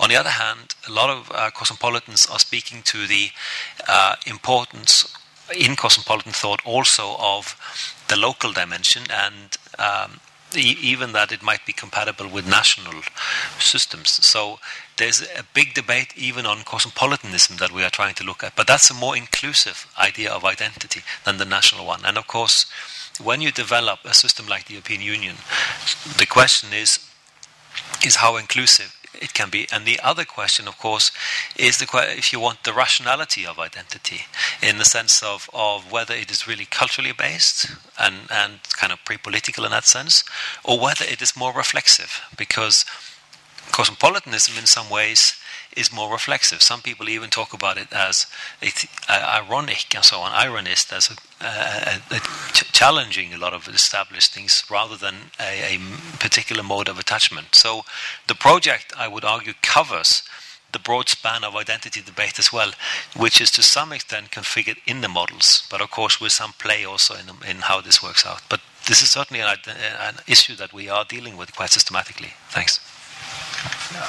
On 0.00 0.08
the 0.08 0.16
other 0.16 0.30
hand, 0.30 0.74
a 0.88 0.92
lot 0.92 1.10
of 1.10 1.30
uh, 1.32 1.50
cosmopolitans 1.50 2.26
are 2.26 2.38
speaking 2.38 2.82
to 2.82 3.06
the 3.06 3.30
uh, 3.88 4.16
importance 4.26 5.14
in 5.56 5.76
cosmopolitan 5.76 6.32
thought 6.32 6.60
also 6.64 7.16
of 7.18 7.56
the 8.08 8.16
local 8.16 8.52
dimension 8.52 9.02
and 9.10 9.56
um, 9.78 10.20
even 10.54 11.12
that 11.12 11.32
it 11.32 11.42
might 11.42 11.64
be 11.66 11.72
compatible 11.72 12.28
with 12.28 12.46
national 12.48 13.02
systems. 13.58 14.10
So 14.10 14.58
there's 14.98 15.22
a 15.22 15.44
big 15.54 15.74
debate 15.74 16.12
even 16.16 16.44
on 16.44 16.62
cosmopolitanism 16.64 17.56
that 17.56 17.72
we 17.72 17.82
are 17.82 17.90
trying 17.90 18.14
to 18.14 18.24
look 18.24 18.42
at, 18.42 18.56
but 18.56 18.66
that's 18.66 18.90
a 18.90 18.94
more 18.94 19.16
inclusive 19.16 19.86
idea 19.98 20.30
of 20.30 20.44
identity 20.44 21.02
than 21.24 21.38
the 21.38 21.44
national 21.44 21.86
one. 21.86 22.04
And 22.04 22.18
of 22.18 22.26
course, 22.26 22.66
when 23.22 23.40
you 23.40 23.50
develop 23.50 24.00
a 24.04 24.14
system 24.14 24.46
like 24.46 24.66
the 24.66 24.74
European 24.74 25.00
Union, 25.00 25.36
the 26.18 26.26
question 26.26 26.70
is 26.72 26.98
is 28.04 28.16
how 28.16 28.36
inclusive 28.36 28.94
it 29.20 29.34
can 29.34 29.50
be. 29.50 29.66
And 29.72 29.84
the 29.84 30.00
other 30.00 30.24
question, 30.24 30.68
of 30.68 30.78
course, 30.78 31.10
is 31.56 31.78
the 31.78 31.88
if 32.16 32.32
you 32.32 32.40
want 32.40 32.64
the 32.64 32.72
rationality 32.72 33.46
of 33.46 33.58
identity 33.58 34.22
in 34.62 34.78
the 34.78 34.84
sense 34.84 35.22
of, 35.22 35.48
of 35.52 35.90
whether 35.90 36.14
it 36.14 36.30
is 36.30 36.46
really 36.46 36.64
culturally 36.64 37.12
based 37.12 37.70
and, 37.98 38.14
and 38.30 38.60
kind 38.72 38.92
of 38.92 39.04
pre-political 39.04 39.64
in 39.64 39.70
that 39.70 39.84
sense, 39.84 40.24
or 40.64 40.78
whether 40.78 41.04
it 41.04 41.20
is 41.22 41.36
more 41.36 41.52
reflexive, 41.52 42.20
because 42.36 42.84
cosmopolitanism 43.78 44.58
in 44.58 44.66
some 44.66 44.90
ways 44.90 45.36
is 45.76 45.92
more 45.92 46.10
reflexive. 46.10 46.60
Some 46.60 46.82
people 46.82 47.08
even 47.08 47.30
talk 47.30 47.52
about 47.54 47.78
it 47.78 47.92
as 47.92 48.26
ironic 49.08 49.94
and 49.94 50.04
so 50.04 50.18
on, 50.18 50.32
ironist, 50.32 50.92
as 50.92 51.08
a, 51.12 51.44
a, 51.44 52.16
a 52.16 52.18
ch- 52.52 52.72
challenging 52.72 53.32
a 53.32 53.38
lot 53.38 53.54
of 53.54 53.68
established 53.68 54.34
things 54.34 54.64
rather 54.68 54.96
than 54.96 55.14
a, 55.38 55.76
a 55.76 55.78
particular 56.18 56.64
mode 56.64 56.88
of 56.88 56.98
attachment. 56.98 57.54
So 57.54 57.82
the 58.26 58.34
project, 58.34 58.92
I 58.98 59.06
would 59.06 59.24
argue, 59.24 59.52
covers 59.62 60.24
the 60.72 60.80
broad 60.80 61.08
span 61.08 61.44
of 61.44 61.54
identity 61.54 62.02
debate 62.02 62.40
as 62.40 62.52
well, 62.52 62.72
which 63.16 63.40
is 63.40 63.50
to 63.52 63.62
some 63.62 63.92
extent 63.92 64.32
configured 64.32 64.78
in 64.88 65.02
the 65.02 65.08
models, 65.08 65.62
but 65.70 65.80
of 65.80 65.92
course 65.92 66.20
with 66.20 66.32
some 66.32 66.52
play 66.58 66.84
also 66.84 67.14
in, 67.14 67.28
in 67.48 67.56
how 67.58 67.80
this 67.80 68.02
works 68.02 68.26
out. 68.26 68.42
But 68.48 68.60
this 68.88 69.02
is 69.02 69.10
certainly 69.12 69.40
an, 69.40 69.56
an 70.00 70.16
issue 70.26 70.56
that 70.56 70.72
we 70.72 70.88
are 70.88 71.04
dealing 71.04 71.36
with 71.36 71.54
quite 71.54 71.70
systematically. 71.70 72.32
Thanks. 72.50 72.80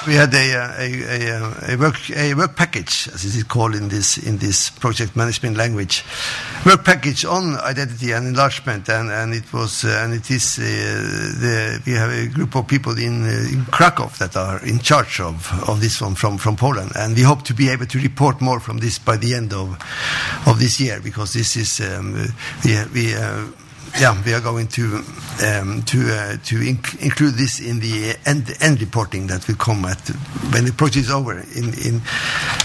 We 0.06 0.14
had 0.14 0.32
a, 0.32 0.54
uh, 0.54 0.74
a, 0.78 1.72
a, 1.72 1.74
a, 1.74 1.76
work, 1.76 2.10
a 2.10 2.34
work 2.34 2.56
package, 2.56 3.08
as 3.12 3.24
it 3.24 3.36
is 3.36 3.44
called 3.44 3.74
in 3.74 3.88
this, 3.88 4.16
in 4.16 4.38
this 4.38 4.70
project 4.70 5.14
management 5.14 5.56
language, 5.56 6.04
work 6.64 6.84
package 6.84 7.24
on 7.24 7.56
identity 7.58 8.12
and 8.12 8.26
enlargement, 8.26 8.88
and, 8.88 9.10
and 9.10 9.34
it 9.34 9.52
was 9.52 9.84
uh, 9.84 10.00
and 10.02 10.14
it 10.14 10.30
is 10.30 10.58
uh, 10.58 10.62
the, 10.62 11.82
we 11.84 11.92
have 11.92 12.10
a 12.10 12.28
group 12.28 12.54
of 12.54 12.66
people 12.66 12.96
in, 12.96 13.24
uh, 13.24 13.52
in 13.52 13.64
Krakow 13.66 14.08
that 14.18 14.36
are 14.36 14.64
in 14.64 14.78
charge 14.78 15.20
of, 15.20 15.68
of 15.68 15.80
this 15.80 16.00
one 16.00 16.14
from, 16.14 16.38
from 16.38 16.56
Poland, 16.56 16.92
and 16.96 17.14
we 17.14 17.22
hope 17.22 17.42
to 17.42 17.54
be 17.54 17.68
able 17.68 17.86
to 17.86 17.98
report 17.98 18.40
more 18.40 18.60
from 18.60 18.78
this 18.78 18.98
by 18.98 19.16
the 19.16 19.34
end 19.34 19.52
of 19.52 19.76
of 20.46 20.58
this 20.58 20.80
year 20.80 21.00
because 21.00 21.32
this 21.32 21.56
is 21.56 21.80
um, 21.80 22.14
we 22.64 22.84
we 22.94 23.14
uh, 23.14 23.44
yeah, 23.98 24.22
we 24.24 24.32
are 24.34 24.40
going 24.40 24.68
to 24.68 24.96
um, 25.44 25.82
to 25.84 25.98
uh, 26.12 26.36
to 26.44 26.56
inc- 26.60 27.00
include 27.02 27.34
this 27.34 27.60
in 27.60 27.80
the 27.80 28.16
end, 28.26 28.54
end 28.60 28.80
reporting 28.80 29.26
that 29.28 29.46
will 29.48 29.56
come 29.56 29.84
at 29.84 30.00
when 30.52 30.64
the 30.64 30.72
project 30.72 31.06
is 31.06 31.10
over 31.10 31.38
in 31.38 31.74
in 31.74 32.00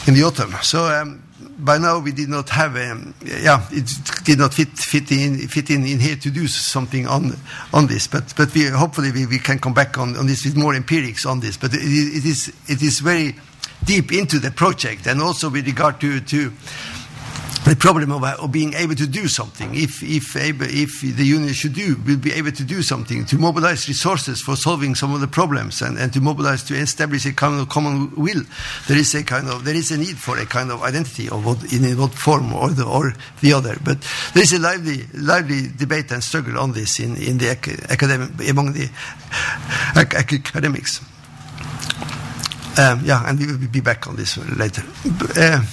in 0.08 0.14
the 0.14 0.24
autumn. 0.24 0.54
So. 0.62 0.86
Um, 0.86 1.22
by 1.58 1.78
now 1.78 2.00
we 2.00 2.12
did 2.12 2.28
not 2.28 2.50
have 2.50 2.76
um, 2.76 3.14
yeah 3.24 3.66
it 3.72 3.90
did 4.26 4.40
not 4.40 4.54
fit 4.54 4.70
fit 4.70 5.10
in 5.12 5.48
fit 5.48 5.70
in, 5.70 5.86
in 5.86 6.00
here 6.00 6.16
to 6.16 6.30
do 6.30 6.48
something 6.48 7.08
on 7.08 7.36
on 7.74 7.88
this 7.88 8.08
but 8.08 8.34
but 8.36 8.54
we 8.54 8.66
hopefully 8.66 9.12
we, 9.12 9.26
we 9.26 9.40
can 9.40 9.58
come 9.58 9.74
back 9.74 9.98
on, 9.98 10.18
on 10.18 10.28
this 10.28 10.44
with 10.44 10.58
more 10.58 10.76
empirics 10.76 11.26
on 11.26 11.40
this 11.40 11.56
but 11.56 11.74
it, 11.74 11.80
it 11.82 12.26
is 12.26 12.50
it 12.68 12.82
is 12.82 13.00
very 13.00 13.36
deep 13.86 14.12
into 14.12 14.38
the 14.40 14.52
project 14.52 15.08
and 15.08 15.22
also 15.22 15.50
with 15.50 15.66
regard 15.66 16.00
to 16.00 16.20
to 16.20 16.52
the 17.66 17.76
problem 17.76 18.12
of, 18.12 18.24
of, 18.24 18.52
being 18.52 18.74
able 18.76 18.94
to 18.96 19.08
do 19.08 19.28
something. 19.28 19.74
If, 19.74 20.04
if, 20.04 20.36
if 20.36 21.02
the 21.02 21.26
union 21.26 21.52
should 21.54 21.74
do, 21.74 21.96
will 22.06 22.18
be 22.18 22.32
able 22.34 22.52
to 22.52 22.64
do 22.64 22.84
something, 22.84 23.26
to 23.26 23.38
mobilize 23.38 23.88
resources 23.88 24.42
for 24.42 24.56
solving 24.56 24.94
some 24.94 25.14
of 25.14 25.22
the 25.22 25.28
problems 25.28 25.82
and, 25.82 25.98
and 25.98 26.14
to 26.14 26.22
mobilize 26.22 26.64
to 26.66 26.76
establish 26.76 27.26
a 27.26 27.34
kind 27.34 27.60
of 27.60 27.70
common 27.70 28.14
will, 28.16 28.44
there 28.88 28.98
is 28.98 29.16
a 29.16 29.24
kind 29.24 29.50
of, 29.50 29.66
there 29.66 29.76
is 29.76 29.92
a 29.92 29.98
need 29.98 30.18
for 30.18 30.38
a 30.38 30.46
kind 30.46 30.72
of 30.72 30.84
identity 30.84 31.28
of 31.28 31.44
what, 31.44 31.74
in 31.74 31.98
what 31.98 32.12
form 32.14 32.54
or 32.54 32.70
the, 32.70 32.86
or 32.86 33.14
the 33.42 33.54
other. 33.54 33.76
But 33.84 34.00
there 34.34 34.44
is 34.44 34.54
a 34.54 34.60
lively, 34.60 35.06
lively 35.14 35.68
debate 35.76 36.12
and 36.12 36.24
struggle 36.24 36.60
on 36.60 36.74
this 36.74 37.00
in, 37.00 37.16
in 37.18 37.40
the 37.40 37.50
academic, 37.50 38.48
among 38.48 38.74
the 38.74 38.90
academics. 39.96 41.02
Um, 42.78 43.02
yeah, 43.06 43.28
and 43.28 43.40
we 43.40 43.48
will 43.48 43.58
be 43.58 43.80
back 43.80 44.06
on 44.06 44.18
this 44.18 44.38
later. 44.38 44.84
Uh, 45.36 45.64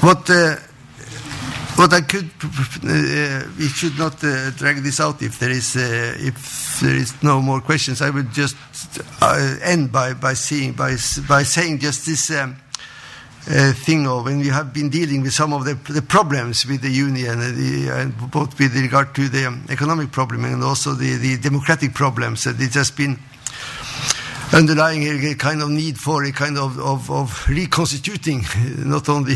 what 0.00 0.28
uh, 0.30 0.56
what 1.76 1.92
I 1.92 2.00
could 2.02 2.30
uh, 2.84 3.44
we 3.58 3.68
should 3.68 3.98
not 3.98 4.22
uh, 4.24 4.50
drag 4.50 4.82
this 4.82 5.00
out 5.00 5.22
if 5.22 5.38
there 5.38 5.50
is 5.50 5.76
uh, 5.76 6.14
if 6.18 6.80
there 6.80 6.94
is 6.94 7.22
no 7.22 7.40
more 7.40 7.60
questions. 7.60 8.02
I 8.02 8.10
would 8.10 8.32
just 8.32 8.56
uh, 9.20 9.56
end 9.62 9.92
by 9.92 10.14
by 10.14 10.34
seeing 10.34 10.72
by 10.72 10.96
by 11.28 11.42
saying 11.42 11.78
just 11.80 12.06
this. 12.06 12.30
Um, 12.30 12.56
uh, 13.48 13.72
thing 13.72 14.06
of, 14.06 14.26
and 14.26 14.40
we 14.40 14.48
have 14.48 14.70
been 14.72 14.90
dealing 14.90 15.22
with 15.22 15.32
some 15.32 15.54
of 15.54 15.64
the, 15.64 15.74
the 15.90 16.02
problems 16.02 16.66
with 16.66 16.82
the 16.82 16.90
union, 16.90 17.38
the, 17.38 18.12
both 18.30 18.58
with 18.60 18.76
regard 18.76 19.14
to 19.14 19.30
the 19.30 19.46
um, 19.46 19.64
economic 19.70 20.12
problem 20.12 20.44
and 20.44 20.62
also 20.62 20.92
the, 20.92 21.16
the 21.16 21.38
democratic 21.38 21.94
problems. 21.94 22.44
That 22.44 22.60
it 22.60 22.74
has 22.74 22.90
been 22.90 23.18
underlying 24.52 25.02
a, 25.04 25.34
kind 25.34 25.62
of 25.62 25.70
need 25.70 25.96
for 25.96 26.24
a 26.24 26.32
kind 26.32 26.58
of, 26.58 26.78
of, 26.78 27.10
of 27.10 27.48
reconstituting 27.48 28.42
not 28.78 29.08
only 29.08 29.34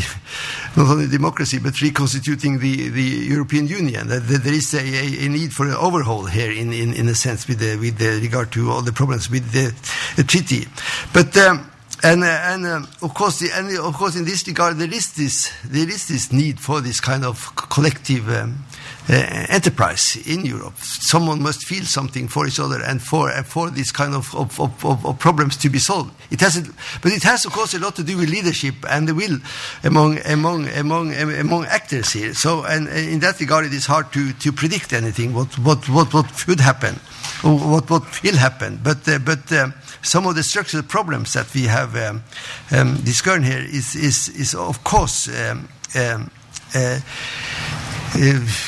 not 0.75 0.89
only 0.89 1.07
democracy 1.07 1.59
but 1.59 1.79
reconstituting 1.81 2.59
the, 2.59 2.89
the 2.89 3.01
European 3.01 3.67
Union. 3.67 4.07
That, 4.07 4.27
that 4.27 4.43
there 4.43 4.53
is 4.53 4.73
a, 4.73 4.79
a, 4.79 5.29
need 5.29 5.53
for 5.53 5.65
an 5.65 5.73
overhaul 5.75 6.25
here 6.25 6.51
in, 6.51 6.73
in, 6.73 6.93
in 6.93 7.07
a 7.07 7.15
sense 7.15 7.47
with 7.47 7.59
the, 7.59 7.77
with 7.77 7.97
the 7.97 8.19
regard 8.21 8.51
to 8.53 8.69
all 8.71 8.81
the 8.81 8.91
problems 8.91 9.29
with 9.29 9.51
the, 9.51 9.73
the 10.15 10.23
treaty. 10.23 10.67
But 11.13 11.35
um, 11.37 11.71
and, 12.03 12.23
uh, 12.23 12.27
and 12.27 12.65
um, 12.67 12.87
of 13.01 13.13
course, 13.13 13.39
the, 13.39 13.49
and 13.53 13.77
of 13.79 13.95
course, 13.95 14.15
in 14.15 14.25
this 14.25 14.45
regard, 14.47 14.77
there 14.77 14.93
is 14.93 15.13
this 15.13 15.51
there 15.63 15.87
is 15.87 16.07
this 16.07 16.31
need 16.31 16.59
for 16.59 16.81
this 16.81 16.99
kind 16.99 17.23
of 17.23 17.55
collective 17.55 18.29
um, 18.29 18.57
uh, 18.59 18.64
enterprise 19.07 20.17
in 20.25 20.45
Europe. 20.45 20.73
Someone 20.77 21.41
must 21.41 21.65
feel 21.65 21.83
something 21.83 22.27
for 22.27 22.47
each 22.47 22.59
other 22.59 22.81
and 22.81 23.01
for 23.01 23.29
uh, 23.29 23.43
for 23.43 23.69
this 23.69 23.91
kind 23.91 24.15
of 24.15 24.33
of, 24.35 24.59
of, 24.59 25.05
of, 25.05 25.19
problems 25.19 25.57
to 25.57 25.69
be 25.69 25.79
solved. 25.79 26.13
It 26.31 26.41
hasn't, 26.41 26.73
but 27.01 27.11
it 27.11 27.23
has, 27.23 27.45
of 27.45 27.53
course, 27.53 27.73
a 27.73 27.79
lot 27.79 27.95
to 27.97 28.03
do 28.03 28.17
with 28.17 28.29
leadership 28.29 28.75
and 28.89 29.07
the 29.07 29.13
will 29.13 29.37
among 29.83 30.19
among 30.25 30.69
among 30.69 31.13
among 31.13 31.65
actors 31.65 32.13
here. 32.13 32.33
So, 32.33 32.63
and 32.63 32.87
in 32.87 33.19
that 33.19 33.39
regard, 33.39 33.65
it 33.65 33.73
is 33.73 33.85
hard 33.85 34.11
to 34.13 34.33
to 34.33 34.51
predict 34.51 34.93
anything 34.93 35.33
what 35.33 35.57
what 35.59 35.87
what 35.89 36.13
what 36.13 36.47
would 36.47 36.59
happen, 36.59 36.95
or 37.43 37.57
what 37.57 37.89
what 37.89 38.23
will 38.23 38.37
happen. 38.37 38.79
But 38.83 39.07
uh, 39.07 39.19
but. 39.19 39.51
Um, 39.51 39.73
some 40.01 40.27
of 40.27 40.35
the 40.35 40.43
structural 40.43 40.83
problems 40.83 41.33
that 41.33 41.51
we 41.55 41.63
have 41.63 41.95
um, 41.95 42.23
um, 42.71 42.95
here 43.43 43.65
is, 43.67 43.95
is, 43.95 44.29
is 44.29 44.53
of 44.53 44.83
course, 44.83 45.27
um, 45.27 45.67
um 45.95 46.29
uh, 46.75 46.77
uh, 46.77 46.99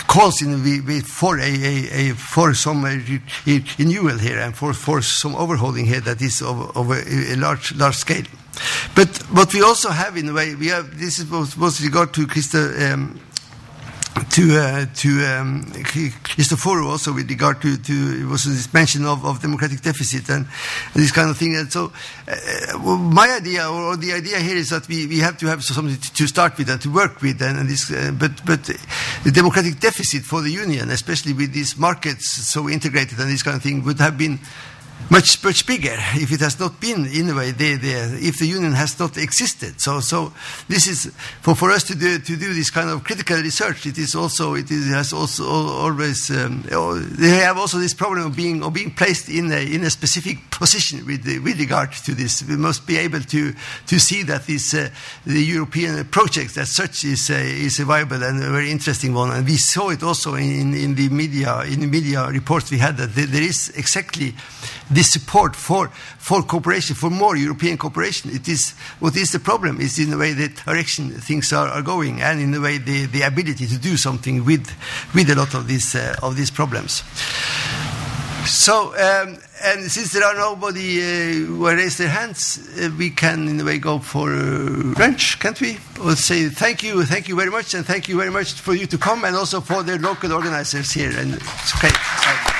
calls 0.08 0.42
we, 0.42 0.82
we 0.82 1.00
for 1.02 1.40
a, 1.40 1.44
a, 1.44 2.10
a, 2.10 2.14
for 2.14 2.54
some 2.54 2.84
uh, 2.84 2.98
renewal 3.78 4.18
here 4.18 4.40
and 4.40 4.56
for, 4.56 4.74
for 4.74 5.02
some 5.02 5.36
overhauling 5.36 5.86
here 5.86 6.02
that 6.02 6.22
is 6.22 6.42
of, 6.42 6.76
of 6.76 6.92
a, 6.92 7.34
a, 7.34 7.36
large 7.36 7.74
large 7.76 7.96
scale. 7.96 8.24
But 8.96 9.18
what 9.32 9.54
we 9.54 9.62
also 9.62 9.90
have 9.90 10.18
in 10.18 10.30
a 10.30 10.34
way 10.34 10.56
we 10.56 10.68
have 10.68 11.00
this 11.00 11.20
is 11.20 11.30
with 11.30 11.82
regard 11.82 12.14
to 12.16 12.28
Krista 12.28 12.92
um, 12.92 13.20
to 14.24 14.58
uh, 14.58 14.86
to 14.96 15.10
um, 15.26 15.66
also 16.86 17.14
with 17.14 17.30
regard 17.30 17.62
to, 17.62 17.78
to 17.78 18.28
was 18.30 18.44
this 18.46 18.74
mention 18.74 19.06
of, 19.06 19.26
of 19.26 19.42
democratic 19.42 19.82
deficit 19.82 20.30
and, 20.30 20.48
this 20.94 21.12
kind 21.12 21.30
of 21.30 21.38
thing. 21.38 21.56
And 21.56 21.72
so, 21.72 21.92
uh, 22.28 22.36
well, 22.84 22.98
my 22.98 23.30
idea 23.30 23.70
or, 23.70 23.94
or, 23.94 23.98
the 23.98 24.14
idea 24.14 24.40
here 24.40 24.56
is 24.56 24.70
that 24.70 24.88
we, 24.88 25.08
we 25.08 25.20
have 25.20 25.38
to 25.38 25.48
have 25.48 25.64
something 25.64 25.96
to, 25.96 26.14
to 26.14 26.28
start 26.28 26.58
with 26.58 26.70
and 26.70 26.82
to 26.82 26.94
work 26.94 27.22
with. 27.22 27.42
And, 27.42 27.60
and 27.60 27.70
this, 27.70 27.92
uh, 27.92 28.12
but 28.18 28.46
but 28.46 28.64
the 28.64 29.32
democratic 29.32 29.80
deficit 29.80 30.24
for 30.24 30.42
the 30.42 30.52
union, 30.52 30.90
especially 30.90 31.34
with 31.34 31.54
these 31.54 31.78
markets 31.78 32.30
so 32.30 32.70
integrated 32.70 33.20
and 33.20 33.30
this 33.30 33.44
kind 33.44 33.58
of 33.58 33.64
thing, 33.64 33.84
would 33.84 34.00
have 34.00 34.18
been 34.18 34.40
much 35.10 35.44
much 35.44 35.66
bigger 35.66 35.96
if 36.16 36.32
it 36.32 36.42
has 36.42 36.60
not 36.60 36.80
been 36.80 37.06
in 37.06 37.30
a 37.30 37.36
way 37.36 37.52
there, 37.52 37.78
there 37.78 38.10
if 38.16 38.40
the 38.40 38.46
union 38.46 38.74
has 38.74 39.00
not 39.00 39.18
existed. 39.18 39.80
So 39.80 40.00
so 40.02 40.34
this 40.68 40.88
is 40.88 41.12
for, 41.42 41.56
for 41.56 41.72
us 41.72 41.84
to 41.86 41.96
do 41.96 42.20
to 42.20 42.36
do 42.36 42.54
this 42.54 42.70
kind 42.70 42.90
of 42.90 43.04
critical 43.04 43.38
research 43.38 43.86
it 43.86 43.98
is 43.98 44.16
also 44.16 44.56
it 44.56 44.70
is, 44.70 44.88
has 44.88 45.14
also 45.14 45.46
always 45.46 46.30
um, 46.32 46.64
they 47.18 47.30
have 47.30 47.58
also 47.58 47.78
this 47.78 47.94
problem 47.94 48.28
of 48.28 48.36
being 48.36 48.64
of 48.64 48.74
being 48.74 48.92
placed 48.92 49.30
in 49.30 49.52
a 49.52 49.76
in 49.76 49.84
a 49.84 49.90
specific 49.90 50.38
position 50.52 51.06
with 51.06 51.26
with 51.44 51.60
regard 51.60 51.92
to 51.92 52.14
this. 52.14 52.44
We 52.44 52.58
must 52.58 52.86
be 52.86 52.98
able 52.98 53.22
to 53.22 53.54
to 53.88 54.00
see 54.00 54.24
that 54.24 54.46
this 54.46 54.74
uh, 54.74 54.90
the 55.26 55.42
European 55.42 56.06
project 56.06 56.58
as 56.58 56.76
such 56.76 57.06
is 57.06 57.30
a, 57.30 57.42
is 57.42 57.80
a 57.80 57.86
viable 57.86 58.24
and 58.24 58.44
a 58.44 58.50
very 58.52 58.72
interesting 58.72 59.14
one. 59.14 59.32
And 59.32 59.46
we 59.46 59.58
saw 59.58 59.90
it 59.90 60.04
also 60.04 60.36
in 60.36 60.74
in 60.74 60.96
the 60.96 61.10
media 61.10 61.62
in 61.62 61.80
the 61.80 61.88
media 61.88 62.28
reports 62.28 62.72
we 62.72 62.78
had 62.78 62.98
that 62.98 63.16
there 63.16 63.42
is 63.42 63.70
exactly 63.76 64.36
this 64.98 65.14
support 65.14 65.56
for, 65.56 65.90
for 66.18 66.42
cooperation, 66.42 66.96
for 66.96 67.12
more 67.12 67.38
European 67.38 67.78
cooperation. 67.78 68.32
It 68.32 68.48
is, 68.48 68.72
what 69.00 69.16
is 69.16 69.32
the 69.32 69.40
problem 69.40 69.80
is 69.80 70.00
in 70.00 70.10
the 70.10 70.18
way 70.18 70.34
that 70.34 70.56
direction 70.66 71.12
things 71.12 71.54
are, 71.54 71.68
are 71.68 71.84
going 71.84 72.20
and 72.20 72.42
in 72.42 72.50
the 72.50 72.60
way 72.60 72.80
the, 72.80 73.06
the 73.06 73.22
ability 73.22 73.68
to 73.68 73.78
do 73.78 73.96
something 73.96 74.44
with, 74.44 74.68
with 75.14 75.30
a 75.30 75.36
lot 75.36 75.54
of 75.54 75.68
these, 75.68 75.94
uh, 75.94 76.16
of 76.24 76.36
these 76.36 76.50
problems. 76.50 77.04
So, 78.48 78.96
um, 78.96 79.38
and 79.64 79.92
since 79.92 80.14
there 80.14 80.24
are 80.24 80.34
nobody 80.34 81.00
uh, 81.00 81.46
who 81.46 81.68
raised 81.68 82.00
their 82.00 82.10
hands, 82.10 82.58
uh, 82.80 82.90
we 82.98 83.12
can 83.12 83.48
in 83.48 83.60
a 83.60 83.66
way 83.66 83.78
go 83.78 84.00
for 84.00 84.34
uh, 84.34 84.94
lunch, 84.98 85.38
can't 85.40 85.60
we? 85.62 85.78
Or 86.02 86.16
say 86.16 86.50
thank 86.50 86.82
you, 86.82 87.04
thank 87.04 87.28
you 87.28 87.36
very 87.36 87.52
much, 87.52 87.76
and 87.76 87.86
thank 87.86 88.08
you 88.08 88.18
very 88.18 88.32
much 88.32 88.54
for 88.54 88.74
you 88.74 88.88
to 88.88 88.98
come, 88.98 89.26
and 89.26 89.36
also 89.36 89.62
for 89.62 89.84
the 89.84 90.00
local 90.00 90.32
organizers 90.34 90.92
here. 90.92 91.12
And 91.16 91.36
okay. 91.36 92.57